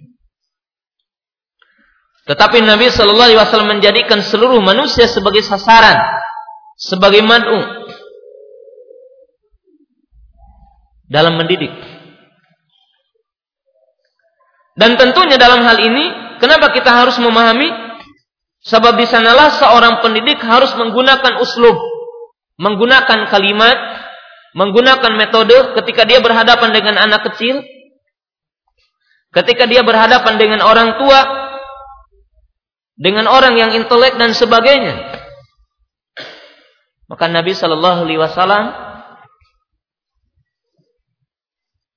Tetapi 2.26 2.64
Nabi 2.64 2.90
Shallallahu 2.90 3.28
Alaihi 3.30 3.42
Wasallam 3.42 3.78
menjadikan 3.78 4.24
seluruh 4.24 4.58
manusia 4.64 5.06
sebagai 5.06 5.46
sasaran, 5.46 6.00
sebagai 6.80 7.22
madu 7.22 7.60
dalam 11.06 11.38
mendidik. 11.38 11.70
Dan 14.76 15.00
tentunya 15.00 15.38
dalam 15.40 15.64
hal 15.64 15.78
ini, 15.80 16.38
kenapa 16.42 16.74
kita 16.74 16.92
harus 16.92 17.16
memahami? 17.22 17.85
Sebab 18.66 18.97
di 18.97 19.05
sanalah 19.05 19.53
seorang 19.53 20.01
pendidik 20.01 20.41
harus 20.41 20.74
menggunakan 20.74 21.38
uslub, 21.38 21.78
menggunakan 22.57 23.30
kalimat, 23.30 23.78
menggunakan 24.57 25.13
metode 25.13 25.78
ketika 25.78 26.01
dia 26.09 26.18
berhadapan 26.18 26.74
dengan 26.74 26.97
anak 26.97 27.30
kecil, 27.30 27.61
ketika 29.30 29.70
dia 29.70 29.86
berhadapan 29.86 30.41
dengan 30.41 30.66
orang 30.66 30.97
tua, 30.97 31.45
dengan 32.97 33.30
orang 33.30 33.53
yang 33.53 33.72
intelek 33.78 34.18
dan 34.18 34.34
sebagainya. 34.34 35.13
Maka 37.05 37.30
Nabi 37.30 37.53
Shallallahu 37.53 38.01
Alaihi 38.01 38.18
Wasallam 38.18 38.66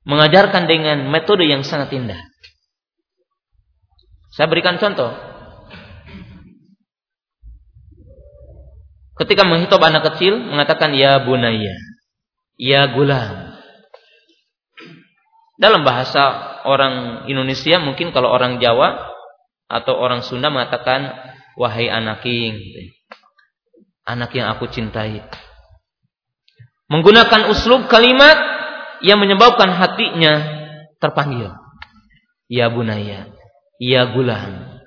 mengajarkan 0.05 0.69
dengan 0.69 1.09
metode 1.09 1.49
yang 1.49 1.65
sangat 1.65 1.97
indah. 1.97 2.21
Saya 4.37 4.53
berikan 4.53 4.77
contoh. 4.77 5.28
Ketika 9.19 9.43
menghitop 9.43 9.83
anak 9.83 10.15
kecil 10.15 10.39
mengatakan 10.39 10.95
ya 10.95 11.19
bunaya, 11.23 11.75
ya 12.55 12.87
gulam. 12.95 13.59
Dalam 15.59 15.83
bahasa 15.83 16.23
orang 16.63 17.27
Indonesia 17.27 17.83
mungkin 17.83 18.15
kalau 18.15 18.31
orang 18.31 18.63
Jawa 18.63 19.11
atau 19.67 19.99
orang 19.99 20.23
Sunda 20.23 20.55
mengatakan 20.55 21.11
wahai 21.59 21.91
anaking 21.91 22.63
anak 24.07 24.31
yang 24.39 24.55
aku 24.55 24.71
cintai. 24.71 25.19
Menggunakan 26.87 27.51
uslub 27.51 27.91
kalimat 27.91 28.39
yang 29.03 29.19
menyebabkan 29.19 29.75
hatinya 29.75 30.47
terpanggil. 31.03 31.59
Ya 32.47 32.71
bunaya 32.71 33.29
ya 33.83 34.11
gulam 34.11 34.78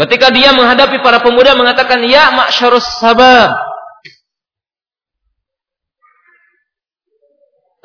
ketika 0.00 0.32
dia 0.32 0.56
menghadapi 0.56 1.02
para 1.04 1.20
pemuda 1.20 1.52
mengatakan 1.58 2.00
ya 2.06 2.32
ma'syarus 2.32 3.02
sabab 3.02 3.52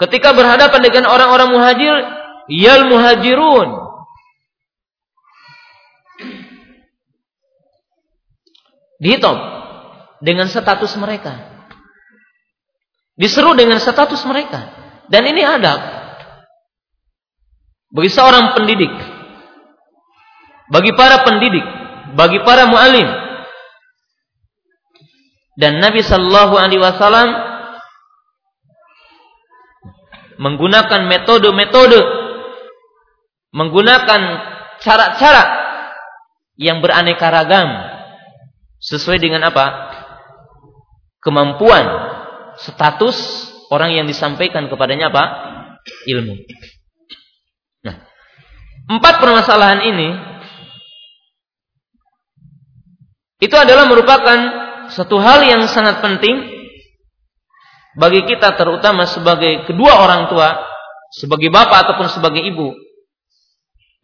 ketika 0.06 0.32
berhadapan 0.32 0.82
dengan 0.86 1.10
orang-orang 1.10 1.50
muhajir 1.52 1.96
yal 2.48 2.88
muhajirun 2.88 3.88
Dihitung 8.98 9.38
dengan 10.26 10.50
status 10.50 10.98
mereka. 10.98 11.38
Diseru 13.18 13.54
dengan 13.54 13.78
status 13.82 14.22
mereka. 14.26 14.74
Dan 15.10 15.26
ini 15.30 15.42
adab. 15.46 15.80
Bagi 17.94 18.12
seorang 18.12 18.58
pendidik. 18.58 18.94
Bagi 20.70 20.92
para 20.94 21.24
pendidik. 21.24 21.66
Bagi 22.16 22.40
para 22.46 22.70
mu'alim. 22.70 23.08
Dan 25.58 25.82
Nabi 25.82 26.06
Sallallahu 26.06 26.54
Alaihi 26.54 26.80
Wasallam 26.80 27.28
menggunakan 30.38 31.02
metode-metode, 31.10 31.98
menggunakan 33.58 34.22
cara-cara 34.78 35.46
yang 36.62 36.78
beraneka 36.86 37.34
ragam 37.34 37.98
Sesuai 38.78 39.18
dengan 39.18 39.42
apa? 39.50 39.90
Kemampuan, 41.18 41.86
status 42.62 43.18
orang 43.74 43.98
yang 43.98 44.06
disampaikan 44.06 44.70
kepadanya 44.70 45.10
apa? 45.10 45.24
Ilmu. 46.06 46.36
Nah, 47.90 47.96
empat 48.94 49.18
permasalahan 49.18 49.82
ini 49.82 50.08
itu 53.38 53.54
adalah 53.54 53.86
merupakan 53.86 54.38
satu 54.90 55.22
hal 55.22 55.46
yang 55.46 55.62
sangat 55.70 56.02
penting 56.02 56.58
bagi 57.98 58.26
kita 58.26 58.54
terutama 58.58 59.06
sebagai 59.10 59.66
kedua 59.66 60.02
orang 60.06 60.30
tua, 60.30 60.58
sebagai 61.14 61.50
bapak 61.50 61.86
ataupun 61.86 62.08
sebagai 62.14 62.46
ibu 62.46 62.74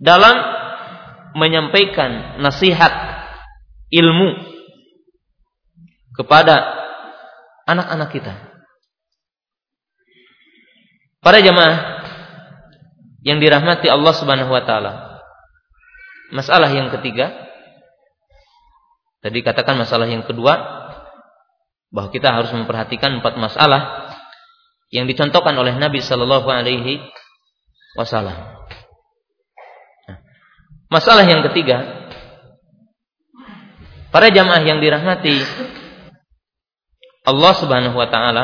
dalam 0.01 0.33
menyampaikan 1.33 2.41
nasihat 2.41 2.93
ilmu 3.89 4.37
kepada 6.13 6.61
anak-anak 7.65 8.09
kita. 8.13 8.33
Para 11.23 11.39
jemaah 11.39 12.05
yang 13.23 13.39
dirahmati 13.39 13.87
Allah 13.87 14.13
Subhanahu 14.13 14.51
wa 14.51 14.61
taala. 14.67 14.93
Masalah 16.33 16.69
yang 16.73 16.89
ketiga 16.91 17.52
tadi 19.23 19.39
katakan 19.39 19.79
masalah 19.79 20.05
yang 20.11 20.27
kedua 20.27 20.83
bahwa 21.93 22.09
kita 22.11 22.27
harus 22.35 22.51
memperhatikan 22.51 23.23
empat 23.23 23.39
masalah 23.39 24.11
yang 24.91 25.07
dicontohkan 25.07 25.55
oleh 25.55 25.73
Nabi 25.79 26.03
Shallallahu 26.03 26.45
alaihi 26.51 26.99
wasallam. 27.95 28.35
Nah, 30.09 30.17
masalah 30.91 31.23
yang 31.23 31.41
ketiga 31.49 32.09
para 34.11 34.29
jamaah 34.29 34.61
yang 34.61 34.83
dirahmati 34.83 35.41
Allah 37.23 37.53
Subhanahu 37.55 37.95
wa 37.95 38.09
taala 38.11 38.43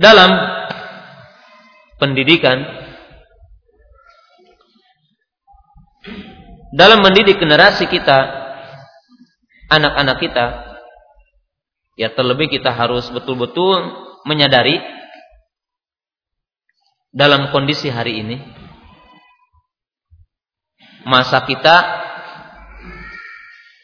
dalam 0.00 0.30
pendidikan 2.00 2.79
dalam 6.70 7.02
mendidik 7.02 7.38
generasi 7.38 7.86
kita 7.90 8.18
anak-anak 9.70 10.16
kita 10.22 10.46
ya 11.98 12.10
terlebih 12.14 12.50
kita 12.50 12.70
harus 12.74 13.10
betul-betul 13.10 13.90
menyadari 14.26 14.78
dalam 17.10 17.50
kondisi 17.50 17.90
hari 17.90 18.22
ini 18.22 18.36
masa 21.02 21.42
kita 21.42 21.76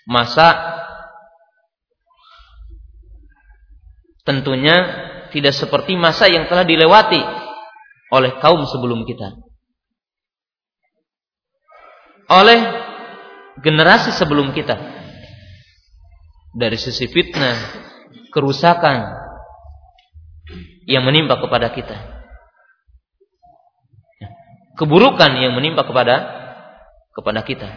masa 0.07 0.78
tentunya 4.22 4.76
tidak 5.30 5.55
seperti 5.55 5.99
masa 5.99 6.26
yang 6.26 6.47
telah 6.51 6.62
dilewati 6.66 7.22
oleh 8.11 8.39
kaum 8.39 8.62
sebelum 8.66 9.07
kita. 9.07 9.45
Oleh 12.26 12.58
generasi 13.62 14.10
sebelum 14.14 14.50
kita. 14.50 14.74
Dari 16.56 16.78
sisi 16.80 17.06
fitnah, 17.06 17.56
kerusakan 18.32 18.96
yang 20.88 21.04
menimpa 21.04 21.36
kepada 21.36 21.68
kita. 21.74 21.96
Keburukan 24.76 25.36
yang 25.40 25.56
menimpa 25.56 25.84
kepada 25.84 26.16
kepada 27.16 27.40
kita. 27.44 27.68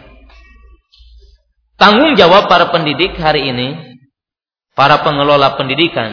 Tanggung 1.80 2.20
jawab 2.20 2.52
para 2.52 2.76
pendidik 2.76 3.16
hari 3.16 3.56
ini, 3.56 3.96
para 4.76 5.00
pengelola 5.00 5.56
pendidikan, 5.56 6.12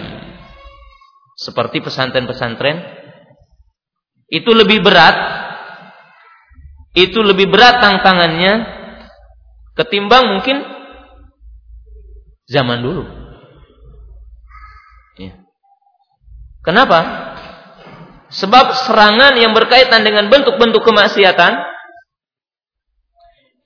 seperti 1.35 1.83
pesantren-pesantren, 1.83 2.87
itu 4.31 4.47
lebih 4.55 4.79
berat, 4.79 5.15
itu 6.97 7.21
lebih 7.21 7.53
berat 7.53 7.85
tantangannya 7.85 8.65
ketimbang 9.77 10.33
mungkin 10.33 10.65
zaman 12.49 12.81
dulu. 12.81 13.05
Ya. 15.21 15.37
Kenapa? 16.65 17.01
Sebab 18.33 18.89
serangan 18.89 19.37
yang 19.37 19.53
berkaitan 19.53 20.03
dengan 20.03 20.33
bentuk-bentuk 20.33 20.83
kemaksiatan 20.83 21.77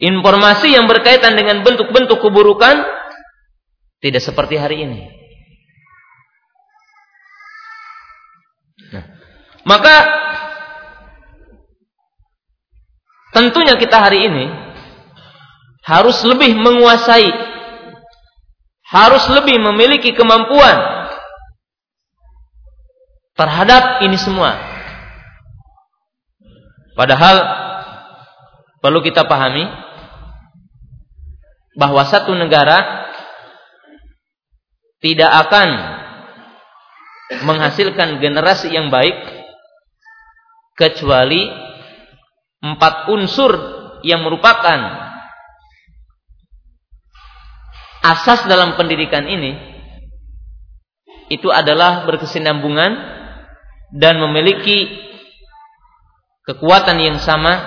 Informasi 0.01 0.73
yang 0.73 0.89
berkaitan 0.89 1.37
dengan 1.37 1.61
bentuk-bentuk 1.61 2.25
keburukan 2.25 2.89
tidak 4.01 4.25
seperti 4.25 4.57
hari 4.57 4.89
ini. 4.89 5.13
Nah, 8.97 9.05
maka 9.69 9.95
tentunya 13.51 13.75
kita 13.75 13.99
hari 13.99 14.31
ini 14.31 14.47
harus 15.83 16.23
lebih 16.23 16.55
menguasai, 16.55 17.27
harus 18.87 19.27
lebih 19.27 19.59
memiliki 19.59 20.15
kemampuan 20.15 20.79
terhadap 23.35 24.07
ini 24.07 24.15
semua. 24.15 24.55
Padahal 26.95 27.43
perlu 28.79 29.03
kita 29.03 29.27
pahami 29.27 29.67
bahwa 31.75 32.07
satu 32.07 32.39
negara 32.39 33.11
tidak 35.03 35.31
akan 35.49 35.69
menghasilkan 37.51 38.23
generasi 38.23 38.71
yang 38.71 38.95
baik 38.95 39.19
kecuali 40.79 41.70
empat 42.61 43.09
unsur 43.09 43.53
yang 44.05 44.25
merupakan 44.25 44.79
asas 48.01 48.45
dalam 48.49 48.77
pendidikan 48.77 49.29
ini 49.29 49.57
itu 51.29 51.49
adalah 51.53 52.09
berkesinambungan 52.09 52.93
dan 53.97 54.21
memiliki 54.21 54.89
kekuatan 56.49 56.97
yang 57.01 57.19
sama 57.21 57.61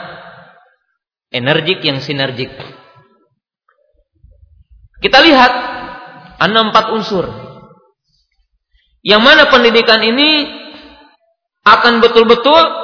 energik 1.29 1.81
yang 1.85 2.01
sinergik 2.01 2.53
kita 5.03 5.19
lihat 5.19 5.51
ada 6.39 6.59
empat 6.63 6.95
unsur. 6.95 7.27
Yang 9.03 9.21
mana 9.21 9.43
pendidikan 9.51 9.99
ini 9.99 10.47
akan 11.67 11.99
betul-betul 11.99 12.82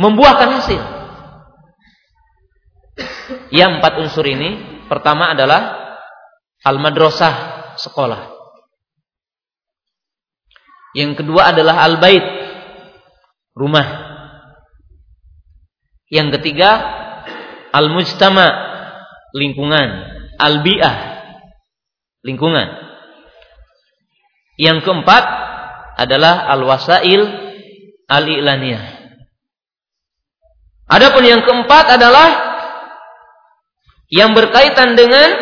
membuahkan 0.00 0.48
hasil. 0.56 0.82
Yang 3.52 3.70
empat 3.78 3.92
unsur 4.00 4.24
ini 4.24 4.80
pertama 4.88 5.36
adalah 5.36 5.76
al-madrasah 6.64 7.34
sekolah. 7.76 8.32
Yang 10.96 11.22
kedua 11.22 11.52
adalah 11.54 11.84
al-bait 11.84 12.24
rumah. 13.54 14.08
Yang 16.10 16.40
ketiga, 16.40 16.70
al-mujtama, 17.70 18.50
lingkungan, 19.30 19.88
al-bi'ah, 20.40 20.96
lingkungan. 22.26 22.66
Yang 24.58 24.82
keempat 24.82 25.24
adalah 25.94 26.50
al-wasail 26.50 27.22
al-i'laniyah. 28.10 28.99
Adapun 30.90 31.22
yang 31.22 31.46
keempat 31.46 31.86
adalah 31.94 32.28
yang 34.10 34.34
berkaitan 34.34 34.98
dengan 34.98 35.38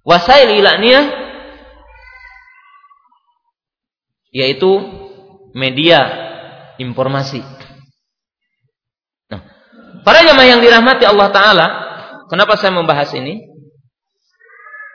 wasail 0.00 0.48
i'laniyah 0.48 1.04
yaitu 4.32 4.80
media 5.52 6.00
informasi. 6.80 7.44
Nah, 9.28 9.44
para 10.00 10.24
jemaah 10.24 10.48
yang 10.56 10.64
dirahmati 10.64 11.04
Allah 11.04 11.28
taala, 11.28 11.66
kenapa 12.32 12.56
saya 12.56 12.72
membahas 12.72 13.12
ini? 13.12 13.44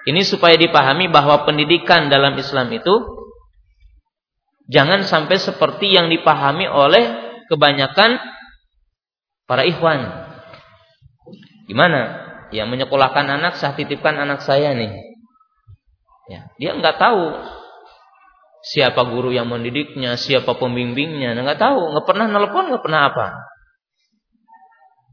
Ini 0.10 0.26
supaya 0.26 0.58
dipahami 0.58 1.14
bahwa 1.14 1.46
pendidikan 1.46 2.10
dalam 2.10 2.34
Islam 2.34 2.74
itu 2.74 2.96
jangan 4.66 5.06
sampai 5.06 5.38
seperti 5.38 5.94
yang 5.94 6.10
dipahami 6.10 6.66
oleh 6.66 7.06
kebanyakan 7.46 8.18
para 9.48 9.64
ikhwan. 9.64 10.28
Gimana? 11.66 12.28
Ya 12.52 12.64
menyekolahkan 12.64 13.28
anak, 13.28 13.60
saya 13.60 13.76
titipkan 13.76 14.16
anak 14.16 14.44
saya 14.44 14.72
nih. 14.76 14.92
Ya, 16.28 16.52
dia 16.60 16.72
nggak 16.76 17.00
tahu 17.00 17.24
siapa 18.64 19.00
guru 19.08 19.32
yang 19.32 19.48
mendidiknya, 19.48 20.20
siapa 20.20 20.60
pembimbingnya, 20.60 21.36
nggak 21.36 21.60
tahu, 21.60 21.96
nggak 21.96 22.06
pernah 22.08 22.26
nelpon, 22.28 22.72
nggak 22.72 22.84
pernah 22.84 23.02
apa. 23.12 23.28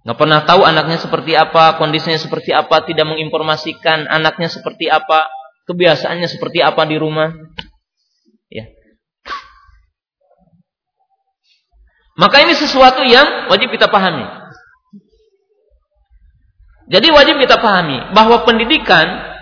Nggak 0.04 0.18
pernah 0.20 0.40
tahu 0.44 0.62
anaknya 0.68 0.98
seperti 1.00 1.32
apa, 1.32 1.80
kondisinya 1.80 2.20
seperti 2.20 2.52
apa, 2.52 2.84
tidak 2.84 3.08
menginformasikan 3.08 4.04
anaknya 4.04 4.52
seperti 4.52 4.90
apa, 4.90 5.32
kebiasaannya 5.64 6.28
seperti 6.28 6.60
apa 6.60 6.84
di 6.84 7.00
rumah. 7.00 7.32
Maka 12.14 12.46
ini 12.46 12.54
sesuatu 12.54 13.02
yang 13.02 13.50
wajib 13.50 13.74
kita 13.74 13.90
pahami. 13.90 14.22
Jadi 16.86 17.08
wajib 17.10 17.40
kita 17.40 17.58
pahami 17.58 18.12
bahwa 18.14 18.44
pendidikan 18.44 19.34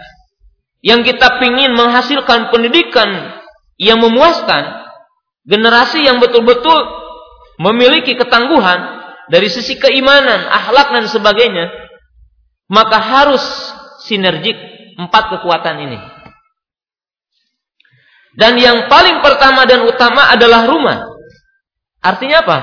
yang 0.80 1.04
kita 1.04 1.38
ingin 1.42 1.74
menghasilkan 1.74 2.50
pendidikan 2.50 3.38
yang 3.76 3.98
memuaskan, 3.98 4.88
generasi 5.44 6.06
yang 6.06 6.22
betul-betul 6.22 6.80
memiliki 7.58 8.14
ketangguhan, 8.14 9.02
dari 9.30 9.48
sisi 9.48 9.78
keimanan, 9.78 10.44
akhlak 10.50 10.92
dan 10.92 11.04
sebagainya, 11.06 11.70
maka 12.66 12.98
harus 12.98 13.42
sinergik 14.04 14.56
empat 14.98 15.38
kekuatan 15.38 15.76
ini. 15.88 15.98
Dan 18.32 18.56
yang 18.56 18.88
paling 18.88 19.20
pertama 19.20 19.68
dan 19.68 19.84
utama 19.84 20.32
adalah 20.32 20.64
rumah. 20.64 21.11
Artinya 22.02 22.42
apa? 22.42 22.58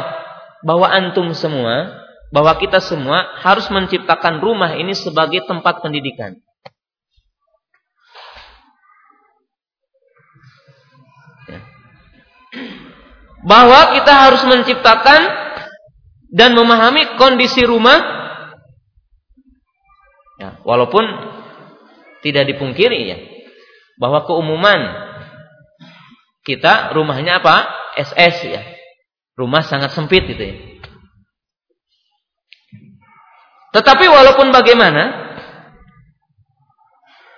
Bahwa 0.68 0.92
antum 0.92 1.32
semua, 1.32 2.04
bahwa 2.30 2.54
kita 2.60 2.84
semua 2.84 3.40
harus 3.40 3.66
menciptakan 3.72 4.44
rumah 4.44 4.76
ini 4.76 4.92
sebagai 4.94 5.48
tempat 5.48 5.80
pendidikan. 5.80 6.38
Ya. 11.48 11.60
Bahwa 13.48 13.96
kita 13.96 14.14
harus 14.14 14.44
menciptakan 14.44 15.22
dan 16.30 16.54
memahami 16.54 17.18
kondisi 17.18 17.66
rumah 17.66 17.98
ya, 20.38 20.62
walaupun 20.62 21.02
tidak 22.22 22.52
dipungkiri 22.54 23.00
ya 23.10 23.18
bahwa 23.98 24.28
keumuman 24.30 25.10
kita 26.46 26.94
rumahnya 26.94 27.42
apa 27.42 27.66
SS 27.98 28.38
ya 28.46 28.62
rumah 29.40 29.64
sangat 29.64 29.96
sempit 29.96 30.28
gitu 30.28 30.44
ya 30.44 30.56
tetapi 33.72 34.06
walaupun 34.12 34.52
bagaimana 34.52 35.32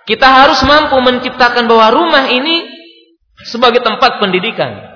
kita 0.10 0.26
harus 0.26 0.60
mampu 0.66 0.98
menciptakan 0.98 1.70
bahwa 1.70 1.88
rumah 1.94 2.26
ini 2.34 2.66
sebagai 3.46 3.86
tempat 3.86 4.18
pendidikan 4.18 4.92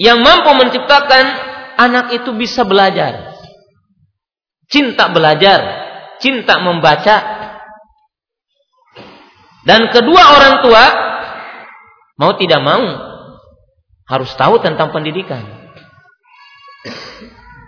yang 0.00 0.24
mampu 0.24 0.50
menciptakan 0.56 1.24
anak 1.76 2.16
itu 2.16 2.32
bisa 2.32 2.64
belajar. 2.64 3.38
Cinta 4.72 5.12
belajar, 5.12 5.60
cinta 6.18 6.56
membaca. 6.64 7.16
Dan 9.62 9.92
kedua 9.92 10.22
orang 10.40 10.54
tua 10.64 10.84
mau 12.18 12.32
tidak 12.40 12.60
mau 12.64 13.11
harus 14.12 14.28
tahu 14.36 14.60
tentang 14.60 14.92
pendidikan. 14.92 15.40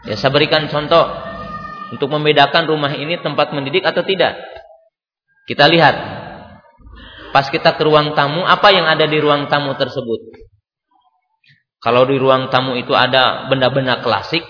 Ya 0.05 0.21
saya 0.21 0.29
berikan 0.29 0.69
contoh 0.69 1.09
untuk 1.89 2.13
membedakan 2.13 2.69
rumah 2.69 2.93
ini 2.93 3.17
tempat 3.17 3.57
mendidik 3.57 3.81
atau 3.81 4.05
tidak. 4.05 4.37
Kita 5.49 5.65
lihat. 5.73 6.21
Pas 7.33 7.49
kita 7.51 7.75
ke 7.75 7.83
ruang 7.83 8.15
tamu, 8.15 8.47
apa 8.47 8.71
yang 8.71 8.87
ada 8.87 9.11
di 9.11 9.19
ruang 9.19 9.51
tamu 9.51 9.75
tersebut? 9.75 10.21
Kalau 11.83 12.07
di 12.07 12.15
ruang 12.15 12.47
tamu 12.47 12.79
itu 12.79 12.95
ada 12.95 13.51
benda-benda 13.51 13.99
klasik, 14.07 14.47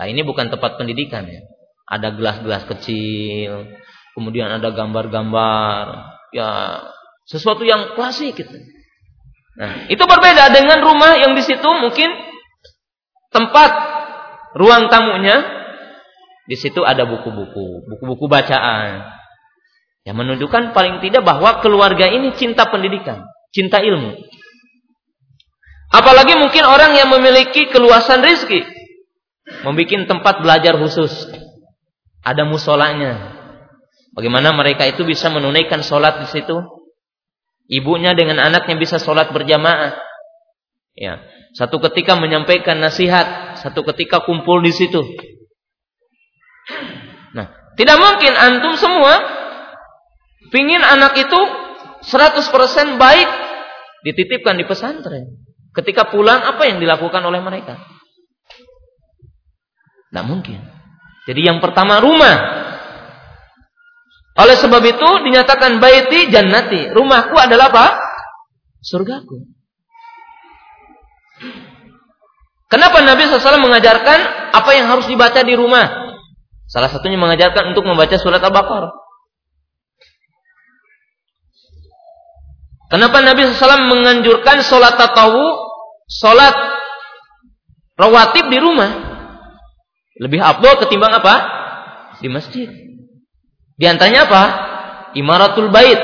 nah 0.00 0.08
ini 0.08 0.24
bukan 0.24 0.48
tempat 0.48 0.80
pendidikan 0.80 1.28
ya. 1.28 1.44
Ada 1.84 2.16
gelas-gelas 2.16 2.64
kecil, 2.64 3.76
kemudian 4.16 4.48
ada 4.48 4.72
gambar-gambar, 4.72 5.84
ya 6.32 6.80
sesuatu 7.28 7.68
yang 7.68 7.92
klasik 8.00 8.32
gitu. 8.32 8.56
Nah, 9.52 9.86
itu 9.92 10.00
berbeda 10.00 10.48
dengan 10.48 10.80
rumah 10.80 11.16
yang 11.20 11.36
di 11.36 11.44
situ 11.44 11.68
mungkin 11.68 12.08
tempat 13.32 13.70
ruang 14.56 14.88
tamunya 14.88 15.44
di 16.48 16.56
situ 16.58 16.82
ada 16.82 17.04
buku-buku, 17.06 17.86
buku-buku 17.88 18.26
bacaan. 18.28 19.08
Yang 20.02 20.16
menunjukkan 20.18 20.74
paling 20.74 20.98
tidak 20.98 21.22
bahwa 21.22 21.62
keluarga 21.62 22.10
ini 22.10 22.34
cinta 22.34 22.66
pendidikan, 22.66 23.22
cinta 23.54 23.78
ilmu. 23.78 24.18
Apalagi 25.92 26.34
mungkin 26.40 26.64
orang 26.66 26.96
yang 26.96 27.12
memiliki 27.12 27.68
keluasan 27.68 28.24
rizki. 28.24 28.64
Membuat 29.62 30.08
tempat 30.08 30.34
belajar 30.40 30.74
khusus. 30.80 31.12
Ada 32.24 32.48
musolanya. 32.48 33.36
Bagaimana 34.16 34.50
mereka 34.56 34.88
itu 34.88 35.04
bisa 35.06 35.28
menunaikan 35.28 35.84
sholat 35.84 36.24
di 36.24 36.28
situ? 36.32 36.81
Ibunya 37.72 38.12
dengan 38.12 38.36
anaknya 38.36 38.76
bisa 38.76 39.00
sholat 39.00 39.32
berjamaah. 39.32 39.96
Ya, 40.92 41.24
satu 41.56 41.80
ketika 41.80 42.20
menyampaikan 42.20 42.76
nasihat, 42.76 43.56
satu 43.64 43.80
ketika 43.88 44.20
kumpul 44.28 44.60
di 44.60 44.76
situ. 44.76 45.00
Nah, 47.32 47.48
tidak 47.80 47.96
mungkin 47.96 48.36
antum 48.36 48.76
semua 48.76 49.24
pingin 50.52 50.84
anak 50.84 51.16
itu 51.16 51.40
100% 52.04 53.00
baik 53.00 53.28
dititipkan 54.04 54.60
di 54.60 54.68
pesantren. 54.68 55.40
Ketika 55.72 56.12
pulang 56.12 56.44
apa 56.44 56.68
yang 56.68 56.76
dilakukan 56.76 57.24
oleh 57.24 57.40
mereka? 57.40 57.80
Tidak 60.12 60.24
mungkin. 60.28 60.60
Jadi 61.24 61.40
yang 61.40 61.64
pertama 61.64 62.04
rumah. 62.04 62.68
Oleh 64.32 64.56
sebab 64.56 64.80
itu 64.80 65.08
dinyatakan 65.28 65.76
baiti 65.76 66.32
jannati. 66.32 66.88
Rumahku 66.96 67.36
adalah 67.36 67.68
apa? 67.68 67.86
Surgaku. 68.80 69.44
Kenapa 72.72 73.04
Nabi 73.04 73.28
SAW 73.28 73.60
mengajarkan 73.60 74.18
apa 74.56 74.70
yang 74.72 74.88
harus 74.88 75.04
dibaca 75.04 75.44
di 75.44 75.52
rumah? 75.52 76.16
Salah 76.64 76.88
satunya 76.88 77.20
mengajarkan 77.20 77.76
untuk 77.76 77.84
membaca 77.84 78.16
surat 78.16 78.40
Al-Baqarah. 78.40 78.96
Kenapa 82.88 83.20
Nabi 83.20 83.44
SAW 83.52 83.88
menganjurkan 83.88 84.64
sholat 84.64 84.96
tatawu, 84.96 85.44
sholat 86.08 86.52
rawatib 88.00 88.48
di 88.48 88.56
rumah? 88.56 88.88
Lebih 90.16 90.40
abdul 90.40 90.76
ketimbang 90.80 91.12
apa? 91.12 91.34
Di 92.20 92.28
masjid. 92.32 92.91
Di 93.82 93.90
antaranya 93.90 94.30
apa? 94.30 94.42
Imaratul 95.18 95.74
bait, 95.74 95.98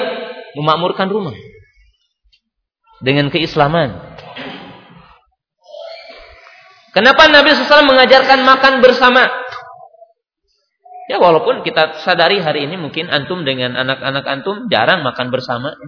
memakmurkan 0.59 1.07
rumah. 1.07 1.39
Dengan 2.99 3.31
keislaman. 3.31 4.19
Kenapa 6.91 7.31
Nabi 7.31 7.55
SAW 7.55 7.87
mengajarkan 7.87 8.43
makan 8.43 8.83
bersama? 8.83 9.31
Ya 11.07 11.23
walaupun 11.23 11.63
kita 11.63 12.03
sadari 12.03 12.43
hari 12.43 12.67
ini 12.67 12.75
mungkin 12.75 13.07
antum 13.07 13.47
dengan 13.47 13.79
anak-anak 13.79 14.27
antum 14.27 14.67
jarang 14.67 15.07
makan 15.07 15.31
bersama. 15.31 15.79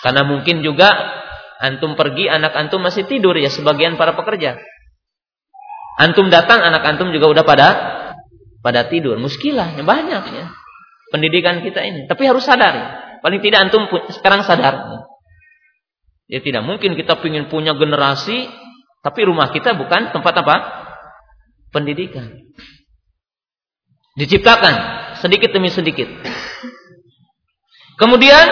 Karena 0.00 0.24
mungkin 0.24 0.64
juga 0.64 1.20
Antum 1.60 1.92
pergi, 1.92 2.24
anak 2.24 2.56
antum 2.56 2.80
masih 2.80 3.04
tidur 3.04 3.36
ya 3.36 3.52
sebagian 3.52 4.00
para 4.00 4.16
pekerja. 4.16 4.56
Antum 6.00 6.32
datang, 6.32 6.64
anak 6.64 6.80
antum 6.88 7.12
juga 7.12 7.28
udah 7.28 7.44
pada 7.44 7.68
pada 8.64 8.88
tidur. 8.88 9.20
Muskilahnya 9.20 9.84
banyak 9.84 10.24
ya. 10.32 10.46
Pendidikan 11.10 11.60
kita 11.60 11.82
ini. 11.82 12.06
Tapi 12.06 12.22
harus 12.24 12.46
sadar. 12.46 12.74
Paling 13.20 13.42
tidak 13.42 13.68
antum 13.68 13.90
sekarang 14.14 14.46
sadar. 14.46 15.04
Ya 16.30 16.38
tidak 16.38 16.62
mungkin 16.62 16.94
kita 16.94 17.18
ingin 17.26 17.50
punya 17.50 17.74
generasi 17.74 18.46
tapi 19.02 19.26
rumah 19.26 19.50
kita 19.50 19.74
bukan 19.74 20.14
tempat 20.14 20.34
apa? 20.40 20.56
Pendidikan. 21.74 22.30
Diciptakan 24.14 24.74
sedikit 25.18 25.50
demi 25.50 25.74
sedikit. 25.74 26.06
Kemudian 27.98 28.46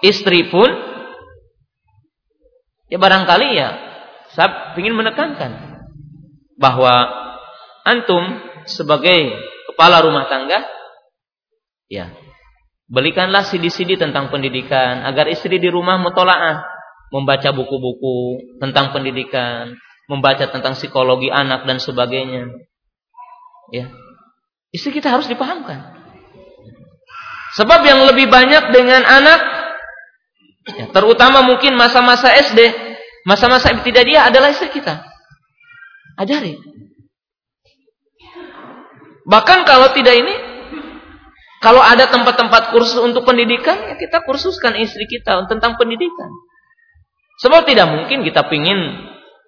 istri 0.00 0.48
pun 0.48 0.66
ya 2.88 2.96
barangkali 2.96 3.48
ya 3.54 3.68
saya 4.32 4.74
ingin 4.80 4.96
menekankan 4.96 5.82
bahwa 6.58 7.06
antum 7.84 8.22
sebagai 8.66 9.34
kepala 9.72 10.02
rumah 10.04 10.26
tangga 10.30 10.77
ya 11.88 12.12
belikanlah 12.88 13.44
CD-CD 13.44 14.00
tentang 14.00 14.32
pendidikan 14.32 15.04
agar 15.04 15.28
istri 15.28 15.60
di 15.60 15.68
rumah 15.68 16.00
mutolaah 16.00 16.64
membaca 17.12 17.52
buku-buku 17.52 18.56
tentang 18.60 18.92
pendidikan, 18.92 19.76
membaca 20.08 20.48
tentang 20.48 20.76
psikologi 20.76 21.28
anak 21.32 21.64
dan 21.68 21.80
sebagainya. 21.80 22.48
Ya. 23.72 23.92
Istri 24.72 25.00
kita 25.00 25.12
harus 25.12 25.28
dipahamkan. 25.28 25.96
Sebab 27.56 27.80
yang 27.84 28.04
lebih 28.04 28.28
banyak 28.28 28.72
dengan 28.76 29.08
anak 29.08 29.40
ya, 30.68 30.92
terutama 30.92 31.40
mungkin 31.40 31.80
masa-masa 31.80 32.28
SD, 32.28 32.60
masa-masa 33.24 33.72
dia 33.84 34.28
adalah 34.28 34.52
istri 34.52 34.68
kita. 34.68 35.00
Ajari. 36.20 36.60
Bahkan 39.28 39.58
kalau 39.64 39.92
tidak 39.96 40.12
ini 40.16 40.47
kalau 41.58 41.82
ada 41.82 42.06
tempat-tempat 42.06 42.70
kursus 42.70 43.02
untuk 43.02 43.26
pendidikan, 43.26 43.90
ya 43.90 43.94
kita 43.98 44.22
kursuskan 44.22 44.78
istri 44.78 45.10
kita 45.10 45.42
tentang 45.50 45.74
pendidikan. 45.74 46.30
Sebab 47.42 47.66
tidak 47.66 47.90
mungkin 47.90 48.22
kita 48.22 48.46
pingin 48.46 48.78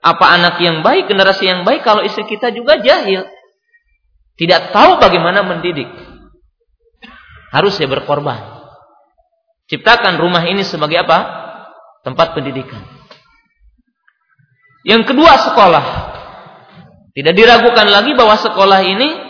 apa 0.03 0.27
anak 0.35 0.59
yang 0.59 0.83
baik, 0.83 1.07
generasi 1.07 1.47
yang 1.47 1.63
baik 1.63 1.87
kalau 1.87 2.03
istri 2.03 2.27
kita 2.27 2.51
juga 2.51 2.83
jahil. 2.83 3.31
Tidak 4.35 4.75
tahu 4.75 4.99
bagaimana 4.99 5.47
mendidik. 5.47 5.87
Harus 7.55 7.79
ya 7.79 7.87
berkorban. 7.87 8.59
Ciptakan 9.71 10.19
rumah 10.19 10.43
ini 10.43 10.67
sebagai 10.67 11.07
apa? 11.07 11.19
Tempat 12.03 12.35
pendidikan. 12.35 12.83
Yang 14.83 15.15
kedua 15.15 15.39
sekolah. 15.47 15.85
Tidak 17.15 17.35
diragukan 17.37 17.87
lagi 17.87 18.17
bahwa 18.19 18.35
sekolah 18.35 18.81
ini 18.83 19.30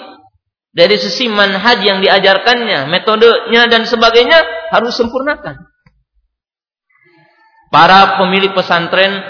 dari 0.71 0.97
sisi 1.03 1.27
manhaj 1.27 1.83
yang 1.83 1.99
diajarkannya, 1.99 2.87
metodenya 2.87 3.67
dan 3.67 3.87
sebagainya 3.87 4.39
harus 4.71 4.95
sempurnakan. 4.95 5.67
Para 7.71 8.19
pemilik 8.19 8.51
pesantren 8.51 9.23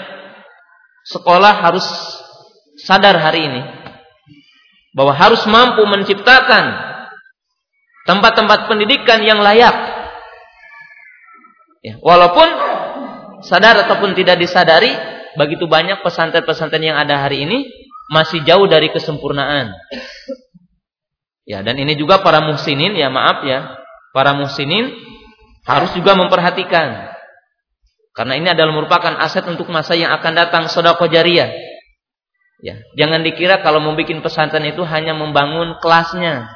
sekolah 1.05 1.61
harus 1.61 1.85
sadar 2.81 3.17
hari 3.21 3.45
ini 3.45 3.61
bahwa 4.97 5.13
harus 5.13 5.45
mampu 5.45 5.85
menciptakan 5.85 6.77
tempat-tempat 8.05 8.65
pendidikan 8.65 9.21
yang 9.21 9.39
layak. 9.41 9.73
Ya, 11.81 11.97
walaupun 12.01 12.45
sadar 13.41 13.85
ataupun 13.85 14.13
tidak 14.13 14.37
disadari, 14.37 14.93
begitu 15.37 15.65
banyak 15.65 16.05
pesantren-pesantren 16.05 16.81
yang 16.81 16.97
ada 16.97 17.25
hari 17.25 17.45
ini 17.45 17.65
masih 18.13 18.45
jauh 18.45 18.69
dari 18.69 18.93
kesempurnaan. 18.93 19.73
Ya, 21.51 21.59
dan 21.67 21.75
ini 21.75 21.99
juga 21.99 22.23
para 22.23 22.39
muhsinin 22.39 22.95
ya 22.95 23.11
maaf 23.11 23.43
ya, 23.43 23.75
para 24.15 24.31
muhsinin 24.31 24.87
harus 25.67 25.91
juga 25.91 26.15
memperhatikan 26.15 27.11
karena 28.15 28.39
ini 28.39 28.47
adalah 28.55 28.71
merupakan 28.71 29.19
aset 29.19 29.43
untuk 29.51 29.67
masa 29.67 29.99
yang 29.99 30.15
akan 30.15 30.31
datang 30.31 30.63
sedekah 30.71 31.11
jariah. 31.11 31.51
Ya, 32.63 32.79
jangan 32.95 33.19
dikira 33.27 33.59
kalau 33.59 33.83
membuat 33.83 34.23
pesantren 34.23 34.63
itu 34.63 34.79
hanya 34.87 35.11
membangun 35.11 35.75
kelasnya, 35.83 36.47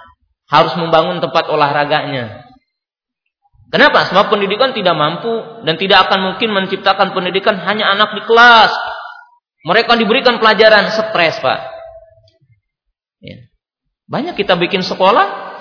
harus 0.48 0.72
membangun 0.80 1.20
tempat 1.20 1.52
olahraganya. 1.52 2.48
Kenapa? 3.68 4.08
Sebab 4.08 4.32
pendidikan 4.32 4.72
tidak 4.72 4.96
mampu 4.96 5.44
dan 5.68 5.76
tidak 5.76 6.08
akan 6.08 6.32
mungkin 6.32 6.56
menciptakan 6.56 7.12
pendidikan 7.12 7.60
hanya 7.68 7.92
anak 7.92 8.16
di 8.16 8.24
kelas. 8.24 8.72
Mereka 9.68 10.00
diberikan 10.00 10.40
pelajaran 10.40 10.88
stres, 10.88 11.44
Pak. 11.44 11.75
Ya. 14.06 14.12
Banyak 14.12 14.36
kita 14.38 14.54
bikin 14.62 14.86
sekolah, 14.86 15.58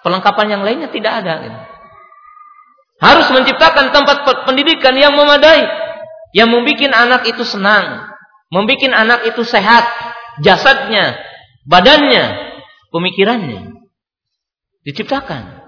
pelengkapan 0.00 0.56
yang 0.56 0.62
lainnya 0.64 0.88
tidak 0.88 1.20
ada. 1.20 1.68
Harus 3.00 3.28
menciptakan 3.28 3.92
tempat 3.92 4.48
pendidikan 4.48 4.96
yang 4.96 5.12
memadai. 5.12 5.68
Yang 6.34 6.48
membuat 6.50 6.92
anak 6.96 7.22
itu 7.28 7.44
senang. 7.44 8.10
Membuat 8.48 8.90
anak 8.90 9.20
itu 9.28 9.44
sehat. 9.44 9.84
Jasadnya, 10.40 11.14
badannya, 11.68 12.24
pemikirannya. 12.90 13.76
Diciptakan. 14.82 15.62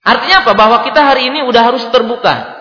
Artinya 0.00 0.46
apa? 0.46 0.52
Bahwa 0.56 0.78
kita 0.88 1.04
hari 1.04 1.28
ini 1.28 1.44
udah 1.44 1.62
harus 1.62 1.84
terbuka. 1.92 2.56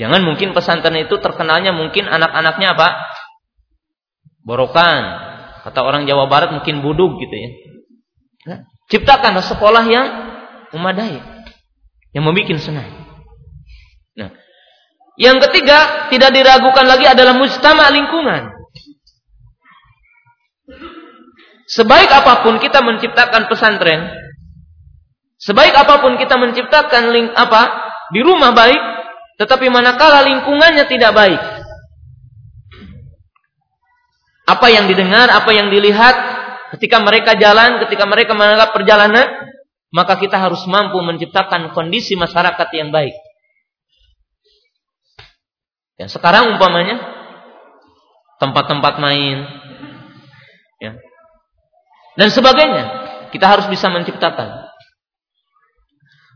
Jangan 0.00 0.24
mungkin 0.26 0.50
pesantren 0.56 0.98
itu 0.98 1.14
terkenalnya 1.22 1.70
mungkin 1.70 2.10
anak-anaknya 2.10 2.74
apa? 2.74 2.88
Borokan. 4.42 5.21
Kata 5.62 5.80
orang 5.86 6.10
Jawa 6.10 6.26
Barat 6.26 6.50
mungkin 6.50 6.82
buduk 6.82 7.22
gitu 7.22 7.34
ya. 7.38 7.50
Ciptakan 8.90 9.38
sekolah 9.38 9.84
yang 9.86 10.06
memadai 10.74 11.32
yang 12.12 12.24
membuat 12.28 12.60
senang. 12.60 12.88
Nah, 14.16 14.30
yang 15.16 15.40
ketiga 15.48 16.08
tidak 16.12 16.30
diragukan 16.36 16.84
lagi 16.84 17.08
adalah 17.08 17.36
mujtama 17.36 17.88
lingkungan. 17.88 18.52
Sebaik 21.72 22.10
apa 22.12 22.44
pun 22.44 22.60
kita 22.60 22.84
menciptakan 22.84 23.48
pesantren, 23.48 24.12
sebaik 25.40 25.72
apa 25.72 26.04
pun 26.04 26.20
kita 26.20 26.36
menciptakan 26.36 27.16
ling 27.16 27.32
apa 27.32 27.62
di 28.12 28.20
rumah 28.20 28.52
baik, 28.52 28.82
tetapi 29.40 29.72
manakala 29.72 30.20
lingkungannya 30.20 30.84
tidak 30.84 31.16
baik, 31.16 31.40
apa 34.42 34.66
yang 34.68 34.90
didengar, 34.90 35.30
apa 35.30 35.50
yang 35.54 35.70
dilihat 35.70 36.14
ketika 36.76 36.98
mereka 36.98 37.38
jalan, 37.38 37.78
ketika 37.86 38.04
mereka 38.08 38.34
menganggap 38.34 38.74
perjalanan, 38.74 39.26
maka 39.92 40.16
kita 40.18 40.40
harus 40.40 40.64
mampu 40.64 40.98
menciptakan 41.04 41.70
kondisi 41.76 42.16
masyarakat 42.16 42.68
yang 42.74 42.90
baik. 42.90 43.14
Ya, 46.00 46.08
sekarang 46.08 46.56
umpamanya 46.56 46.98
tempat-tempat 48.40 48.98
main 48.98 49.46
ya. 50.82 50.98
dan 52.18 52.28
sebagainya 52.32 52.84
kita 53.30 53.46
harus 53.46 53.70
bisa 53.70 53.86
menciptakan. 53.86 54.66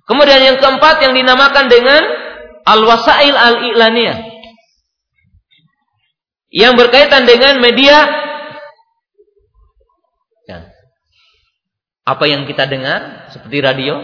Kemudian 0.06 0.38
yang 0.38 0.56
keempat 0.62 1.02
yang 1.02 1.18
dinamakan 1.18 1.66
dengan 1.66 1.98
al-wasail 2.62 3.34
al-i'laniyah 3.34 4.35
yang 6.56 6.72
berkaitan 6.80 7.28
dengan 7.28 7.60
media 7.60 8.24
Apa 12.06 12.30
yang 12.30 12.46
kita 12.46 12.70
dengar 12.70 13.26
seperti 13.34 13.58
radio, 13.58 13.98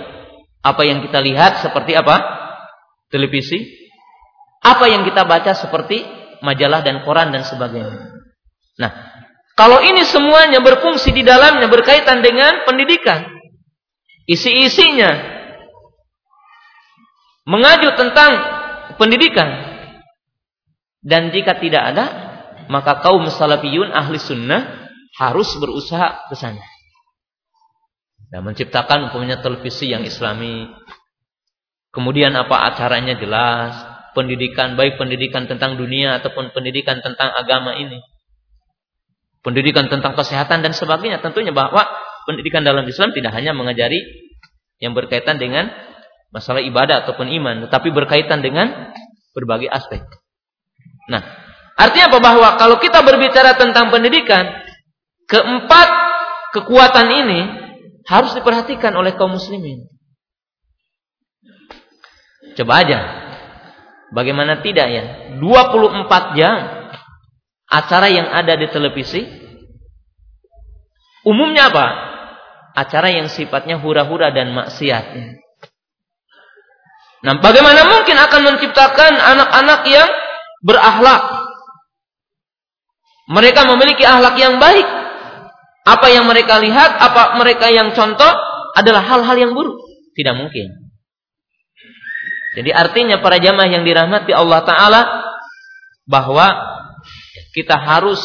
apa 0.59 0.83
yang 0.83 1.07
kita 1.07 1.23
lihat 1.23 1.62
seperti 1.62 1.95
apa? 1.95 2.19
Televisi. 3.15 3.62
Apa 4.59 4.91
yang 4.91 5.07
kita 5.07 5.23
baca 5.23 5.55
seperti 5.55 6.03
majalah 6.43 6.83
dan 6.83 7.07
koran 7.07 7.31
dan 7.31 7.47
sebagainya. 7.47 8.11
Nah, 8.83 8.91
kalau 9.55 9.79
ini 9.87 10.03
semuanya 10.03 10.59
berfungsi 10.59 11.15
di 11.15 11.23
dalamnya 11.23 11.70
berkaitan 11.70 12.27
dengan 12.27 12.66
pendidikan, 12.66 13.23
isi-isinya 14.27 15.11
mengaju 17.47 17.89
tentang 17.95 18.33
pendidikan. 18.99 19.70
Dan 21.03 21.35
jika 21.35 21.59
tidak 21.59 21.83
ada, 21.95 22.07
maka 22.73 23.05
kaum 23.05 23.28
salafiyun 23.28 23.93
ahli 23.93 24.16
sunnah 24.16 24.89
harus 25.20 25.53
berusaha 25.61 26.32
ke 26.32 26.35
sana. 26.40 26.65
Nah, 28.32 28.40
menciptakan 28.40 29.12
umpamanya 29.12 29.44
televisi 29.44 29.93
yang 29.93 30.09
islami. 30.09 30.73
Kemudian 31.93 32.32
apa 32.32 32.73
acaranya 32.73 33.12
jelas, 33.20 33.77
pendidikan 34.16 34.73
baik 34.81 34.97
pendidikan 34.97 35.44
tentang 35.44 35.77
dunia 35.77 36.16
ataupun 36.16 36.57
pendidikan 36.57 37.05
tentang 37.05 37.28
agama 37.36 37.77
ini. 37.77 38.01
Pendidikan 39.44 39.93
tentang 39.93 40.16
kesehatan 40.16 40.65
dan 40.65 40.73
sebagainya 40.73 41.20
tentunya 41.20 41.53
bahwa 41.53 41.85
pendidikan 42.24 42.65
dalam 42.65 42.89
Islam 42.89 43.12
tidak 43.12 43.36
hanya 43.36 43.53
mengajari 43.53 44.01
yang 44.81 44.97
berkaitan 44.97 45.36
dengan 45.36 45.69
masalah 46.32 46.65
ibadah 46.65 47.05
ataupun 47.05 47.28
iman, 47.28 47.69
tetapi 47.69 47.93
berkaitan 47.93 48.40
dengan 48.40 48.97
berbagai 49.36 49.69
aspek. 49.69 50.01
Nah, 51.12 51.20
artinya 51.82 52.06
apa 52.14 52.18
bahwa 52.22 52.48
kalau 52.56 52.76
kita 52.78 53.02
berbicara 53.02 53.59
tentang 53.59 53.90
pendidikan, 53.90 54.46
keempat 55.26 55.88
kekuatan 56.54 57.09
ini 57.10 57.40
harus 58.06 58.36
diperhatikan 58.38 58.94
oleh 58.94 59.18
kaum 59.18 59.34
muslimin. 59.34 59.88
Coba 62.54 62.84
aja. 62.84 63.00
Bagaimana 64.12 64.60
tidak 64.60 64.86
ya? 64.92 65.04
24 65.40 66.36
jam 66.36 66.56
acara 67.72 68.09
yang 68.12 68.28
ada 68.28 68.52
di 68.60 68.68
televisi 68.68 69.24
umumnya 71.24 71.72
apa? 71.72 71.86
Acara 72.76 73.09
yang 73.12 73.32
sifatnya 73.32 73.80
hura-hura 73.80 74.32
dan 74.32 74.52
maksiat. 74.52 75.04
Nah, 77.22 77.34
bagaimana 77.38 77.86
mungkin 77.86 78.16
akan 78.18 78.40
menciptakan 78.52 79.12
anak-anak 79.16 79.80
yang 79.88 80.09
berakhlak? 80.64 81.22
Mereka 83.31 83.66
memiliki 83.70 84.03
akhlak 84.03 84.35
yang 84.39 84.59
baik. 84.59 84.86
Apa 85.82 86.07
yang 86.15 86.31
mereka 86.31 86.62
lihat, 86.62 86.94
apa 86.99 87.39
mereka 87.39 87.66
yang 87.70 87.90
contoh 87.94 88.31
adalah 88.78 89.03
hal-hal 89.03 89.36
yang 89.39 89.53
buruk. 89.55 89.78
Tidak 90.15 90.35
mungkin. 90.39 90.82
Jadi 92.53 92.70
artinya 92.70 93.19
para 93.24 93.40
jamaah 93.40 93.70
yang 93.70 93.82
dirahmati 93.82 94.31
Allah 94.36 94.61
Ta'ala 94.62 95.01
bahwa 96.05 96.47
kita 97.57 97.81
harus 97.81 98.20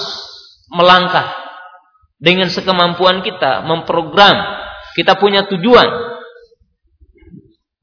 melangkah 0.68 1.32
dengan 2.18 2.49
sekemampuan 2.49 3.22
kita 3.22 3.64
memprogram 3.64 4.36
kita 4.98 5.15
punya 5.22 5.45
tujuan 5.45 5.88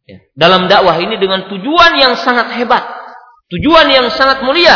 ya, 0.05 0.19
dalam 0.35 0.67
dakwah 0.67 0.99
ini 0.99 1.17
dengan 1.17 1.47
tujuan 1.47 1.93
yang 1.97 2.19
sangat 2.19 2.51
hebat 2.59 2.83
tujuan 3.55 3.87
yang 3.89 4.11
sangat 4.11 4.43
mulia 4.43 4.75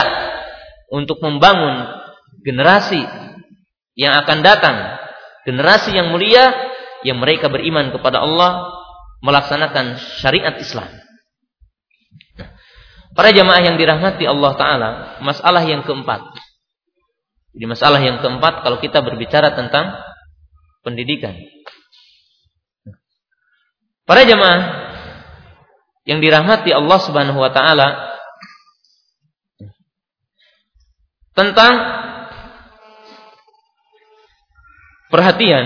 untuk 0.94 1.18
membangun 1.20 2.07
generasi 2.48 3.04
yang 4.00 4.16
akan 4.24 4.40
datang 4.40 4.76
generasi 5.44 5.92
yang 5.92 6.08
mulia 6.08 6.48
yang 7.04 7.20
mereka 7.20 7.52
beriman 7.52 7.92
kepada 7.92 8.24
Allah 8.24 8.72
melaksanakan 9.20 10.00
syariat 10.24 10.56
Islam 10.56 10.88
Para 13.18 13.34
jamaah 13.34 13.58
yang 13.58 13.74
dirahmati 13.74 14.30
Allah 14.30 14.54
Ta'ala, 14.54 14.90
masalah 15.26 15.66
yang 15.66 15.82
keempat. 15.82 16.22
Jadi 17.50 17.66
masalah 17.66 17.98
yang 17.98 18.22
keempat 18.22 18.62
kalau 18.62 18.78
kita 18.78 19.02
berbicara 19.02 19.58
tentang 19.58 19.90
pendidikan. 20.86 21.34
Para 24.06 24.22
jamaah 24.22 24.62
yang 26.06 26.22
dirahmati 26.22 26.70
Allah 26.70 26.98
Subhanahu 27.02 27.42
wa 27.42 27.50
taala 27.50 28.14
tentang 31.34 31.74
perhatian 35.08 35.64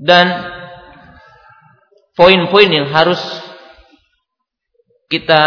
dan 0.00 0.26
poin-poin 2.16 2.68
yang 2.68 2.88
harus 2.92 3.20
kita 5.10 5.40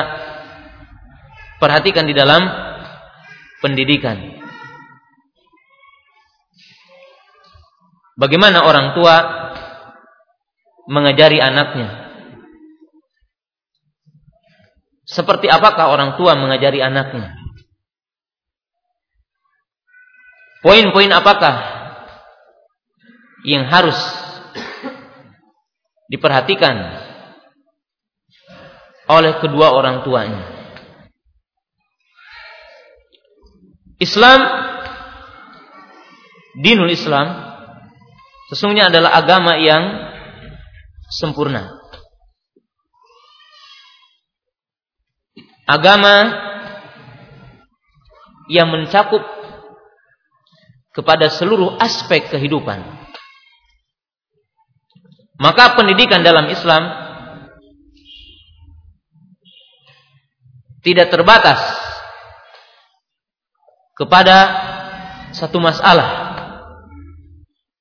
perhatikan 1.57 2.05
di 2.05 2.13
dalam 2.13 2.43
pendidikan. 3.63 4.19
Bagaimana 8.13 8.61
orang 8.67 8.93
tua 8.93 9.15
mengajari 10.85 11.41
anaknya? 11.41 12.03
Seperti 15.07 15.49
apakah 15.49 15.89
orang 15.89 16.15
tua 16.19 16.37
mengajari 16.37 16.83
anaknya? 16.83 17.42
Poin-poin 20.63 21.11
apakah 21.11 21.55
yang 23.43 23.67
harus 23.67 23.99
diperhatikan 26.07 27.03
oleh 29.11 29.43
kedua 29.43 29.75
orang 29.75 30.07
tuanya. 30.07 30.43
Islam, 33.99 34.39
dinul 36.63 36.91
Islam, 36.95 37.27
sesungguhnya 38.47 38.87
adalah 38.87 39.19
agama 39.19 39.59
yang 39.59 39.83
sempurna. 41.11 41.75
Agama 45.67 46.15
yang 48.51 48.67
mencakup 48.71 49.32
kepada 50.93 51.27
seluruh 51.33 51.75
aspek 51.81 52.29
kehidupan. 52.29 52.79
Maka 55.41 55.73
pendidikan 55.73 56.21
dalam 56.21 56.47
Islam 56.47 56.87
tidak 60.85 61.09
terbatas 61.09 61.59
kepada 63.97 64.37
satu 65.33 65.57
masalah. 65.57 66.37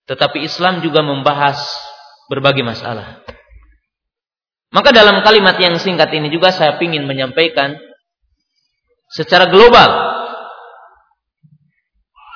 Tetapi 0.09 0.43
Islam 0.43 0.81
juga 0.81 1.05
membahas 1.05 1.61
berbagai 2.33 2.65
masalah. 2.65 3.21
Maka 4.73 4.89
dalam 4.89 5.21
kalimat 5.21 5.61
yang 5.61 5.77
singkat 5.77 6.09
ini 6.17 6.33
juga 6.33 6.49
saya 6.49 6.81
ingin 6.81 7.05
menyampaikan 7.05 7.77
secara 9.13 9.53
global 9.53 10.12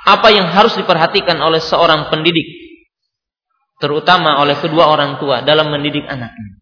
apa 0.06 0.28
yang 0.30 0.46
harus 0.46 0.78
diperhatikan 0.78 1.34
oleh 1.42 1.58
seorang 1.58 2.06
pendidik 2.14 2.46
terutama 3.76 4.40
oleh 4.40 4.56
kedua 4.56 4.88
orang 4.88 5.20
tua 5.20 5.44
dalam 5.44 5.68
mendidik 5.68 6.06
anaknya. 6.08 6.56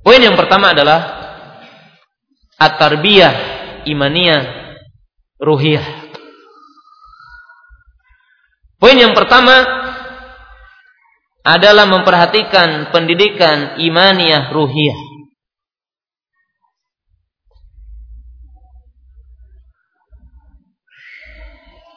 Poin 0.00 0.18
yang 0.18 0.34
pertama 0.34 0.72
adalah 0.72 1.00
at-tarbiyah 2.56 3.34
imaniyah 3.86 4.42
ruhiyah. 5.38 5.86
Poin 8.80 8.96
yang 8.96 9.12
pertama 9.12 9.60
adalah 11.44 11.84
memperhatikan 11.84 12.88
pendidikan 12.88 13.76
imaniyah 13.76 14.48
ruhiyah. 14.50 15.09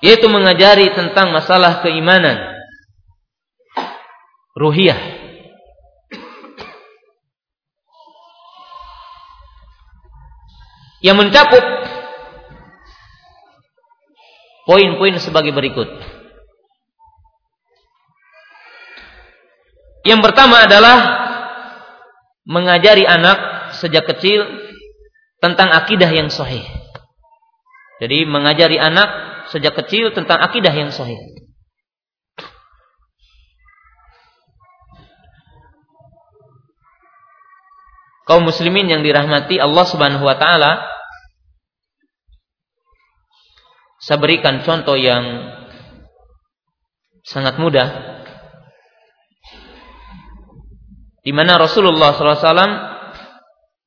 Yaitu 0.03 0.27
mengajari 0.27 0.91
tentang 0.91 1.31
masalah 1.31 1.79
keimanan 1.79 2.35
ruhiyah. 4.59 5.23
yang 11.03 11.19
mencakup 11.19 11.61
poin-poin 14.63 15.19
sebagai 15.19 15.51
berikut. 15.51 15.91
Yang 20.07 20.19
pertama 20.23 20.63
adalah 20.63 20.97
mengajari 22.47 23.03
anak 23.03 23.71
sejak 23.75 24.07
kecil 24.15 24.47
tentang 25.43 25.75
akidah 25.75 26.07
yang 26.07 26.31
sahih. 26.31 26.63
Jadi 28.03 28.27
mengajari 28.27 28.75
anak 28.75 29.07
sejak 29.47 29.79
kecil 29.79 30.11
tentang 30.11 30.43
akidah 30.43 30.75
yang 30.75 30.91
sahih. 30.91 31.15
Kaum 38.27 38.43
muslimin 38.43 38.91
yang 38.91 39.07
dirahmati 39.07 39.55
Allah 39.55 39.87
Subhanahu 39.87 40.23
wa 40.27 40.35
taala 40.35 40.93
Saya 44.03 44.19
berikan 44.19 44.59
contoh 44.67 44.99
yang 44.99 45.55
sangat 47.23 47.55
mudah 47.55 47.87
di 51.23 51.31
mana 51.31 51.55
Rasulullah 51.55 52.11
SAW 52.11 52.67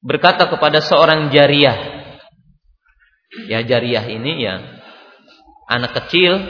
berkata 0.01 0.49
kepada 0.49 0.81
seorang 0.81 1.29
jariah 1.29 1.96
ya 3.45 3.61
jariah 3.61 4.05
ini 4.09 4.33
ya 4.41 4.55
anak 5.69 5.93
kecil 6.01 6.41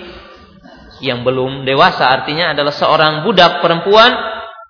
yang 1.02 1.26
belum 1.26 1.66
dewasa 1.66 2.06
artinya 2.06 2.54
adalah 2.54 2.72
seorang 2.72 3.26
budak 3.26 3.60
perempuan 3.60 4.14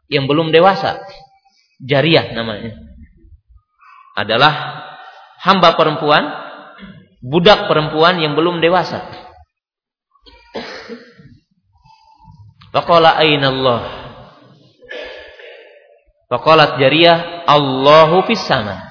yang 0.09 0.25
belum 0.25 0.51
dewasa 0.51 1.05
jariah 1.79 2.33
namanya 2.33 2.73
adalah 4.17 4.53
hamba 5.45 5.77
perempuan 5.77 6.47
budak 7.27 7.67
perempuan 7.67 8.23
yang 8.23 8.39
belum 8.39 8.63
dewasa. 8.63 9.03
Faqala? 12.71 13.19
Faqalat 16.27 16.71
jariyah, 16.79 17.47
Allahu 17.47 18.27
fis 18.27 18.43
sama. 18.47 18.86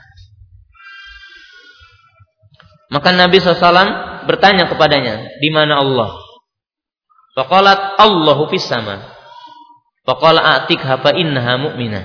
Maka 2.94 3.10
Nabi 3.14 3.42
SAW 3.42 4.26
bertanya 4.30 4.70
kepadanya, 4.70 5.42
di 5.42 5.50
mana 5.50 5.82
Allah? 5.82 6.12
Faqalat 7.36 8.00
Allahu 8.00 8.48
fis 8.48 8.64
sama. 8.64 9.12
Faqala 10.06 10.64
atikha 10.64 11.02
fa 11.02 11.12
innaha 11.12 11.60
mu'minah. 11.60 12.04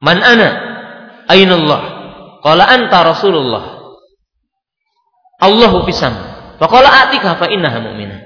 Man 0.00 0.18
ana? 0.22 0.50
Aina 1.28 1.54
Allah? 1.58 1.82
Qala 2.42 2.64
anta 2.66 2.98
Rasulullah. 3.06 3.94
Allahu 5.42 5.84
fis 5.86 5.98
sama. 5.98 6.56
Faqala 6.56 7.06
atikha 7.06 7.36
fa 7.36 7.46
innaha 7.50 7.78
mu'minah. 7.82 8.20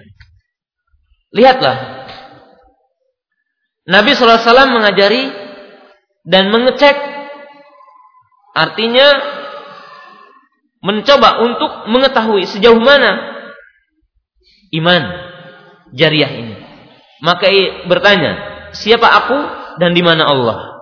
Lihatlah. 1.35 1.77
Nabi 3.87 4.15
SAW 4.15 4.43
mengajari 4.73 5.31
dan 6.27 6.51
mengecek 6.51 6.97
artinya 8.57 9.36
mencoba 10.85 11.41
untuk 11.43 11.89
mengetahui 11.89 12.45
sejauh 12.49 12.79
mana 12.81 13.37
iman 14.75 15.03
jariah 15.95 16.33
ini. 16.33 16.55
Maka 17.25 17.49
ia 17.49 17.89
bertanya, 17.89 18.33
siapa 18.77 19.09
aku 19.09 19.39
dan 19.81 19.97
di 19.97 20.05
mana 20.05 20.29
Allah? 20.29 20.77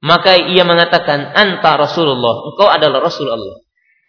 Maka 0.00 0.38
ia 0.38 0.64
mengatakan, 0.64 1.34
anta 1.34 1.76
Rasulullah, 1.76 2.52
engkau 2.52 2.68
adalah 2.68 3.04
Rasul 3.04 3.28
Allah. 3.28 3.60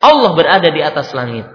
Allah 0.03 0.31
berada 0.37 0.69
di 0.69 0.79
atas 0.83 1.11
langit. 1.11 1.47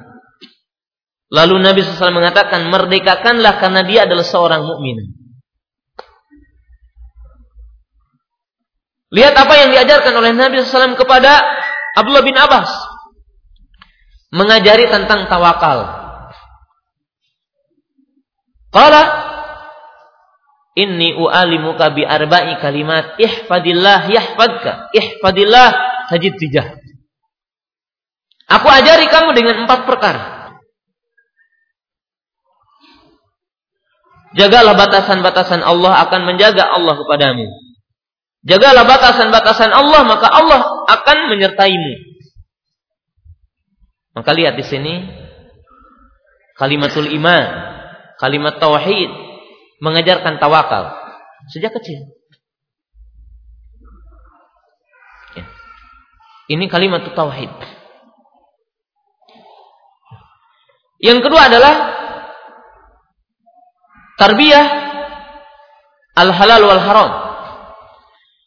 Lalu 1.33 1.65
Nabi 1.65 1.81
SAW 1.81 2.13
mengatakan, 2.13 2.69
merdekakanlah 2.69 3.57
karena 3.57 3.81
dia 3.89 4.05
adalah 4.05 4.27
seorang 4.27 4.69
mukmin. 4.69 5.17
Lihat 9.13 9.37
apa 9.37 9.55
yang 9.61 9.69
diajarkan 9.77 10.13
oleh 10.17 10.33
Nabi 10.33 10.61
SAW 10.61 10.97
kepada 10.97 11.41
Abdullah 11.97 12.25
bin 12.25 12.37
Abbas. 12.37 12.92
Mengajari 14.33 14.89
tentang 14.89 15.29
tawakal. 15.29 16.03
Qala 18.73 19.03
inni 20.73 21.13
u'alimuka 21.13 21.93
bi 21.93 22.09
arba'i 22.09 22.57
kalimat 22.57 23.21
ihfadillah 23.21 24.09
yahfadka 24.09 24.89
ihfadillah 24.97 25.69
tajid 26.09 26.41
tijah. 26.41 26.81
Aku 28.49 28.69
ajari 28.69 29.05
kamu 29.13 29.37
dengan 29.37 29.69
empat 29.69 29.85
perkara. 29.85 30.23
Jagalah 34.33 34.73
batasan-batasan 34.73 35.61
Allah 35.61 36.09
akan 36.09 36.21
menjaga 36.25 36.73
Allah 36.73 36.97
kepadamu. 36.97 37.45
Jagalah 38.49 38.89
batasan-batasan 38.89 39.69
Allah 39.69 40.01
maka 40.09 40.25
Allah 40.33 40.61
akan 40.89 41.19
menyertaimu. 41.37 42.12
Maka 44.13 44.31
lihat 44.37 44.61
di 44.61 44.65
sini 44.65 44.95
kalimatul 46.57 47.09
iman 47.17 47.73
kalimat 48.23 48.63
tauhid, 48.63 49.11
mengajarkan 49.83 50.39
tawakal 50.39 50.95
sejak 51.51 51.75
kecil. 51.75 52.07
Ya. 55.35 55.45
Ini 56.55 56.71
kalimat 56.71 57.03
tauhid. 57.03 57.51
Yang 61.03 61.19
kedua 61.27 61.51
adalah 61.51 61.75
tarbiyah 64.23 64.67
al-halal 66.15 66.63
wal 66.63 66.79
haram. 66.79 67.11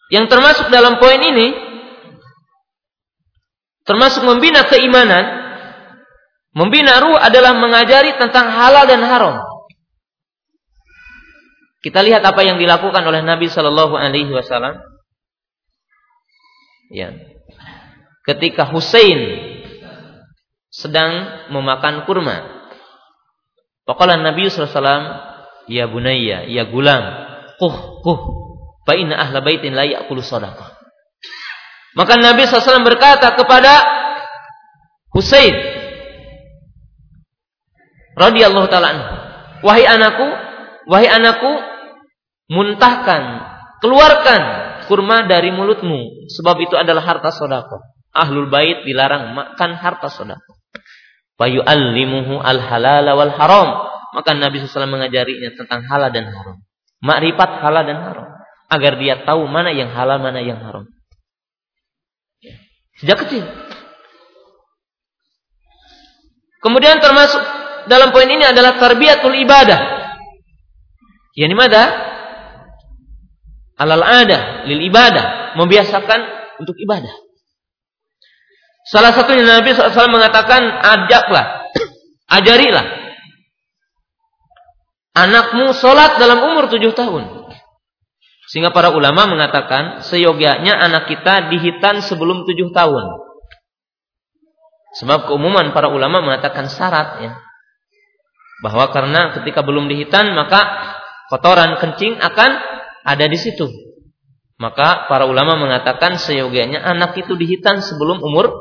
Yang 0.07 0.31
termasuk 0.31 0.71
dalam 0.71 1.03
poin 1.03 1.19
ini 1.19 1.51
termasuk 3.83 4.23
membina 4.23 4.63
keimanan, 4.71 5.44
membina 6.55 7.03
ruh 7.03 7.19
adalah 7.19 7.53
mengajari 7.59 8.15
tentang 8.15 8.47
halal 8.49 8.87
dan 8.87 9.03
haram. 9.03 9.35
Kita 11.83 12.01
lihat 12.01 12.25
apa 12.25 12.41
yang 12.41 12.57
dilakukan 12.57 13.05
oleh 13.05 13.21
Nabi 13.21 13.45
Shallallahu 13.45 13.93
Alaihi 13.93 14.33
Wasallam. 14.33 14.81
Ya, 16.89 17.13
ketika 18.25 18.65
Husain 18.65 19.19
sedang 20.73 21.45
memakan 21.53 22.09
kurma, 22.09 22.55
Pokoknya 23.85 24.17
Nabi 24.33 24.49
Wasallam, 24.49 25.03
ya 25.69 25.85
bunaya, 25.85 26.49
ya 26.49 26.65
gulam, 26.65 27.05
kuh 27.61 28.01
kuh, 28.01 28.19
fa 28.81 28.97
ahla 28.97 29.45
baitin 29.45 29.77
la 29.77 29.85
ya'kulu 29.85 30.25
sadaqah. 30.25 30.73
Maka 31.95 32.19
Nabi 32.19 32.43
SAW 32.43 32.83
berkata 32.83 33.31
kepada 33.39 33.73
Husain 35.15 35.74
radhiyallahu 38.15 38.67
taala 38.71 38.89
wahai 39.61 39.85
anakku, 39.85 40.27
wahai 40.87 41.07
anakku, 41.11 41.51
muntahkan, 42.49 43.21
keluarkan 43.83 44.41
kurma 44.87 45.25
dari 45.25 45.51
mulutmu, 45.51 46.29
sebab 46.31 46.55
itu 46.63 46.75
adalah 46.77 47.03
harta 47.03 47.33
sodako. 47.33 47.81
Ahlul 48.15 48.47
bait 48.47 48.87
dilarang 48.87 49.35
makan 49.35 49.75
harta 49.75 50.07
sodako. 50.07 50.55
Fayu'allimuhu 51.35 52.39
al-halala 52.39 53.11
wal 53.17 53.33
haram. 53.35 53.69
Maka 54.15 54.31
Nabi 54.31 54.63
SAW 54.63 54.87
mengajarinya 54.87 55.51
tentang 55.59 55.83
halal 55.91 56.07
dan 56.07 56.31
haram. 56.31 56.63
Makrifat 57.03 57.59
halal 57.59 57.83
dan 57.83 57.99
haram. 57.99 58.27
Agar 58.71 58.95
dia 58.95 59.19
tahu 59.27 59.43
mana 59.51 59.75
yang 59.75 59.91
halal, 59.91 60.23
mana 60.23 60.39
yang 60.39 60.63
haram. 60.63 60.87
Sejak 62.95 63.27
kecil. 63.27 63.43
Kemudian 66.63 67.03
termasuk 67.03 67.43
dalam 67.87 68.09
poin 68.13 68.29
ini 68.29 68.45
adalah 68.45 68.77
tarbiyatul 68.77 69.35
ibadah. 69.45 69.79
Yani 71.35 71.55
mana? 71.55 71.83
alal 73.75 74.03
ada 74.03 74.63
lil 74.71 74.87
ibadah, 74.87 75.57
membiasakan 75.59 76.19
untuk 76.63 76.79
ibadah. 76.79 77.11
Salah 78.87 79.11
satunya 79.11 79.43
Nabi 79.43 79.73
SAW 79.73 80.13
mengatakan, 80.13 80.61
ajaklah, 80.63 81.67
ajarilah 82.29 82.85
anakmu 85.15 85.71
sholat 85.73 86.19
dalam 86.21 86.43
umur 86.43 86.67
tujuh 86.69 86.91
tahun. 86.91 87.47
Sehingga 88.45 88.69
para 88.69 88.93
ulama 88.93 89.25
mengatakan, 89.25 90.05
seyogianya 90.05 90.77
anak 90.77 91.09
kita 91.09 91.49
dihitan 91.49 92.05
sebelum 92.05 92.45
tujuh 92.45 92.69
tahun. 92.69 93.25
Sebab 95.01 95.27
keumuman 95.27 95.73
para 95.73 95.89
ulama 95.89 96.21
mengatakan 96.21 96.69
syarat 96.69 97.25
ya. 97.25 97.31
Bahwa 98.63 98.87
karena 98.93 99.35
ketika 99.35 99.65
belum 99.65 99.91
dihitan 99.91 100.31
maka 100.37 100.63
kotoran 101.27 101.75
kencing 101.81 102.19
akan 102.21 102.51
ada 103.03 103.25
di 103.27 103.37
situ. 103.37 103.67
Maka 104.55 105.11
para 105.11 105.27
ulama 105.27 105.59
mengatakan 105.59 106.15
seyogianya 106.15 106.79
anak 106.79 107.19
itu 107.19 107.35
dihitan 107.35 107.83
sebelum 107.83 108.23
umur 108.23 108.55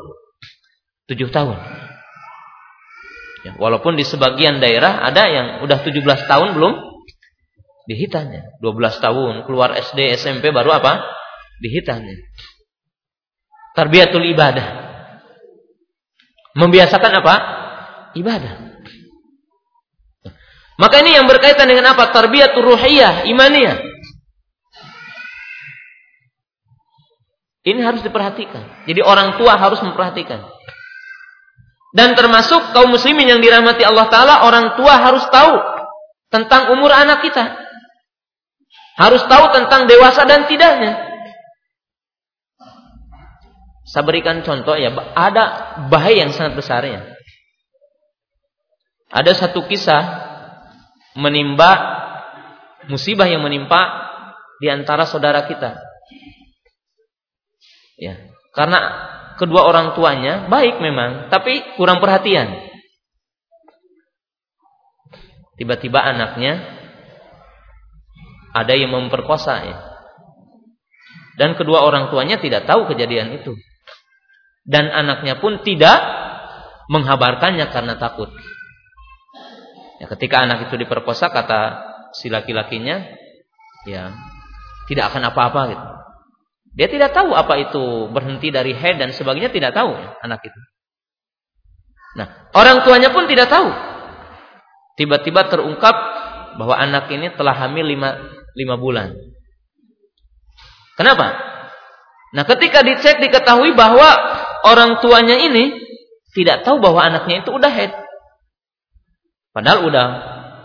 tujuh 1.07 1.31
tahun. 1.31 1.55
Ya, 3.45 3.53
walaupun 3.61 3.95
di 3.95 4.03
sebagian 4.03 4.59
daerah 4.59 5.05
ada 5.05 5.29
yang 5.29 5.47
udah 5.63 5.79
17 5.85 6.03
tahun 6.03 6.57
belum 6.59 6.73
dihitannya. 7.87 8.59
12 8.59 9.05
tahun 9.05 9.35
keluar 9.47 9.77
SD 9.77 10.19
SMP 10.19 10.51
baru 10.51 10.75
apa? 10.75 11.05
Dihitannya. 11.63 12.19
Tarbiyatul 13.79 14.27
ibadah. 14.35 14.67
Membiasakan 16.59 17.13
apa? 17.23 17.35
Ibadah. 18.19 18.74
Maka 20.75 21.07
ini 21.07 21.15
yang 21.15 21.31
berkaitan 21.31 21.71
dengan 21.71 21.95
apa? 21.95 22.11
Tarbiyatul 22.11 22.75
ruhiyah, 22.75 23.31
imaniyah. 23.31 23.79
Ini 27.65 27.81
harus 27.81 28.05
diperhatikan. 28.05 28.85
Jadi 28.85 29.01
orang 29.01 29.41
tua 29.41 29.57
harus 29.57 29.81
memperhatikan. 29.81 30.43
Dan 31.95 32.19
termasuk 32.19 32.75
kaum 32.75 32.91
muslimin 32.91 33.31
yang 33.31 33.41
dirahmati 33.41 33.87
Allah 33.87 34.11
Ta'ala, 34.11 34.35
orang 34.45 34.75
tua 34.75 34.99
harus 34.99 35.25
tahu 35.31 35.63
tentang 36.29 36.75
umur 36.75 36.91
anak 36.91 37.23
kita. 37.23 37.55
Harus 38.99 39.23
tahu 39.31 39.55
tentang 39.55 39.87
dewasa 39.87 40.27
dan 40.27 40.51
tidaknya. 40.51 41.15
Saya 43.87 44.03
berikan 44.03 44.43
contoh 44.43 44.75
ya, 44.75 44.91
ada 45.15 45.79
bahaya 45.87 46.27
yang 46.27 46.35
sangat 46.35 46.59
besar 46.59 46.83
ya. 46.83 47.15
Ada 49.15 49.47
satu 49.47 49.63
kisah 49.71 50.24
menimba 51.15 51.71
musibah 52.91 53.27
yang 53.31 53.41
menimpa 53.41 54.05
di 54.61 54.69
antara 54.69 55.09
saudara 55.09 55.47
kita. 55.49 55.79
Ya, 57.95 58.35
karena 58.53 58.79
kedua 59.39 59.67
orang 59.67 59.95
tuanya 59.95 60.51
baik 60.51 60.83
memang, 60.83 61.31
tapi 61.31 61.63
kurang 61.79 62.03
perhatian. 62.03 62.71
Tiba-tiba 65.55 66.03
anaknya 66.03 66.59
ada 68.51 68.75
yang 68.75 68.91
memperkosa 68.91 69.55
ya. 69.63 69.77
Dan 71.35 71.59
kedua 71.59 71.83
orang 71.83 72.11
tuanya 72.15 72.39
tidak 72.39 72.67
tahu 72.67 72.91
kejadian 72.91 73.39
itu. 73.39 73.55
Dan 74.63 74.91
anaknya 74.91 75.39
pun 75.43 75.63
tidak 75.67 75.99
menghabarkannya 76.91 77.67
karena 77.75 77.99
takut. 77.99 78.31
Ya, 80.05 80.13
ketika 80.13 80.45
anak 80.45 80.69
itu 80.69 80.77
diperkosa 80.77 81.33
kata 81.33 81.61
si 82.13 82.29
laki-lakinya, 82.29 83.09
ya 83.89 84.13
tidak 84.85 85.09
akan 85.09 85.33
apa-apa 85.33 85.61
gitu. 85.73 85.87
Dia 86.77 86.93
tidak 86.93 87.17
tahu 87.17 87.33
apa 87.33 87.57
itu 87.57 88.13
berhenti 88.13 88.53
dari 88.53 88.77
head 88.77 89.01
dan 89.01 89.17
sebagainya 89.17 89.49
tidak 89.49 89.73
tahu 89.73 89.97
ya, 89.97 90.21
anak 90.21 90.45
itu. 90.45 90.61
Nah, 92.21 92.53
orang 92.53 92.85
tuanya 92.85 93.17
pun 93.17 93.25
tidak 93.25 93.49
tahu. 93.49 93.73
Tiba-tiba 95.01 95.49
terungkap 95.49 95.97
bahwa 96.61 96.77
anak 96.77 97.09
ini 97.09 97.33
telah 97.33 97.57
hamil 97.57 97.89
lima, 97.89 98.21
lima 98.53 98.77
bulan. 98.77 99.17
Kenapa? 101.01 101.33
Nah, 102.37 102.45
ketika 102.45 102.85
dicek 102.85 103.25
diketahui 103.25 103.73
bahwa 103.73 104.05
orang 104.69 105.01
tuanya 105.01 105.41
ini 105.41 105.81
tidak 106.37 106.61
tahu 106.69 106.77
bahwa 106.77 107.01
anaknya 107.01 107.41
itu 107.41 107.57
udah 107.57 107.73
head. 107.73 108.04
Padahal 109.55 109.87
udah 109.87 110.07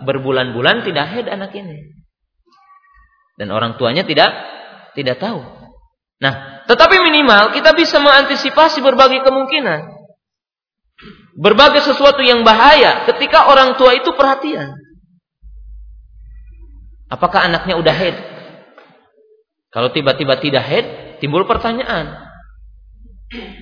berbulan-bulan 0.01 0.81
tidak 0.81 1.05
head 1.13 1.29
anak 1.29 1.53
ini. 1.53 1.93
Dan 3.37 3.53
orang 3.53 3.77
tuanya 3.77 4.01
tidak 4.01 4.33
tidak 4.97 5.21
tahu. 5.21 5.45
Nah, 6.19 6.65
tetapi 6.65 6.99
minimal 6.99 7.53
kita 7.53 7.71
bisa 7.77 8.01
mengantisipasi 8.01 8.81
berbagai 8.81 9.21
kemungkinan. 9.23 10.01
Berbagai 11.39 11.85
sesuatu 11.85 12.19
yang 12.19 12.43
bahaya 12.43 13.07
ketika 13.07 13.47
orang 13.47 13.79
tua 13.79 13.95
itu 13.95 14.11
perhatian. 14.11 14.75
Apakah 17.07 17.47
anaknya 17.47 17.79
udah 17.79 17.95
head? 17.95 18.17
Kalau 19.69 19.93
tiba-tiba 19.93 20.35
tidak 20.41 20.65
head, 20.65 20.85
timbul 21.23 21.45
pertanyaan. 21.45 22.27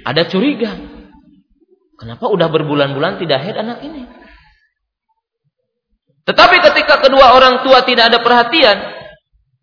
Ada 0.08 0.26
curiga. 0.32 0.74
Kenapa 2.00 2.32
udah 2.32 2.48
berbulan-bulan 2.48 3.20
tidak 3.22 3.44
head 3.44 3.60
anak 3.60 3.84
ini? 3.84 4.17
Tetapi 6.28 6.56
ketika 6.60 7.00
kedua 7.00 7.40
orang 7.40 7.64
tua 7.64 7.88
tidak 7.88 8.12
ada 8.12 8.20
perhatian, 8.20 8.78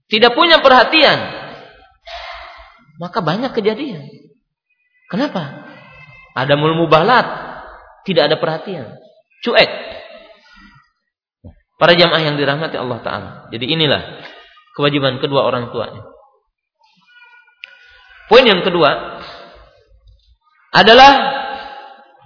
tidak 0.09 0.33
punya 0.33 0.65
perhatian, 0.65 1.19
maka 2.97 3.21
banyak 3.21 3.53
kejadian. 3.53 4.01
Kenapa? 5.13 5.69
Ada 6.33 6.57
mulmubalat, 6.57 7.27
tidak 8.09 8.33
ada 8.33 8.37
perhatian, 8.41 8.97
cuek. 9.45 9.71
Para 11.77 11.93
jamaah 11.93 12.23
yang 12.23 12.41
dirahmati 12.41 12.81
Allah 12.81 12.99
Taala. 13.05 13.31
Jadi 13.53 13.67
inilah 13.69 14.25
kewajiban 14.73 15.21
kedua 15.21 15.45
orang 15.45 15.69
tuanya. 15.69 16.01
Poin 18.25 18.47
yang 18.47 18.65
kedua 18.65 19.21
adalah 20.73 21.13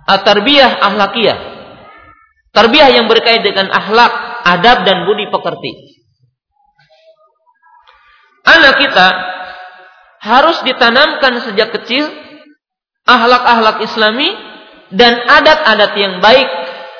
at-tarbiyah 0.07 0.79
ahlakiyah. 0.79 1.39
Tarbiyah 2.55 2.89
yang 2.93 3.11
berkait 3.11 3.43
dengan 3.43 3.69
akhlak, 3.69 4.13
adab 4.57 4.89
dan 4.89 5.05
budi 5.05 5.29
pekerti. 5.29 5.73
Anak 8.49 8.81
kita 8.81 9.09
harus 10.25 10.65
ditanamkan 10.65 11.45
sejak 11.45 11.69
kecil 11.77 12.09
akhlak-akhlak 13.05 13.85
Islami 13.85 14.33
dan 14.95 15.21
adat-adat 15.21 15.93
yang 16.01 16.15
baik 16.25 16.49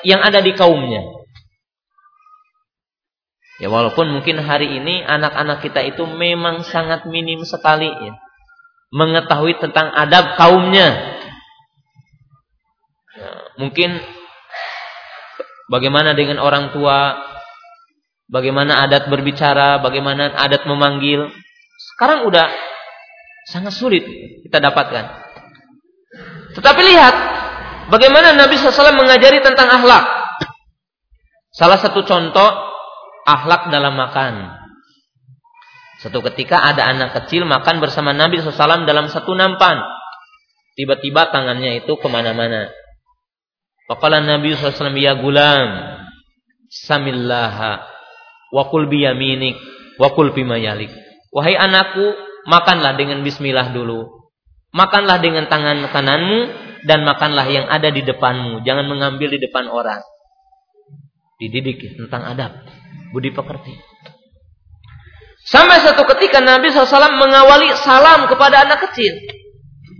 yang 0.05 0.21
ada 0.21 0.39
di 0.45 0.53
kaumnya. 0.53 1.01
Ya 3.59 3.67
walaupun 3.67 4.07
mungkin 4.07 4.39
hari 4.39 4.79
ini 4.79 5.03
anak-anak 5.03 5.59
kita 5.65 5.83
itu 5.83 6.07
memang 6.07 6.63
sangat 6.63 7.03
minim 7.09 7.43
sekali 7.43 7.91
ya 7.91 8.13
mengetahui 8.89 9.57
tentang 9.61 9.93
adab 9.93 10.37
kaumnya. 10.37 10.89
Ya, 13.13 13.31
mungkin 13.61 14.01
bagaimana 15.69 16.17
dengan 16.17 16.41
orang 16.41 16.73
tua, 16.73 17.17
bagaimana 18.29 18.85
adat 18.85 19.09
berbicara, 19.09 19.81
bagaimana 19.81 20.31
adat 20.37 20.63
memanggil. 20.69 21.27
Sekarang 21.93 22.29
udah 22.29 22.47
sangat 23.49 23.73
sulit 23.75 24.05
kita 24.45 24.61
dapatkan. 24.61 25.05
Tetapi 26.55 26.81
lihat 26.81 27.15
bagaimana 27.89 28.37
Nabi 28.37 28.55
SAW 28.55 28.95
mengajari 28.95 29.41
tentang 29.41 29.69
akhlak. 29.69 30.05
Salah 31.49 31.81
satu 31.81 32.05
contoh 32.05 32.49
akhlak 33.25 33.73
dalam 33.73 33.97
makan. 33.97 34.55
Satu 35.99 36.23
ketika 36.31 36.63
ada 36.63 36.87
anak 36.87 37.11
kecil 37.11 37.43
makan 37.43 37.83
bersama 37.83 38.15
Nabi 38.15 38.39
SAW 38.39 38.87
dalam 38.87 39.11
satu 39.11 39.35
nampan. 39.35 39.83
Tiba-tiba 40.79 41.27
tangannya 41.27 41.83
itu 41.83 41.91
ke 41.99 42.07
mana-mana. 42.07 42.71
Faqala 43.89 44.23
Nabi 44.23 44.55
SAW 44.55 44.95
ya 44.95 45.19
gulam. 45.19 45.99
Samillaha. 46.71 47.98
Wakul 48.53 48.89
biyaminik. 48.89 49.57
Wakul 49.99 50.31
bimayalik. 50.31 50.89
Wahai 51.29 51.53
anakku, 51.59 52.15
makanlah 52.49 52.97
dengan 52.97 53.21
bismillah 53.21 53.75
dulu. 53.75 54.29
Makanlah 54.73 55.21
dengan 55.21 55.45
tangan 55.49 55.89
kananmu. 55.89 56.39
Dan 56.87 57.03
makanlah 57.03 57.43
yang 57.51 57.67
ada 57.67 57.91
di 57.91 57.99
depanmu. 58.07 58.63
Jangan 58.63 58.87
mengambil 58.87 59.35
di 59.35 59.39
depan 59.43 59.67
orang. 59.67 59.99
Dididik 61.35 61.99
tentang 61.99 62.23
adab. 62.23 62.63
Budi 63.11 63.35
pekerti. 63.35 63.75
Sampai 65.49 65.81
satu 65.81 66.05
ketika 66.15 66.43
Nabi 66.43 66.69
SAW 66.69 67.19
mengawali 67.19 67.73
salam 67.79 68.29
kepada 68.29 68.63
anak 68.63 68.91
kecil. 68.91 69.17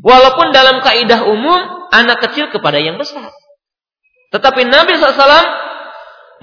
Walaupun 0.06 0.56
dalam 0.56 0.80
kaidah 0.80 1.28
umum 1.28 1.90
anak 1.92 2.24
kecil 2.30 2.48
kepada 2.54 2.80
yang 2.80 2.96
besar. 2.96 3.28
Tetapi 4.30 4.62
Nabi 4.70 4.96
SAW 4.96 5.18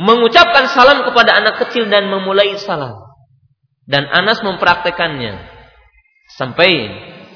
mengucapkan 0.00 0.68
salam 0.72 1.04
kepada 1.08 1.36
anak 1.40 1.60
kecil 1.66 1.88
dan 1.88 2.08
memulai 2.08 2.56
salam. 2.60 3.00
Dan 3.86 4.08
Anas 4.10 4.42
mempraktekannya. 4.42 5.56
Sampai 6.36 6.70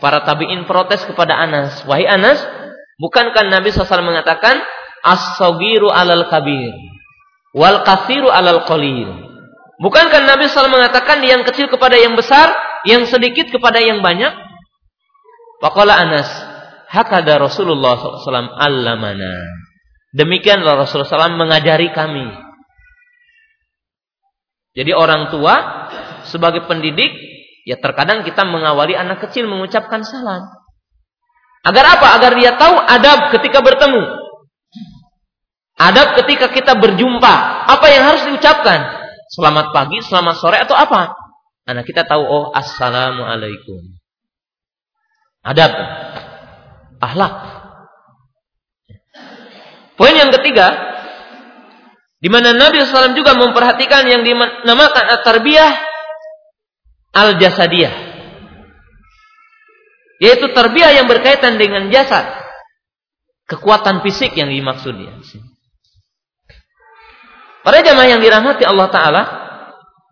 para 0.03 0.27
tabi'in 0.27 0.67
protes 0.67 1.07
kepada 1.07 1.39
Anas. 1.39 1.87
Wahai 1.87 2.11
Anas, 2.11 2.43
bukankah 2.99 3.47
Nabi 3.47 3.71
SAW 3.71 4.03
mengatakan 4.03 4.59
as-sagiru 5.07 5.89
alal 5.89 6.27
kabir 6.27 6.75
wal 7.55 7.87
kasiru 7.87 8.29
alal 8.31 8.67
qalil. 8.67 9.31
Bukankah 9.81 10.29
Nabi 10.29 10.45
SAW 10.51 10.69
mengatakan 10.69 11.25
yang 11.25 11.41
kecil 11.47 11.73
kepada 11.73 11.97
yang 11.97 12.13
besar, 12.13 12.53
yang 12.85 13.09
sedikit 13.09 13.49
kepada 13.49 13.81
yang 13.81 14.05
banyak? 14.05 14.29
Waqala 15.65 15.97
Anas, 15.97 16.29
hakada 16.89 17.41
Rasulullah 17.41 17.97
SAW 17.97 18.59
allamana. 18.61 19.41
Demikianlah 20.11 20.85
Rasulullah 20.85 21.31
SAW 21.31 21.39
mengajari 21.39 21.95
kami. 21.95 22.50
Jadi 24.77 24.95
orang 24.95 25.35
tua 25.35 25.55
sebagai 26.31 26.67
pendidik, 26.71 27.11
ya 27.67 27.79
terkadang 27.79 28.23
kita 28.23 28.47
mengawali 28.47 28.95
anak 28.95 29.27
kecil 29.27 29.51
mengucapkan 29.51 30.07
salam. 30.07 30.47
Agar 31.67 31.99
apa? 31.99 32.07
Agar 32.17 32.33
dia 32.39 32.55
tahu 32.57 32.77
adab 32.79 33.35
ketika 33.35 33.61
bertemu. 33.61 34.03
Adab 35.81 36.17
ketika 36.23 36.49
kita 36.53 36.79
berjumpa. 36.79 37.35
Apa 37.67 37.87
yang 37.91 38.05
harus 38.09 38.23
diucapkan? 38.31 39.01
selamat 39.31 39.71
pagi, 39.71 40.03
selamat 40.03 40.35
sore 40.43 40.59
atau 40.59 40.75
apa? 40.75 41.15
Anak 41.71 41.87
kita 41.87 42.03
tahu 42.03 42.23
oh 42.27 42.51
assalamualaikum. 42.51 43.79
Adab, 45.47 45.71
akhlak. 46.99 47.33
Poin 49.95 50.17
yang 50.17 50.35
ketiga, 50.35 50.90
di 52.21 52.29
mana 52.29 52.53
Nabi 52.53 52.85
SAW 52.85 53.17
juga 53.17 53.33
memperhatikan 53.33 54.05
yang 54.05 54.21
dinamakan 54.21 55.05
at-tarbiyah 55.19 55.73
al-jasadiyah. 57.17 57.95
Yaitu 60.21 60.53
tarbiyah 60.53 61.01
yang 61.01 61.09
berkaitan 61.09 61.57
dengan 61.57 61.89
jasad. 61.89 62.29
Kekuatan 63.49 64.05
fisik 64.05 64.37
yang 64.37 64.53
dimaksudnya. 64.53 65.17
Para 67.65 67.81
jamaah 67.81 68.09
yang 68.09 68.21
dirahmati 68.21 68.63
Allah 68.69 68.89
Ta'ala, 68.93 69.23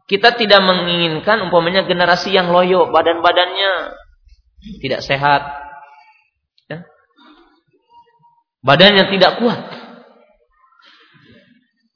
kita 0.09 0.33
tidak 0.35 0.65
menginginkan 0.65 1.45
umpamanya 1.45 1.85
generasi 1.85 2.33
yang 2.33 2.49
loyo, 2.49 2.89
badan-badannya 2.89 3.95
tidak 4.81 5.01
sehat. 5.05 5.45
Ya. 6.73 6.89
Badannya 8.65 9.13
tidak 9.13 9.39
kuat. 9.39 9.78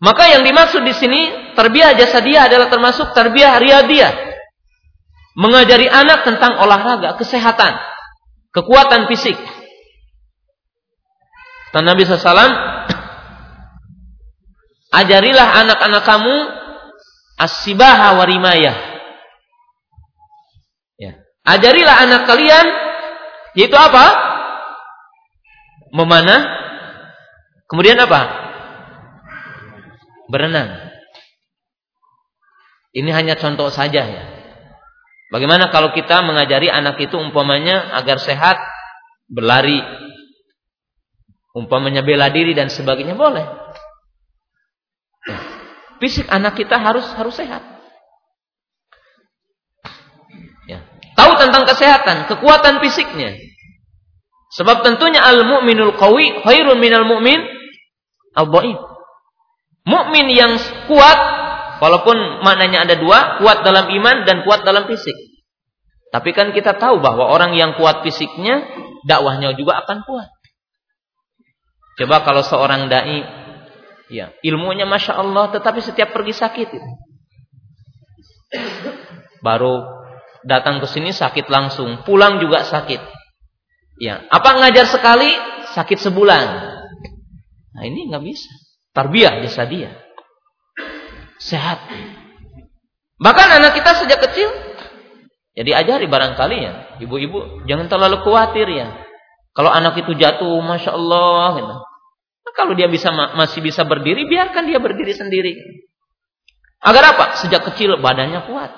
Maka 0.03 0.35
yang 0.35 0.43
dimaksud 0.43 0.83
di 0.83 0.91
sini, 0.99 1.55
terbiah 1.55 1.95
jasa 1.95 2.19
dia 2.27 2.51
adalah 2.51 2.67
termasuk 2.67 3.15
terbiah 3.15 3.55
riyadiyah. 3.63 4.35
Mengajari 5.39 5.87
anak 5.87 6.27
tentang 6.27 6.59
olahraga, 6.59 7.15
kesehatan, 7.17 7.79
kekuatan 8.51 9.07
fisik. 9.07 9.39
Dan 11.73 11.89
Nabi 11.89 12.05
SAW 12.05 12.53
Ajarilah 14.93 15.65
anak-anak 15.65 16.05
kamu 16.05 16.37
as-sibaha 17.41 18.21
warimaya. 18.21 18.77
Ya. 21.01 21.17
Ajarilah 21.49 21.97
anak 21.97 22.29
kalian 22.29 22.67
yaitu 23.57 23.73
apa? 23.73 24.05
Memanah. 25.97 26.45
Kemudian 27.73 27.97
apa? 28.05 28.42
Berenang. 30.33 30.89
Ini 32.97 33.13
hanya 33.13 33.37
contoh 33.37 33.69
saja 33.69 34.01
ya. 34.01 34.25
Bagaimana 35.29 35.69
kalau 35.69 35.93
kita 35.93 36.25
mengajari 36.25 36.73
anak 36.73 37.01
itu 37.01 37.17
umpamanya 37.17 37.93
agar 38.01 38.21
sehat, 38.21 38.57
berlari, 39.29 39.81
umpamanya 41.57 42.05
bela 42.05 42.29
diri 42.29 42.53
dan 42.53 42.69
sebagainya 42.69 43.17
boleh. 43.17 43.45
Fisik 46.01 46.29
anak 46.29 46.57
kita 46.57 46.77
harus 46.77 47.05
harus 47.17 47.33
sehat. 47.33 47.65
Ya. 50.69 50.85
Tahu 51.17 51.33
tentang 51.41 51.65
kesehatan, 51.65 52.29
kekuatan 52.29 52.85
fisiknya. 52.85 53.37
Sebab 54.53 54.85
tentunya 54.85 55.25
al-mu'minul 55.25 55.97
qawi 55.97 56.45
khairun 56.45 56.77
minal 56.77 57.09
mu'min 57.09 57.41
al-dhaif. 58.37 58.92
Mukmin 59.83 60.31
yang 60.31 60.55
kuat 60.87 61.19
walaupun 61.83 62.45
maknanya 62.47 62.87
ada 62.87 62.95
dua, 62.95 63.43
kuat 63.43 63.67
dalam 63.67 63.91
iman 63.91 64.23
dan 64.23 64.47
kuat 64.47 64.63
dalam 64.63 64.87
fisik. 64.87 65.15
Tapi 66.15 66.31
kan 66.31 66.55
kita 66.55 66.79
tahu 66.79 67.03
bahwa 67.03 67.27
orang 67.27 67.57
yang 67.59 67.75
kuat 67.75 68.07
fisiknya, 68.07 68.63
dakwahnya 69.09 69.59
juga 69.59 69.83
akan 69.83 70.07
kuat. 70.07 70.31
Coba 71.99 72.23
kalau 72.23 72.47
seorang 72.47 72.87
dai 72.87 73.27
ya, 74.13 74.31
ilmunya 74.47 74.87
Masya 74.87 75.19
Allah 75.19 75.51
tetapi 75.51 75.83
setiap 75.83 76.15
pergi 76.15 76.35
sakit 76.37 76.69
itu. 76.69 76.91
Baru 79.43 79.83
datang 80.47 80.79
ke 80.79 80.87
sini 80.87 81.11
sakit 81.11 81.51
langsung, 81.51 82.07
pulang 82.07 82.39
juga 82.39 82.63
sakit. 82.63 83.01
Ya, 83.99 84.23
apa 84.31 84.63
ngajar 84.63 84.87
sekali 84.87 85.31
sakit 85.75 85.99
sebulan. 85.99 86.47
Nah, 87.73 87.83
ini 87.89 88.13
nggak 88.13 88.23
bisa. 88.23 88.62
Tarbiyah 88.93 89.41
jasa 89.45 89.65
dia. 89.69 89.97
Sehat. 91.41 91.81
Bahkan 93.19 93.49
anak 93.59 93.73
kita 93.77 94.05
sejak 94.05 94.21
kecil 94.31 94.51
ya 95.53 95.63
diajari 95.65 96.09
barangkali 96.09 96.57
ya, 96.65 96.73
ibu-ibu 97.01 97.65
jangan 97.69 97.89
terlalu 97.89 98.25
khawatir 98.25 98.69
ya. 98.69 98.89
Kalau 99.53 99.69
anak 99.69 100.01
itu 100.01 100.17
jatuh, 100.17 100.65
masya 100.65 100.97
Allah, 100.97 101.61
gitu. 101.61 101.75
Nah, 102.43 102.53
kalau 102.57 102.73
dia 102.73 102.89
bisa 102.89 103.13
masih 103.13 103.61
bisa 103.61 103.85
berdiri, 103.85 104.25
biarkan 104.25 104.65
dia 104.65 104.81
berdiri 104.81 105.13
sendiri. 105.13 105.53
Agar 106.81 107.15
apa? 107.15 107.25
Sejak 107.37 107.63
kecil 107.69 108.01
badannya 108.01 108.49
kuat. 108.49 108.73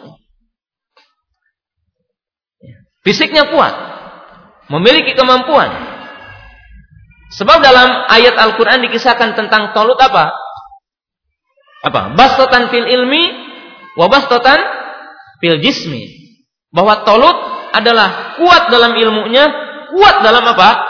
Ya. 2.58 2.76
Fisiknya 3.06 3.54
kuat 3.54 3.74
memiliki 4.66 5.14
kemampuan. 5.14 5.93
Sebab 7.32 7.64
dalam 7.64 8.04
ayat 8.12 8.36
Al-Quran 8.36 8.84
dikisahkan 8.84 9.32
tentang 9.38 9.72
Tolut 9.72 9.96
apa? 9.96 10.34
Apa? 11.84 12.12
Bastotan 12.12 12.68
fil 12.68 12.84
ilmi, 12.84 13.24
wabastotan 13.96 14.60
fil 15.40 15.60
jismi. 15.64 16.04
Bahwa 16.68 17.06
Tolut 17.06 17.36
adalah 17.72 18.36
kuat 18.36 18.68
dalam 18.68 18.92
ilmunya, 18.96 19.44
kuat 19.92 20.20
dalam 20.20 20.44
apa? 20.44 20.88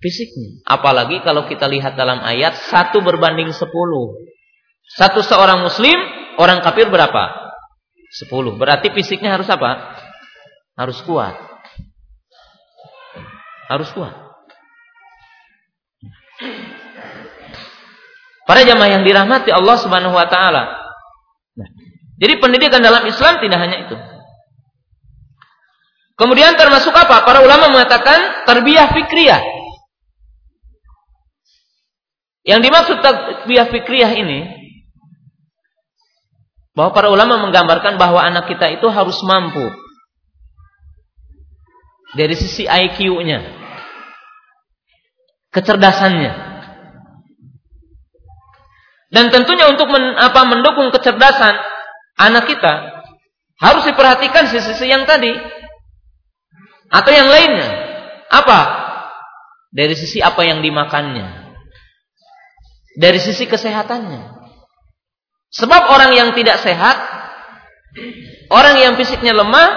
Fisiknya. 0.00 0.64
Apalagi 0.64 1.20
kalau 1.20 1.44
kita 1.44 1.68
lihat 1.68 1.92
dalam 1.96 2.24
ayat, 2.24 2.56
satu 2.72 3.04
berbanding 3.04 3.52
sepuluh. 3.52 4.16
Satu 4.96 5.20
seorang 5.20 5.60
muslim, 5.60 5.96
orang 6.40 6.64
kafir 6.64 6.88
berapa? 6.88 7.52
Sepuluh. 8.10 8.56
Berarti 8.58 8.90
fisiknya 8.90 9.36
harus 9.38 9.46
apa? 9.46 9.94
Harus 10.74 10.98
kuat. 11.04 11.36
Harus 13.70 13.92
kuat. 13.94 14.19
Para 18.50 18.66
jamaah 18.66 18.98
yang 18.98 19.06
dirahmati 19.06 19.54
Allah 19.54 19.78
Subhanahu 19.78 20.10
wa 20.10 20.26
taala. 20.26 20.74
Nah, 21.54 21.70
jadi 22.18 22.42
pendidikan 22.42 22.82
dalam 22.82 23.06
Islam 23.06 23.38
tidak 23.38 23.62
hanya 23.62 23.86
itu. 23.86 23.94
Kemudian 26.18 26.58
termasuk 26.58 26.90
apa? 26.90 27.22
Para 27.22 27.46
ulama 27.46 27.70
mengatakan 27.70 28.42
tarbiyah 28.50 28.90
fikriyah. 28.90 29.38
Yang 32.42 32.60
dimaksud 32.66 32.96
tarbiyah 32.98 33.70
fikriyah 33.70 34.18
ini 34.18 34.50
bahwa 36.74 36.90
para 36.90 37.06
ulama 37.06 37.38
menggambarkan 37.38 38.02
bahwa 38.02 38.18
anak 38.18 38.50
kita 38.50 38.66
itu 38.82 38.90
harus 38.90 39.22
mampu 39.22 39.70
dari 42.18 42.34
sisi 42.34 42.66
IQ-nya 42.66 43.46
kecerdasannya. 45.54 46.49
Dan 49.10 49.34
tentunya 49.34 49.66
untuk 49.66 49.90
men, 49.90 50.14
apa 50.14 50.46
mendukung 50.46 50.94
kecerdasan 50.94 51.58
anak 52.14 52.46
kita 52.46 53.02
harus 53.58 53.82
diperhatikan 53.84 54.46
sisi-sisi 54.46 54.86
yang 54.86 55.02
tadi 55.04 55.34
atau 56.90 57.10
yang 57.10 57.26
lainnya. 57.26 57.70
Apa? 58.30 58.60
Dari 59.74 59.94
sisi 59.98 60.22
apa 60.22 60.46
yang 60.46 60.62
dimakannya. 60.62 61.54
Dari 62.98 63.18
sisi 63.18 63.46
kesehatannya. 63.46 64.38
Sebab 65.50 65.82
orang 65.90 66.14
yang 66.14 66.30
tidak 66.38 66.62
sehat, 66.62 66.94
orang 68.50 68.78
yang 68.78 68.94
fisiknya 68.94 69.34
lemah, 69.34 69.68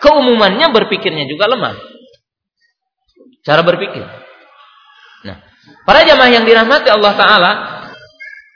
keumumannya 0.00 0.72
berpikirnya 0.72 1.28
juga 1.28 1.52
lemah. 1.52 1.76
Cara 3.44 3.60
berpikir. 3.60 4.04
Para 5.84 6.06
jamaah 6.06 6.30
yang 6.32 6.44
dirahmati 6.48 6.88
Allah 6.88 7.14
Ta'ala, 7.16 7.52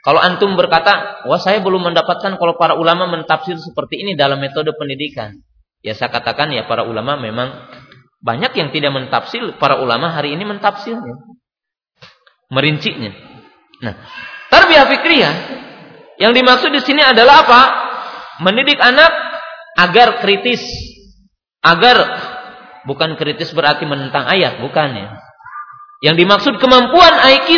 kalau 0.05 0.21
antum 0.21 0.53
berkata, 0.53 1.25
wah 1.25 1.41
saya 1.41 1.65
belum 1.65 1.89
mendapatkan 1.89 2.37
kalau 2.37 2.53
para 2.61 2.77
ulama 2.77 3.09
mentafsir 3.09 3.57
seperti 3.57 4.05
ini 4.05 4.13
dalam 4.13 4.37
metode 4.37 4.69
pendidikan. 4.77 5.41
Ya 5.81 5.97
saya 5.97 6.13
katakan 6.13 6.53
ya 6.53 6.69
para 6.69 6.85
ulama 6.85 7.17
memang 7.17 7.65
banyak 8.21 8.53
yang 8.53 8.69
tidak 8.69 8.93
mentafsir, 8.93 9.57
para 9.57 9.81
ulama 9.81 10.13
hari 10.13 10.37
ini 10.37 10.45
mentafsirnya. 10.45 11.25
Merincinya. 12.53 13.17
Nah, 13.81 13.97
tarbiyah 14.53 14.85
fikriyah 14.93 15.35
yang 16.21 16.37
dimaksud 16.37 16.69
di 16.69 16.85
sini 16.85 17.01
adalah 17.01 17.41
apa? 17.41 17.61
Mendidik 18.45 18.77
anak 18.77 19.09
agar 19.73 20.21
kritis. 20.21 20.61
Agar 21.65 21.97
bukan 22.85 23.17
kritis 23.17 23.49
berarti 23.57 23.89
menentang 23.89 24.29
ayat, 24.29 24.61
bukan 24.61 24.89
ya. 24.93 25.17
Yang 26.05 26.15
dimaksud 26.21 26.53
kemampuan 26.61 27.25
IQ, 27.25 27.57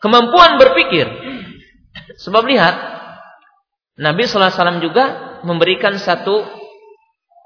kemampuan 0.00 0.56
berpikir. 0.56 1.27
Sebab 2.18 2.42
lihat, 2.50 2.74
Nabi 3.98 4.26
Sallallahu 4.26 4.50
Alaihi 4.50 4.58
Wasallam 4.62 4.82
juga 4.82 5.04
memberikan 5.46 5.94
satu 5.98 6.42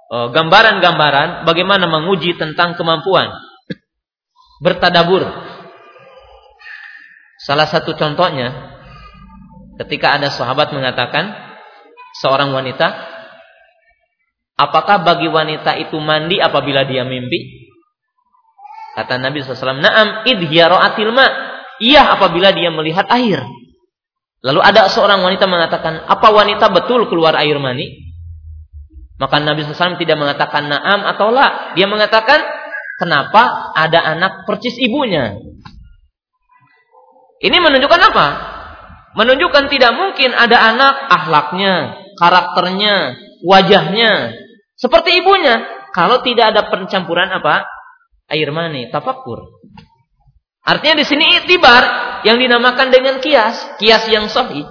e, 0.09 0.17
gambaran-gambaran 0.33 1.45
bagaimana 1.45 1.85
menguji 1.89 2.37
tentang 2.41 2.77
kemampuan 2.77 3.29
bertadabur. 4.65 5.29
Salah 7.43 7.67
satu 7.67 7.93
contohnya, 7.99 8.53
ketika 9.83 10.17
ada 10.17 10.31
sahabat 10.31 10.71
mengatakan 10.73 11.35
seorang 12.23 12.55
wanita, 12.55 12.93
apakah 14.57 15.03
bagi 15.03 15.27
wanita 15.27 15.77
itu 15.81 15.99
mandi 15.99 16.39
apabila 16.39 16.87
dia 16.87 17.03
mimpi? 17.03 17.69
Kata 18.93 19.17
Nabi 19.17 19.41
SAW, 19.41 19.81
Naam 19.81 20.29
idhiyara'atil 20.29 21.13
ma. 21.17 21.27
Iya 21.81 22.15
apabila 22.15 22.53
dia 22.55 22.69
melihat 22.71 23.09
air. 23.11 23.43
Lalu 24.43 24.59
ada 24.59 24.91
seorang 24.91 25.23
wanita 25.23 25.47
mengatakan, 25.47 26.03
apa 26.03 26.29
wanita 26.35 26.67
betul 26.75 27.07
keluar 27.07 27.39
air 27.39 27.55
mani? 27.63 28.11
Maka 29.23 29.39
Nabi 29.39 29.63
SAW 29.63 30.03
tidak 30.03 30.19
mengatakan 30.19 30.67
naam 30.67 31.07
atau 31.07 31.31
la. 31.31 31.79
Dia 31.79 31.87
mengatakan, 31.87 32.43
kenapa 32.99 33.71
ada 33.79 34.03
anak 34.03 34.43
percis 34.51 34.75
ibunya? 34.83 35.39
Ini 37.39 37.55
menunjukkan 37.55 38.03
apa? 38.03 38.27
Menunjukkan 39.15 39.71
tidak 39.71 39.95
mungkin 39.95 40.35
ada 40.35 40.59
anak 40.75 40.95
ahlaknya, 41.07 41.75
karakternya, 42.19 43.15
wajahnya. 43.47 44.35
Seperti 44.75 45.23
ibunya. 45.23 45.63
Kalau 45.95 46.19
tidak 46.27 46.51
ada 46.57 46.67
pencampuran 46.67 47.31
apa? 47.31 47.69
air 48.33 48.49
mani, 48.49 48.89
tafakur. 48.89 49.45
Artinya 50.65 51.03
di 51.03 51.05
sini 51.05 51.43
itibar 51.43 51.85
yang 52.23 52.39
dinamakan 52.39 52.89
dengan 52.91 53.19
kias, 53.19 53.79
kias 53.79 54.07
yang 54.11 54.27
sahih. 54.31 54.67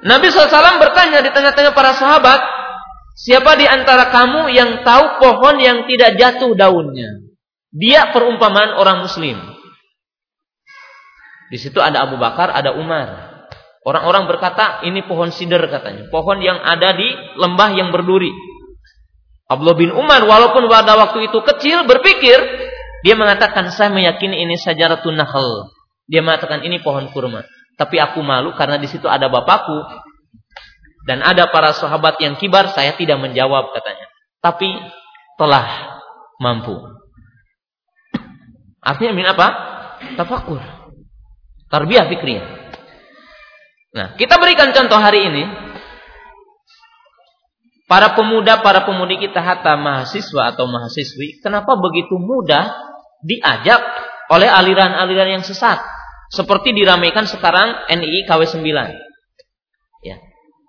Nabi 0.00 0.32
SAW 0.32 0.80
bertanya 0.80 1.20
di 1.20 1.28
tengah-tengah 1.28 1.76
para 1.76 1.92
sahabat, 1.92 2.40
siapa 3.20 3.52
di 3.60 3.68
antara 3.68 4.08
kamu 4.08 4.48
yang 4.48 4.80
tahu 4.80 5.20
pohon 5.20 5.60
yang 5.60 5.84
tidak 5.84 6.16
jatuh 6.16 6.56
daunnya? 6.56 7.20
Dia 7.70 8.08
perumpamaan 8.10 8.80
orang 8.80 9.04
muslim. 9.04 9.36
Di 11.52 11.58
situ 11.60 11.78
ada 11.82 12.08
Abu 12.08 12.16
Bakar, 12.16 12.48
ada 12.50 12.74
Umar. 12.74 13.30
Orang-orang 13.84 14.28
berkata, 14.28 14.84
ini 14.88 15.04
pohon 15.04 15.32
sider 15.32 15.60
katanya. 15.68 16.08
Pohon 16.08 16.40
yang 16.40 16.60
ada 16.60 16.96
di 16.96 17.08
lembah 17.36 17.70
yang 17.76 17.92
berduri. 17.92 18.32
Abdullah 19.50 19.74
bin 19.74 19.90
Umar 19.90 20.22
walaupun 20.22 20.70
pada 20.70 20.94
waktu 20.94 21.26
itu 21.26 21.42
kecil 21.42 21.82
berpikir 21.82 22.38
dia 23.00 23.14
mengatakan 23.16 23.72
saya 23.72 23.88
meyakini 23.88 24.44
ini 24.44 24.60
sajaratun 24.60 25.16
nahl. 25.16 25.72
Dia 26.10 26.20
mengatakan 26.20 26.60
ini 26.66 26.82
pohon 26.82 27.08
kurma. 27.14 27.46
Tapi 27.80 27.96
aku 27.96 28.20
malu 28.20 28.52
karena 28.52 28.76
di 28.76 28.84
situ 28.84 29.08
ada 29.08 29.32
bapakku 29.32 29.88
dan 31.08 31.24
ada 31.24 31.48
para 31.48 31.72
sahabat 31.72 32.20
yang 32.20 32.36
kibar, 32.36 32.68
saya 32.76 32.92
tidak 32.92 33.16
menjawab 33.16 33.72
katanya. 33.72 34.04
Tapi 34.44 34.68
telah 35.40 35.96
mampu. 36.36 36.76
Artinya 38.84 39.12
min 39.16 39.28
apa? 39.28 39.48
Tafakur. 40.16 40.60
Tarbiyah 41.72 42.04
fikriyah. 42.08 42.46
Nah, 43.90 44.14
kita 44.14 44.36
berikan 44.36 44.76
contoh 44.76 45.00
hari 45.00 45.24
ini. 45.24 45.44
Para 47.90 48.14
pemuda, 48.14 48.62
para 48.62 48.86
pemudi 48.86 49.18
kita 49.18 49.42
hatta 49.42 49.74
mahasiswa 49.74 50.54
atau 50.54 50.70
mahasiswi, 50.70 51.42
kenapa 51.42 51.74
begitu 51.74 52.22
mudah 52.22 52.70
diajak 53.24 53.80
oleh 54.30 54.48
aliran-aliran 54.48 55.40
yang 55.40 55.44
sesat? 55.44 55.80
Seperti 56.30 56.70
diramaikan 56.70 57.26
sekarang 57.26 57.90
NII 57.90 58.22
KW9. 58.30 58.70
Ya. 60.06 60.16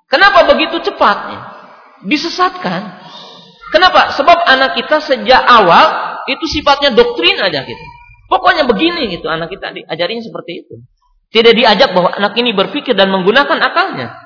Kenapa 0.09 0.49
begitu 0.49 0.81
cepatnya? 0.81 1.53
Disesatkan. 2.01 2.97
Kenapa? 3.69 4.11
Sebab 4.17 4.41
anak 4.41 4.73
kita 4.75 4.99
sejak 4.99 5.39
awal 5.45 6.17
itu 6.25 6.45
sifatnya 6.49 6.91
doktrin 6.97 7.37
aja 7.37 7.61
gitu. 7.63 7.85
Pokoknya 8.27 8.65
begini 8.65 9.11
gitu 9.11 9.29
anak 9.29 9.53
kita 9.53 9.69
diajarinya 9.75 10.23
seperti 10.25 10.65
itu. 10.65 10.75
Tidak 11.31 11.53
diajak 11.55 11.95
bahwa 11.95 12.11
anak 12.11 12.35
ini 12.35 12.51
berpikir 12.51 12.91
dan 12.91 13.07
menggunakan 13.13 13.59
akalnya. 13.61 14.17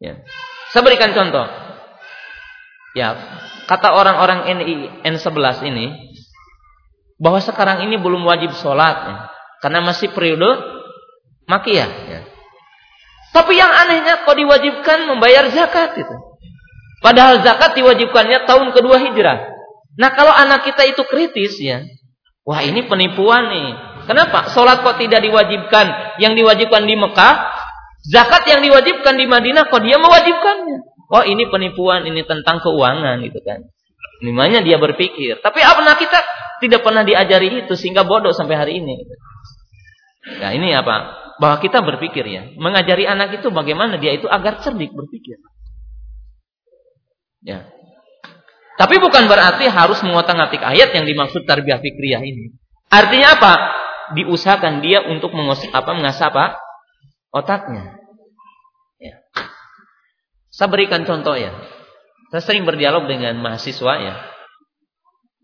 Ya. 0.00 0.22
Saya 0.72 0.82
berikan 0.86 1.12
contoh. 1.12 1.44
Ya, 2.92 3.16
kata 3.64 3.92
orang-orang 3.92 4.52
NI 4.60 5.04
N11 5.04 5.64
ini 5.68 6.11
bahwa 7.22 7.38
sekarang 7.38 7.86
ini 7.86 8.02
belum 8.02 8.26
wajib 8.26 8.50
sholat 8.58 8.96
ya, 9.06 9.16
karena 9.62 9.78
masih 9.86 10.10
periode 10.10 10.58
makiyah. 11.46 11.90
Ya. 12.10 12.20
Tapi 13.30 13.54
yang 13.54 13.70
anehnya 13.70 14.26
kok 14.26 14.34
diwajibkan 14.34 15.06
membayar 15.06 15.46
zakat 15.54 15.96
itu. 16.02 16.16
Padahal 16.98 17.40
zakat 17.46 17.78
diwajibkannya 17.78 18.44
tahun 18.44 18.74
kedua 18.74 18.98
hijrah. 18.98 19.38
Nah 19.96 20.10
kalau 20.12 20.34
anak 20.34 20.66
kita 20.66 20.82
itu 20.86 21.02
kritis 21.06 21.56
ya. 21.62 21.86
Wah 22.42 22.60
ini 22.66 22.84
penipuan 22.90 23.54
nih. 23.54 23.68
Kenapa? 24.06 24.50
Sholat 24.50 24.82
kok 24.82 24.98
tidak 24.98 25.22
diwajibkan. 25.22 26.18
Yang 26.18 26.32
diwajibkan 26.42 26.82
di 26.84 26.94
Mekah. 26.98 27.34
Zakat 28.02 28.50
yang 28.50 28.60
diwajibkan 28.66 29.14
di 29.14 29.30
Madinah 29.30 29.70
kok 29.70 29.82
dia 29.82 29.94
mewajibkannya. 29.98 30.78
Oh 31.12 31.22
ini 31.22 31.46
penipuan. 31.46 32.02
Ini 32.02 32.26
tentang 32.26 32.58
keuangan 32.58 33.22
gitu 33.22 33.38
kan. 33.46 33.62
Nimanya 34.22 34.62
dia 34.62 34.78
berpikir. 34.78 35.42
Tapi 35.42 35.60
anak 35.60 35.98
kita 35.98 36.18
tidak 36.62 36.86
pernah 36.86 37.02
diajari 37.02 37.66
itu. 37.66 37.74
Sehingga 37.74 38.06
bodoh 38.06 38.30
sampai 38.30 38.54
hari 38.54 38.72
ini. 38.78 38.96
Nah 40.38 40.54
ini 40.54 40.70
apa? 40.70 41.22
bahwa 41.42 41.58
kita 41.58 41.82
berpikir 41.82 42.22
ya, 42.22 42.54
mengajari 42.54 43.02
anak 43.02 43.42
itu 43.42 43.50
bagaimana 43.50 43.98
dia 43.98 44.14
itu 44.14 44.30
agar 44.30 44.62
cerdik 44.62 44.94
berpikir. 44.94 45.42
Ya. 47.42 47.66
Tapi 48.78 49.02
bukan 49.02 49.26
berarti 49.26 49.66
harus 49.66 49.98
mengotak-atik 50.06 50.62
ayat 50.62 50.94
yang 50.94 51.02
dimaksud 51.02 51.42
tarbiyah 51.42 51.82
fikriyah 51.82 52.22
ini. 52.22 52.54
Artinya 52.86 53.34
apa? 53.34 53.54
Diusahakan 54.14 54.86
dia 54.86 55.02
untuk 55.02 55.34
mengos 55.34 55.66
apa 55.74 55.90
mengasah 55.98 56.30
apa? 56.30 56.62
Otaknya. 57.34 57.98
Ya. 59.02 59.18
Saya 60.54 60.70
berikan 60.70 61.02
contoh 61.02 61.34
ya. 61.34 61.50
Saya 62.32 62.40
sering 62.48 62.64
berdialog 62.64 63.04
dengan 63.04 63.36
mahasiswa 63.44 63.92
ya. 64.00 64.14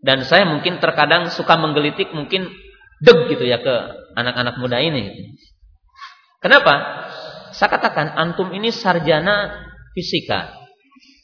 Dan 0.00 0.24
saya 0.24 0.48
mungkin 0.48 0.80
terkadang 0.80 1.28
suka 1.28 1.60
menggelitik 1.60 2.08
mungkin 2.16 2.48
deg 3.04 3.28
gitu 3.28 3.44
ya 3.44 3.60
ke 3.60 3.74
anak-anak 4.16 4.56
muda 4.56 4.80
ini. 4.80 5.36
Kenapa? 6.40 7.04
Saya 7.52 7.68
katakan 7.76 8.16
antum 8.16 8.48
ini 8.56 8.72
sarjana 8.72 9.52
fisika. 9.92 10.54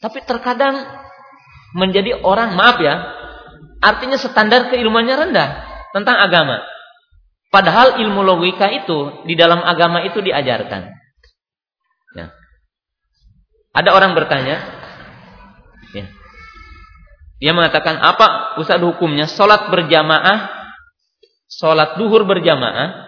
Tapi 0.05 0.21
terkadang 0.21 0.85
menjadi 1.73 2.21
orang 2.21 2.53
maaf 2.53 2.77
ya, 2.77 3.01
artinya 3.81 4.21
standar 4.21 4.69
keilmuannya 4.69 5.15
rendah 5.17 5.49
tentang 5.97 6.21
agama. 6.21 6.61
Padahal 7.49 8.03
ilmu 8.05 8.21
logika 8.21 8.69
itu 8.69 9.25
di 9.25 9.33
dalam 9.33 9.63
agama 9.65 10.03
itu 10.03 10.19
diajarkan. 10.19 10.93
Ya. 12.13 12.29
Ada 13.71 13.95
orang 13.95 14.11
bertanya, 14.13 14.84
ya. 15.93 16.05
dia 17.37 17.51
mengatakan 17.51 17.99
apa 17.99 18.57
Ustaz 18.57 18.81
hukumnya 18.81 19.27
sholat 19.29 19.69
berjamaah, 19.69 20.49
sholat 21.51 21.99
duhur 21.99 22.23
berjamaah 22.25 23.05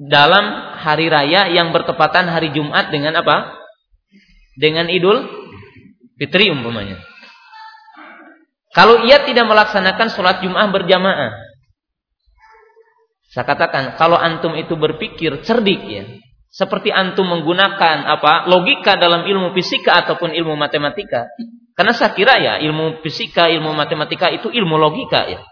dalam 0.00 0.44
hari 0.80 1.06
raya 1.08 1.48
yang 1.50 1.70
bertepatan 1.70 2.28
hari 2.28 2.50
Jumat 2.54 2.90
dengan 2.90 3.18
apa? 3.18 3.58
Dengan 4.54 4.86
Idul 4.86 5.26
Fitri 6.14 6.50
umpamanya. 6.50 7.02
Kalau 8.74 9.06
ia 9.06 9.22
tidak 9.22 9.46
melaksanakan 9.46 10.10
sholat 10.14 10.42
Jumat 10.42 10.70
berjamaah, 10.70 11.30
saya 13.34 13.46
katakan 13.46 13.98
kalau 13.98 14.14
antum 14.14 14.54
itu 14.54 14.78
berpikir 14.78 15.42
cerdik 15.42 15.82
ya, 15.90 16.06
seperti 16.54 16.94
antum 16.94 17.26
menggunakan 17.26 18.06
apa 18.06 18.46
logika 18.46 18.94
dalam 18.94 19.26
ilmu 19.26 19.50
fisika 19.58 19.98
ataupun 20.06 20.30
ilmu 20.30 20.54
matematika, 20.54 21.26
karena 21.74 21.90
saya 21.90 22.14
kira 22.14 22.38
ya 22.38 22.62
ilmu 22.62 23.02
fisika, 23.02 23.50
ilmu 23.50 23.74
matematika 23.74 24.30
itu 24.30 24.54
ilmu 24.54 24.78
logika 24.78 25.26
ya, 25.26 25.42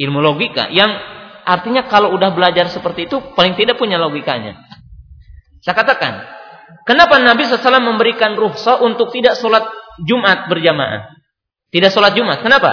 ilmu 0.00 0.24
logika 0.24 0.72
yang 0.72 1.20
Artinya 1.42 1.90
kalau 1.90 2.14
udah 2.14 2.30
belajar 2.30 2.70
seperti 2.70 3.10
itu 3.10 3.18
paling 3.34 3.58
tidak 3.58 3.78
punya 3.78 3.98
logikanya. 3.98 4.62
Saya 5.62 5.74
katakan, 5.74 6.22
kenapa 6.86 7.18
Nabi 7.18 7.46
SAW 7.46 7.82
memberikan 7.82 8.34
ruhsah 8.38 8.82
untuk 8.82 9.10
tidak 9.10 9.38
sholat 9.38 9.66
Jumat 10.06 10.46
berjamaah? 10.46 11.10
Tidak 11.74 11.90
sholat 11.90 12.14
Jumat. 12.14 12.42
Kenapa? 12.42 12.70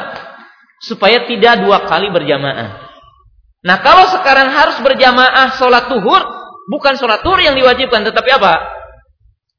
Supaya 0.81 1.25
tidak 1.25 1.65
dua 1.65 1.85
kali 1.89 2.13
berjamaah. 2.13 2.89
Nah 3.65 3.77
kalau 3.83 4.07
sekarang 4.09 4.53
harus 4.53 4.77
berjamaah 4.85 5.57
sholat 5.57 5.89
tuhur, 5.89 6.21
bukan 6.69 6.93
sholat 7.01 7.25
tuhur 7.25 7.41
yang 7.41 7.57
diwajibkan, 7.57 8.05
tetapi 8.05 8.29
apa? 8.37 8.53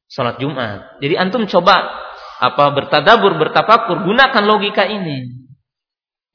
Sholat 0.07 0.39
Jumat. 0.39 0.97
Jadi 1.03 1.19
antum 1.19 1.43
coba 1.43 1.91
apa 2.39 2.65
bertadabur, 2.71 3.35
bertafakur, 3.37 4.07
gunakan 4.07 4.43
logika 4.47 4.87
ini. 4.87 5.43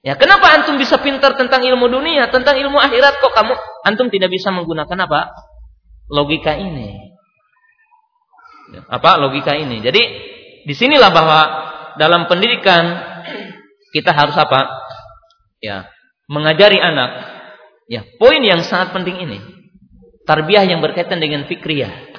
Ya, 0.06 0.14
kenapa 0.14 0.54
antum 0.54 0.78
bisa 0.78 1.02
pintar 1.02 1.34
tentang 1.34 1.66
ilmu 1.66 1.90
dunia, 1.90 2.30
tentang 2.30 2.54
ilmu 2.62 2.78
akhirat 2.78 3.18
kok 3.18 3.32
kamu 3.34 3.58
antum 3.82 4.06
tidak 4.06 4.30
bisa 4.30 4.54
menggunakan 4.54 5.08
apa? 5.08 5.34
Logika 6.06 6.54
ini. 6.54 6.94
Apa 8.86 9.18
logika 9.18 9.58
ini? 9.58 9.82
Jadi 9.82 10.02
di 10.62 10.74
sinilah 10.76 11.10
bahwa 11.10 11.40
dalam 11.98 12.30
pendidikan 12.30 13.02
kita 13.90 14.14
harus 14.14 14.38
apa? 14.38 14.68
Ya, 15.58 15.90
mengajari 16.30 16.78
anak. 16.78 17.34
Ya, 17.90 18.06
poin 18.22 18.42
yang 18.42 18.62
sangat 18.62 18.94
penting 18.94 19.26
ini. 19.26 19.55
Tarbiyah 20.26 20.66
yang 20.66 20.82
berkaitan 20.82 21.22
dengan 21.22 21.46
fikriyah. 21.46 22.18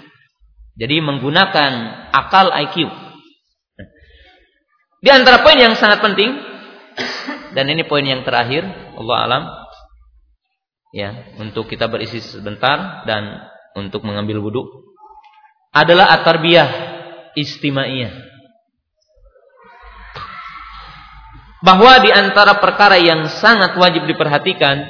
Jadi 0.80 1.04
menggunakan 1.04 1.72
akal 2.16 2.48
IQ. 2.56 2.88
Di 5.04 5.10
antara 5.12 5.44
poin 5.44 5.60
yang 5.60 5.76
sangat 5.76 6.00
penting 6.00 6.32
dan 7.54 7.66
ini 7.68 7.84
poin 7.84 8.06
yang 8.06 8.24
terakhir, 8.24 8.64
Allah 8.96 9.18
alam. 9.28 9.44
Ya, 10.96 11.36
untuk 11.38 11.68
kita 11.68 11.92
berisi 11.92 12.24
sebentar 12.24 13.04
dan 13.04 13.44
untuk 13.76 14.08
mengambil 14.08 14.40
wudhu 14.40 14.64
adalah 15.76 16.10
at-tarbiyah 16.16 16.70
istimaiyah. 17.36 18.14
Bahwa 21.62 22.00
di 22.00 22.14
antara 22.14 22.58
perkara 22.62 22.96
yang 22.96 23.28
sangat 23.28 23.76
wajib 23.76 24.08
diperhatikan 24.08 24.88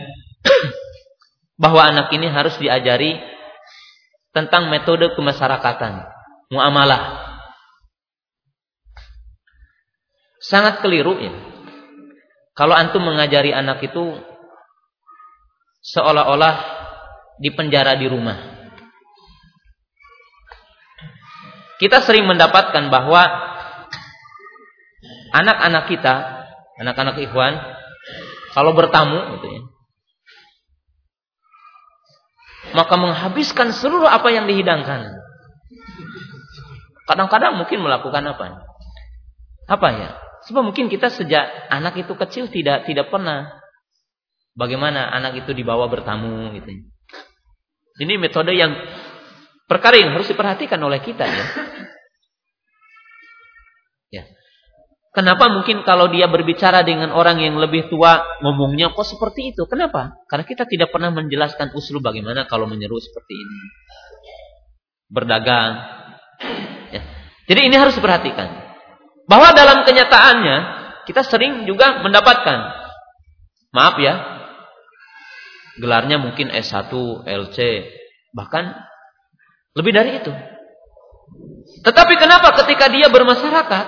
bahwa 1.57 1.81
anak 1.81 2.13
ini 2.13 2.29
harus 2.29 2.53
diajari 2.61 3.17
tentang 4.31 4.69
metode 4.69 5.11
kemasyarakatan, 5.17 6.05
muamalah. 6.53 7.25
Sangat 10.37 10.85
keliru 10.85 11.17
ya 11.17 11.33
kalau 12.57 12.73
antum 12.73 13.05
mengajari 13.05 13.53
anak 13.53 13.85
itu 13.85 14.17
seolah-olah 15.93 16.55
di 17.37 17.53
penjara 17.53 17.93
di 17.93 18.09
rumah. 18.09 18.57
Kita 21.77 22.01
sering 22.01 22.25
mendapatkan 22.25 22.89
bahwa 22.89 23.21
anak-anak 25.37 25.85
kita, 25.85 26.15
anak-anak 26.81 27.21
ikhwan, 27.21 27.61
kalau 28.57 28.73
bertamu 28.73 29.37
gitu 29.37 29.47
ya, 29.53 29.61
maka 32.75 32.95
menghabiskan 32.99 33.71
seluruh 33.71 34.07
apa 34.07 34.27
yang 34.33 34.49
dihidangkan. 34.49 35.15
Kadang-kadang 37.07 37.55
mungkin 37.55 37.79
melakukan 37.79 38.23
apa? 38.27 38.67
Apa 39.67 39.89
ya? 39.95 40.09
Sebab 40.47 40.63
mungkin 40.63 40.91
kita 40.91 41.11
sejak 41.11 41.71
anak 41.71 41.99
itu 41.99 42.13
kecil 42.15 42.47
tidak 42.51 42.87
tidak 42.87 43.11
pernah 43.11 43.51
bagaimana 44.55 45.07
anak 45.11 45.43
itu 45.43 45.51
dibawa 45.55 45.87
bertamu 45.87 46.51
gitu. 46.55 46.87
Ini 47.97 48.13
metode 48.19 48.53
yang 48.53 48.75
perkara 49.65 49.97
yang 49.97 50.13
harus 50.13 50.29
diperhatikan 50.29 50.77
oleh 50.79 50.99
kita 51.01 51.25
ya. 51.25 51.45
Kenapa 55.15 55.49
mungkin 55.49 55.81
kalau 55.81 56.11
dia 56.13 56.29
berbicara 56.29 56.85
dengan 56.85 57.09
orang 57.09 57.41
yang 57.41 57.57
lebih 57.57 57.89
tua 57.89 58.21
ngomongnya 58.43 58.93
kok 58.93 59.07
seperti 59.07 59.55
itu? 59.55 59.65
Kenapa? 59.65 60.13
Karena 60.29 60.45
kita 60.45 60.69
tidak 60.69 60.93
pernah 60.93 61.09
menjelaskan 61.09 61.73
usul 61.73 62.03
bagaimana 62.03 62.45
kalau 62.45 62.69
menyeru 62.69 63.01
seperti 63.01 63.33
ini. 63.33 63.59
Berdagang. 65.09 65.71
Ya. 66.93 67.01
Jadi 67.49 67.59
ini 67.65 67.75
harus 67.79 67.97
diperhatikan. 67.97 68.47
Bahwa 69.25 69.51
dalam 69.57 69.81
kenyataannya 69.87 70.57
kita 71.09 71.25
sering 71.25 71.65
juga 71.65 72.03
mendapatkan 72.03 72.77
maaf 73.73 73.95
ya 73.97 74.37
gelarnya 75.77 76.17
mungkin 76.17 76.49
S1, 76.49 76.89
LC, 77.23 77.57
bahkan 78.33 78.73
lebih 79.77 79.93
dari 79.93 80.17
itu. 80.17 80.33
Tetapi 81.85 82.13
kenapa 82.17 82.57
ketika 82.65 82.89
dia 82.89 83.07
bermasyarakat 83.13 83.85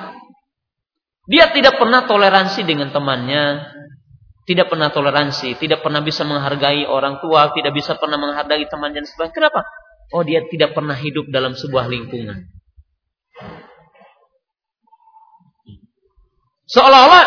dia 1.29 1.53
tidak 1.53 1.77
pernah 1.77 2.09
toleransi 2.09 2.65
dengan 2.65 2.89
temannya, 2.89 3.69
tidak 4.49 4.65
pernah 4.65 4.89
toleransi, 4.89 5.61
tidak 5.61 5.85
pernah 5.85 6.01
bisa 6.01 6.25
menghargai 6.25 6.89
orang 6.89 7.21
tua, 7.21 7.53
tidak 7.53 7.69
bisa 7.77 7.93
pernah 8.01 8.17
menghargai 8.17 8.65
temannya 8.65 9.05
dan 9.05 9.05
sebagainya. 9.05 9.37
Kenapa? 9.37 9.61
Oh, 10.09 10.25
dia 10.25 10.41
tidak 10.49 10.73
pernah 10.73 10.97
hidup 10.97 11.29
dalam 11.29 11.53
sebuah 11.53 11.85
lingkungan. 11.85 12.49
Seolah-olah 16.65 17.25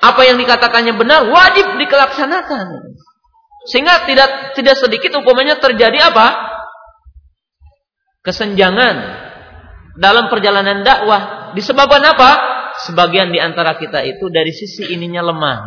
apa 0.00 0.20
yang 0.28 0.36
dikatakannya 0.36 0.92
benar 0.92 1.24
wajib 1.24 1.80
dilaksanakan. 1.80 2.68
Sehingga 3.64 4.04
tidak 4.04 4.60
tidak 4.60 4.76
sedikit 4.76 5.16
umpamanya 5.16 5.56
terjadi 5.56 6.12
apa? 6.12 6.36
Kesenjangan 8.28 8.96
dalam 9.96 10.28
perjalanan 10.28 10.84
dakwah. 10.84 11.56
Disebabkan 11.56 12.04
apa? 12.04 12.49
Sebagian 12.88 13.34
di 13.34 13.38
antara 13.42 13.76
kita 13.76 14.00
itu 14.06 14.32
dari 14.32 14.52
sisi 14.54 14.88
ininya 14.88 15.20
lemah. 15.20 15.58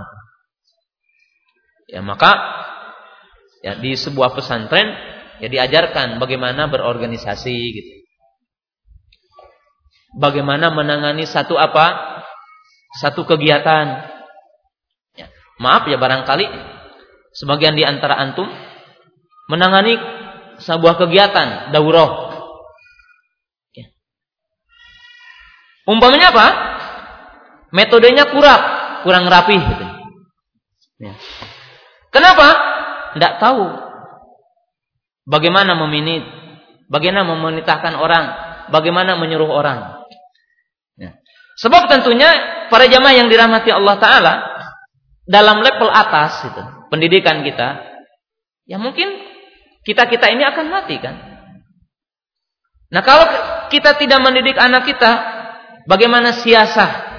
Ya 1.91 2.02
maka 2.02 2.31
ya 3.61 3.77
di 3.77 3.94
sebuah 3.94 4.34
pesantren 4.34 4.98
ya 5.38 5.48
diajarkan 5.52 6.18
bagaimana 6.18 6.72
berorganisasi 6.72 7.57
gitu. 7.73 7.94
Bagaimana 10.18 10.69
menangani 10.73 11.26
satu 11.26 11.57
apa? 11.57 12.14
satu 12.94 13.26
kegiatan. 13.26 14.06
Ya. 15.18 15.27
Maaf 15.57 15.90
ya 15.90 15.98
barangkali 15.98 16.45
sebagian 17.34 17.73
di 17.73 17.81
antara 17.81 18.22
antum 18.22 18.45
menangani 19.49 19.98
sebuah 20.61 21.02
kegiatan 21.02 21.73
daurah. 21.73 22.38
Ya. 23.73 23.90
Umpamanya 25.90 26.30
apa? 26.30 26.73
Metodenya 27.74 28.30
kurang, 28.30 28.62
kurang 29.02 29.26
rapi 29.26 29.58
gitu. 29.58 29.86
Ya. 31.02 31.18
Kenapa? 32.14 32.48
Tidak 33.18 33.34
tahu 33.41 33.66
bagaimana 35.26 35.74
meminit, 35.82 36.22
bagaimana 36.86 37.26
memerintahkan 37.34 37.98
orang, 37.98 38.26
bagaimana 38.70 39.18
menyuruh 39.18 39.50
orang. 39.50 40.06
Ya. 41.02 41.18
Sebab 41.58 41.90
tentunya 41.90 42.30
para 42.70 42.86
jamaah 42.86 43.18
yang 43.18 43.28
dirahmati 43.34 43.74
Allah 43.74 43.98
Taala 43.98 44.34
dalam 45.26 45.66
level 45.66 45.90
atas 45.90 46.45
itu 46.45 46.62
pendidikan 46.94 47.41
kita, 47.41 47.82
ya 48.70 48.78
mungkin 48.78 49.18
kita 49.82 50.06
kita 50.14 50.30
ini 50.30 50.45
akan 50.45 50.66
mati 50.70 51.02
kan. 51.02 51.16
Nah 52.94 53.02
kalau 53.02 53.26
kita 53.74 53.98
tidak 53.98 54.22
mendidik 54.22 54.62
anak 54.62 54.86
kita, 54.86 55.12
bagaimana 55.90 56.38
siasah 56.38 57.12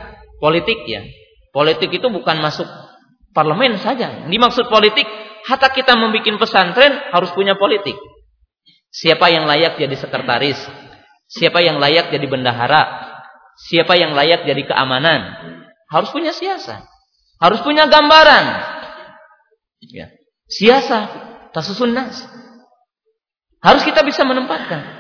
politik 0.45 0.85
ya? 0.85 1.01
Politik 1.57 1.89
itu 1.89 2.13
bukan 2.13 2.45
masuk 2.45 2.69
parlemen 3.33 3.81
saja. 3.81 4.29
Yang 4.29 4.31
dimaksud 4.37 4.65
politik, 4.69 5.09
hatta 5.49 5.73
kita 5.73 5.97
membuat 5.97 6.37
pesantren 6.37 6.93
harus 7.09 7.33
punya 7.33 7.57
politik. 7.57 7.97
Siapa 8.93 9.33
yang 9.33 9.49
layak 9.49 9.81
jadi 9.81 9.97
sekretaris? 9.97 10.61
Siapa 11.33 11.65
yang 11.65 11.81
layak 11.81 12.13
jadi 12.13 12.27
bendahara? 12.29 13.17
Siapa 13.57 13.97
yang 13.97 14.13
layak 14.13 14.45
jadi 14.45 14.63
keamanan? 14.69 15.33
Harus 15.89 16.13
punya 16.13 16.37
siasat. 16.37 16.85
Harus 17.41 17.65
punya 17.65 17.89
gambaran. 17.89 18.45
Ya. 19.89 20.13
Siasat, 20.47 21.09
tasusun 21.57 21.97
nas. 21.97 22.23
Harus 23.65 23.83
kita 23.83 24.05
bisa 24.05 24.23
menempatkan. 24.29 24.94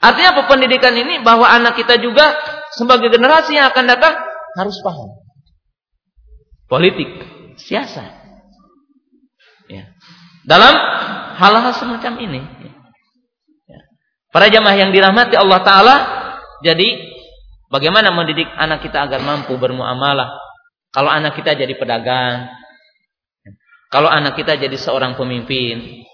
Ya. 0.00 0.10
Artinya 0.10 0.30
apa 0.32 0.42
pendidikan 0.48 0.96
ini 0.96 1.20
bahwa 1.20 1.44
anak 1.44 1.76
kita 1.76 2.00
juga 2.00 2.32
sebagai 2.72 3.12
generasi 3.12 3.52
yang 3.52 3.68
akan 3.68 3.84
datang 3.84 4.16
harus 4.56 4.80
paham. 4.80 5.12
Politik, 6.72 7.20
siasat. 7.60 8.08
Ya. 9.68 9.92
Dalam 10.48 10.72
hal-hal 11.36 11.72
semacam 11.76 12.12
ini. 12.16 12.40
Ya. 13.68 13.80
Para 14.32 14.48
jamaah 14.48 14.76
yang 14.80 14.90
dirahmati 14.90 15.36
Allah 15.36 15.60
Ta'ala 15.60 15.96
jadi 16.64 16.96
bagaimana 17.68 18.08
mendidik 18.12 18.48
anak 18.56 18.80
kita 18.80 19.04
agar 19.04 19.20
mampu 19.20 19.52
bermuamalah? 19.60 20.32
Kalau 20.90 21.12
anak 21.12 21.38
kita 21.38 21.54
jadi 21.54 21.76
pedagang, 21.78 22.50
kalau 23.90 24.10
anak 24.10 24.38
kita 24.38 24.58
jadi 24.58 24.74
seorang 24.74 25.14
pemimpin, 25.14 26.06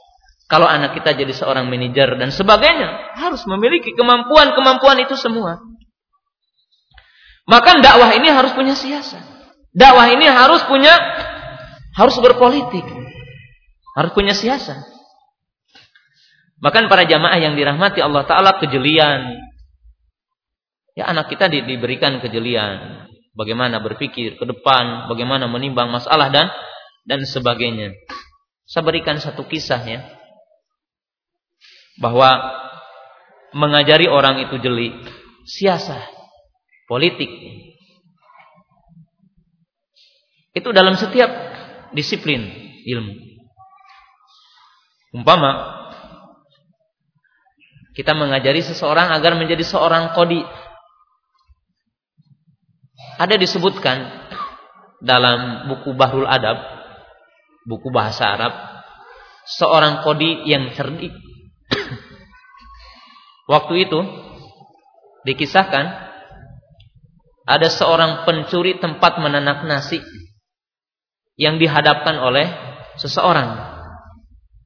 kalau 0.47 0.67
anak 0.67 0.95
kita 0.95 1.19
jadi 1.19 1.33
seorang 1.35 1.67
manajer 1.67 2.15
dan 2.19 2.31
sebagainya, 2.31 3.19
harus 3.19 3.43
memiliki 3.51 3.95
kemampuan-kemampuan 3.99 5.03
itu 5.03 5.19
semua. 5.19 5.59
Maka 7.47 7.79
dakwah 7.79 8.15
ini 8.15 8.31
harus 8.31 8.55
punya 8.55 8.75
siasat. 8.75 9.23
Dakwah 9.75 10.11
ini 10.11 10.27
harus 10.27 10.63
punya 10.67 10.95
harus 11.95 12.17
berpolitik. 12.19 12.87
Harus 13.99 14.13
punya 14.15 14.35
siasat. 14.35 14.83
Bahkan 16.63 16.89
para 16.91 17.05
jamaah 17.07 17.39
yang 17.39 17.55
dirahmati 17.55 18.01
Allah 18.01 18.25
Ta'ala 18.25 18.59
kejelian 18.59 19.47
Ya 20.97 21.13
anak 21.13 21.29
kita 21.29 21.53
di, 21.53 21.61
diberikan 21.61 22.25
kejelian, 22.25 23.05
bagaimana 23.37 23.85
berpikir 23.85 24.41
ke 24.41 24.45
depan, 24.49 25.13
bagaimana 25.13 25.45
menimbang 25.45 25.93
masalah 25.93 26.33
dan 26.33 26.49
dan 27.05 27.21
sebagainya. 27.21 27.93
Saya 28.65 28.81
berikan 28.81 29.21
satu 29.21 29.45
kisah 29.45 29.85
ya. 29.85 30.01
Bahwa 31.97 32.57
mengajari 33.57 34.05
orang 34.09 34.45
itu 34.45 34.61
jeli, 34.61 34.93
siasah, 35.49 36.05
politik. 36.91 37.29
Itu 40.53 40.73
dalam 40.73 40.97
setiap 40.97 41.29
disiplin 41.93 42.49
ilmu. 42.85 43.15
Umpama 45.17 45.77
kita 47.97 48.13
mengajari 48.13 48.61
seseorang 48.61 49.09
agar 49.09 49.41
menjadi 49.41 49.65
seorang 49.65 50.13
kodi 50.13 50.45
ada 53.17 53.41
disebutkan 53.41 54.29
dalam 55.01 55.73
buku 55.73 55.97
Bahrul 55.97 56.29
Adab, 56.29 56.61
buku 57.65 57.89
bahasa 57.89 58.37
Arab, 58.37 58.53
seorang 59.49 60.05
kodi 60.05 60.45
yang 60.45 60.73
cerdik. 60.77 61.17
Waktu 63.47 63.87
itu 63.87 64.01
dikisahkan 65.27 65.85
ada 67.47 67.69
seorang 67.71 68.27
pencuri 68.27 68.79
tempat 68.83 69.23
menanak 69.23 69.63
nasi 69.67 70.03
yang 71.39 71.63
dihadapkan 71.63 72.19
oleh 72.19 72.51
seseorang 72.99 73.55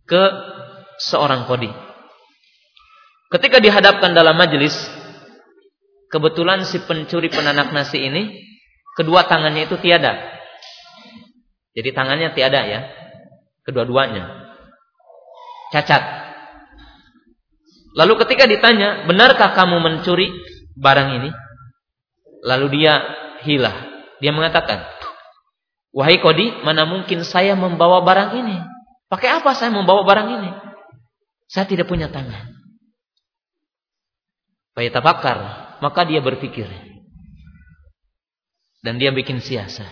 ke 0.08 0.22
seorang 0.96 1.44
kodi. 1.44 1.68
Ketika 3.30 3.60
dihadapkan 3.60 4.16
dalam 4.16 4.34
majelis, 4.34 4.74
Kebetulan 6.10 6.66
si 6.66 6.82
pencuri 6.82 7.30
penanak 7.30 7.70
nasi 7.70 8.02
ini 8.02 8.34
kedua 8.98 9.30
tangannya 9.30 9.70
itu 9.70 9.78
tiada. 9.78 10.18
Jadi 11.70 11.94
tangannya 11.94 12.34
tiada 12.34 12.66
ya. 12.66 12.80
Kedua-duanya. 13.62 14.26
Cacat. 15.70 16.02
Lalu 17.94 18.12
ketika 18.22 18.46
ditanya, 18.46 19.04
"Benarkah 19.06 19.50
kamu 19.54 19.82
mencuri 19.82 20.30
barang 20.78 21.08
ini?" 21.22 21.30
Lalu 22.46 22.66
dia 22.80 22.94
hilah. 23.42 23.76
Dia 24.22 24.30
mengatakan, 24.30 24.86
"Wahai 25.90 26.22
Kodi, 26.22 26.62
mana 26.62 26.86
mungkin 26.86 27.26
saya 27.26 27.58
membawa 27.58 28.00
barang 28.06 28.30
ini? 28.38 28.56
Pakai 29.10 29.42
apa 29.42 29.52
saya 29.58 29.74
membawa 29.74 30.06
barang 30.06 30.28
ini? 30.38 30.50
Saya 31.50 31.66
tidak 31.66 31.90
punya 31.90 32.06
tangan." 32.06 32.54
Fayatafakkar, 34.78 35.38
maka 35.82 36.00
dia 36.06 36.22
berpikir. 36.22 36.70
Dan 38.80 38.96
dia 38.96 39.12
bikin 39.12 39.42
siasa. 39.44 39.84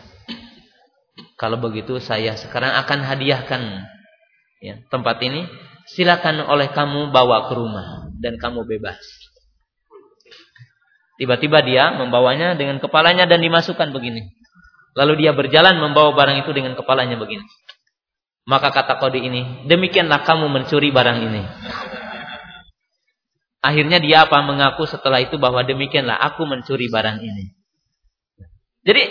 Kalau 1.37 1.61
begitu 1.61 1.99
saya 2.01 2.35
sekarang 2.35 2.73
akan 2.83 2.99
hadiahkan 3.05 3.63
ya, 4.65 4.81
tempat 4.89 5.21
ini. 5.23 5.45
Silakan 5.95 6.45
oleh 6.45 6.69
kamu 6.69 7.09
bawa 7.09 7.49
ke 7.49 7.55
rumah 7.57 8.13
dan 8.21 8.37
kamu 8.37 8.69
bebas. 8.69 9.01
Tiba-tiba 11.19 11.65
dia 11.65 11.97
membawanya 11.97 12.55
dengan 12.55 12.79
kepalanya 12.79 13.27
dan 13.27 13.43
dimasukkan 13.43 13.91
begini. 13.91 14.23
Lalu 14.95 15.27
dia 15.27 15.33
berjalan 15.35 15.81
membawa 15.81 16.15
barang 16.15 16.47
itu 16.47 16.51
dengan 16.55 16.79
kepalanya 16.79 17.19
begini. 17.19 17.43
Maka 18.49 18.73
kata 18.73 18.97
kode 18.97 19.21
ini, 19.21 19.67
demikianlah 19.69 20.25
kamu 20.25 20.49
mencuri 20.49 20.89
barang 20.89 21.19
ini. 21.21 21.43
Akhirnya 23.59 23.99
dia 23.99 24.25
apa 24.25 24.41
mengaku 24.41 24.87
setelah 24.87 25.21
itu 25.21 25.37
bahwa 25.37 25.61
demikianlah 25.67 26.17
aku 26.17 26.47
mencuri 26.47 26.89
barang 26.89 27.19
ini. 27.21 27.53
Jadi 28.87 29.03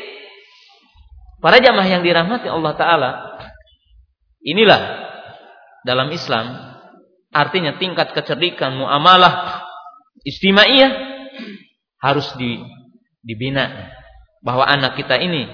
para 1.43 1.61
jamaah 1.61 1.85
yang 1.85 2.01
dirahmati 2.01 2.49
Allah 2.49 2.73
taala 2.73 3.11
inilah 4.41 5.06
dalam 5.87 6.11
Islam 6.11 6.75
artinya 7.31 7.79
tingkat 7.79 8.11
kecerdikan 8.11 8.75
muamalah 8.75 9.63
istimaiyah 10.27 10.91
harus 12.03 12.27
di, 12.35 12.59
dibina. 13.23 13.95
Bahwa 14.43 14.63
anak 14.67 14.95
kita 14.99 15.17
ini 15.17 15.49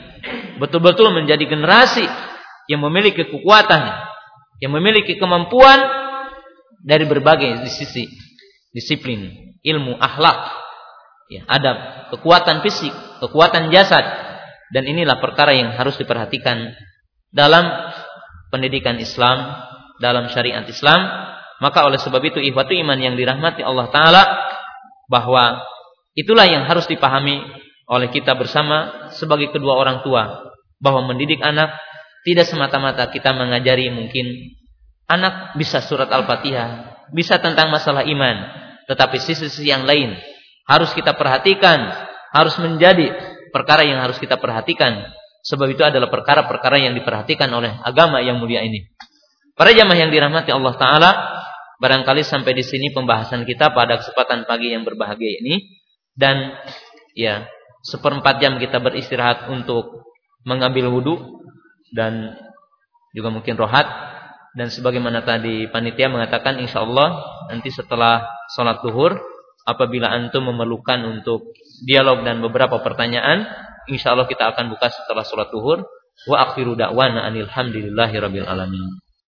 betul-betul 0.59 1.13
menjadi 1.15 1.47
generasi 1.47 2.03
yang 2.67 2.83
memiliki 2.83 3.25
kekuatan, 3.25 3.81
yang 4.59 4.71
memiliki 4.75 5.17
kemampuan 5.17 5.81
dari 6.83 7.07
berbagai 7.07 7.63
sisi 7.71 8.05
disiplin, 8.75 9.55
ilmu, 9.63 9.97
akhlak, 9.97 10.51
ya, 11.31 11.47
adab, 11.47 12.11
kekuatan 12.11 12.59
fisik, 12.61 12.91
kekuatan 13.23 13.71
jasad, 13.71 14.03
dan 14.75 14.83
inilah 14.83 15.17
perkara 15.23 15.55
yang 15.55 15.73
harus 15.73 15.95
diperhatikan 15.95 16.75
dalam 17.31 17.65
pendidikan 18.51 18.99
Islam, 18.99 19.57
dalam 20.03 20.27
syariat 20.27 20.67
Islam. 20.67 20.99
Maka 21.63 21.87
oleh 21.87 21.95
sebab 21.95 22.19
itu 22.27 22.43
ikhwatu 22.43 22.75
iman 22.75 22.99
yang 22.99 23.15
dirahmati 23.15 23.63
Allah 23.63 23.87
Taala 23.87 24.23
bahwa 25.07 25.63
itulah 26.11 26.43
yang 26.43 26.67
harus 26.67 26.83
dipahami 26.91 27.39
oleh 27.87 28.11
kita 28.11 28.35
bersama 28.35 29.07
sebagai 29.15 29.55
kedua 29.55 29.79
orang 29.79 30.03
tua 30.03 30.51
bahwa 30.83 31.07
mendidik 31.07 31.39
anak 31.39 31.71
tidak 32.27 32.47
semata-mata 32.47 33.07
kita 33.11 33.31
mengajari 33.31 33.87
mungkin 33.91 34.55
anak 35.07 35.55
bisa 35.59 35.83
surat 35.83 36.07
Al-Fatihah, 36.11 37.03
bisa 37.11 37.39
tentang 37.39 37.71
masalah 37.71 38.07
iman, 38.07 38.35
tetapi 38.87 39.19
sisi-sisi 39.19 39.67
yang 39.67 39.83
lain 39.83 40.15
harus 40.67 40.95
kita 40.95 41.15
perhatikan, 41.15 41.91
harus 42.31 42.55
menjadi 42.59 43.11
perkara 43.51 43.83
yang 43.83 43.99
harus 43.99 44.17
kita 44.19 44.39
perhatikan. 44.39 45.11
Sebab 45.43 45.75
itu 45.75 45.83
adalah 45.83 46.07
perkara-perkara 46.07 46.79
yang 46.79 46.95
diperhatikan 46.95 47.51
oleh 47.51 47.75
agama 47.83 48.23
yang 48.23 48.39
mulia 48.39 48.63
ini. 48.63 48.87
Para 49.53 49.69
jamaah 49.69 49.99
yang 50.01 50.09
dirahmati 50.09 50.49
Allah 50.49 50.73
Ta'ala, 50.73 51.11
barangkali 51.77 52.25
sampai 52.25 52.57
di 52.57 52.65
sini 52.65 52.89
pembahasan 52.89 53.45
kita 53.45 53.69
pada 53.69 54.01
kesempatan 54.01 54.49
pagi 54.49 54.73
yang 54.73 54.81
berbahagia 54.81 55.29
ini. 55.45 55.61
Dan 56.13 56.57
ya, 57.13 57.45
seperempat 57.85 58.41
jam 58.41 58.57
kita 58.57 58.81
beristirahat 58.81 59.53
untuk 59.53 60.09
mengambil 60.41 60.89
wudhu 60.89 61.45
dan 61.93 62.33
juga 63.13 63.29
mungkin 63.29 63.53
rohat. 63.53 63.85
Dan 64.57 64.73
sebagaimana 64.73 65.21
tadi 65.21 65.69
panitia 65.69 66.09
mengatakan 66.09 66.57
insya 66.61 66.85
Allah 66.85 67.21
nanti 67.49 67.73
setelah 67.73 68.25
sholat 68.53 68.81
duhur 68.85 69.17
apabila 69.65 70.09
antum 70.13 70.49
memerlukan 70.49 71.01
untuk 71.09 71.53
dialog 71.85 72.21
dan 72.21 72.37
beberapa 72.41 72.77
pertanyaan 72.81 73.49
insya 73.89 74.13
Allah 74.13 74.29
kita 74.29 74.53
akan 74.53 74.73
buka 74.73 74.89
setelah 74.89 75.25
sholat 75.25 75.49
duhur. 75.53 75.85
Wa 76.29 76.45
akhiru 76.45 76.77
da'wana 76.77 77.25
anil 77.25 77.49
hamdulillahi 77.49 78.15
rabbil 78.21 78.45
alamin 78.45 79.02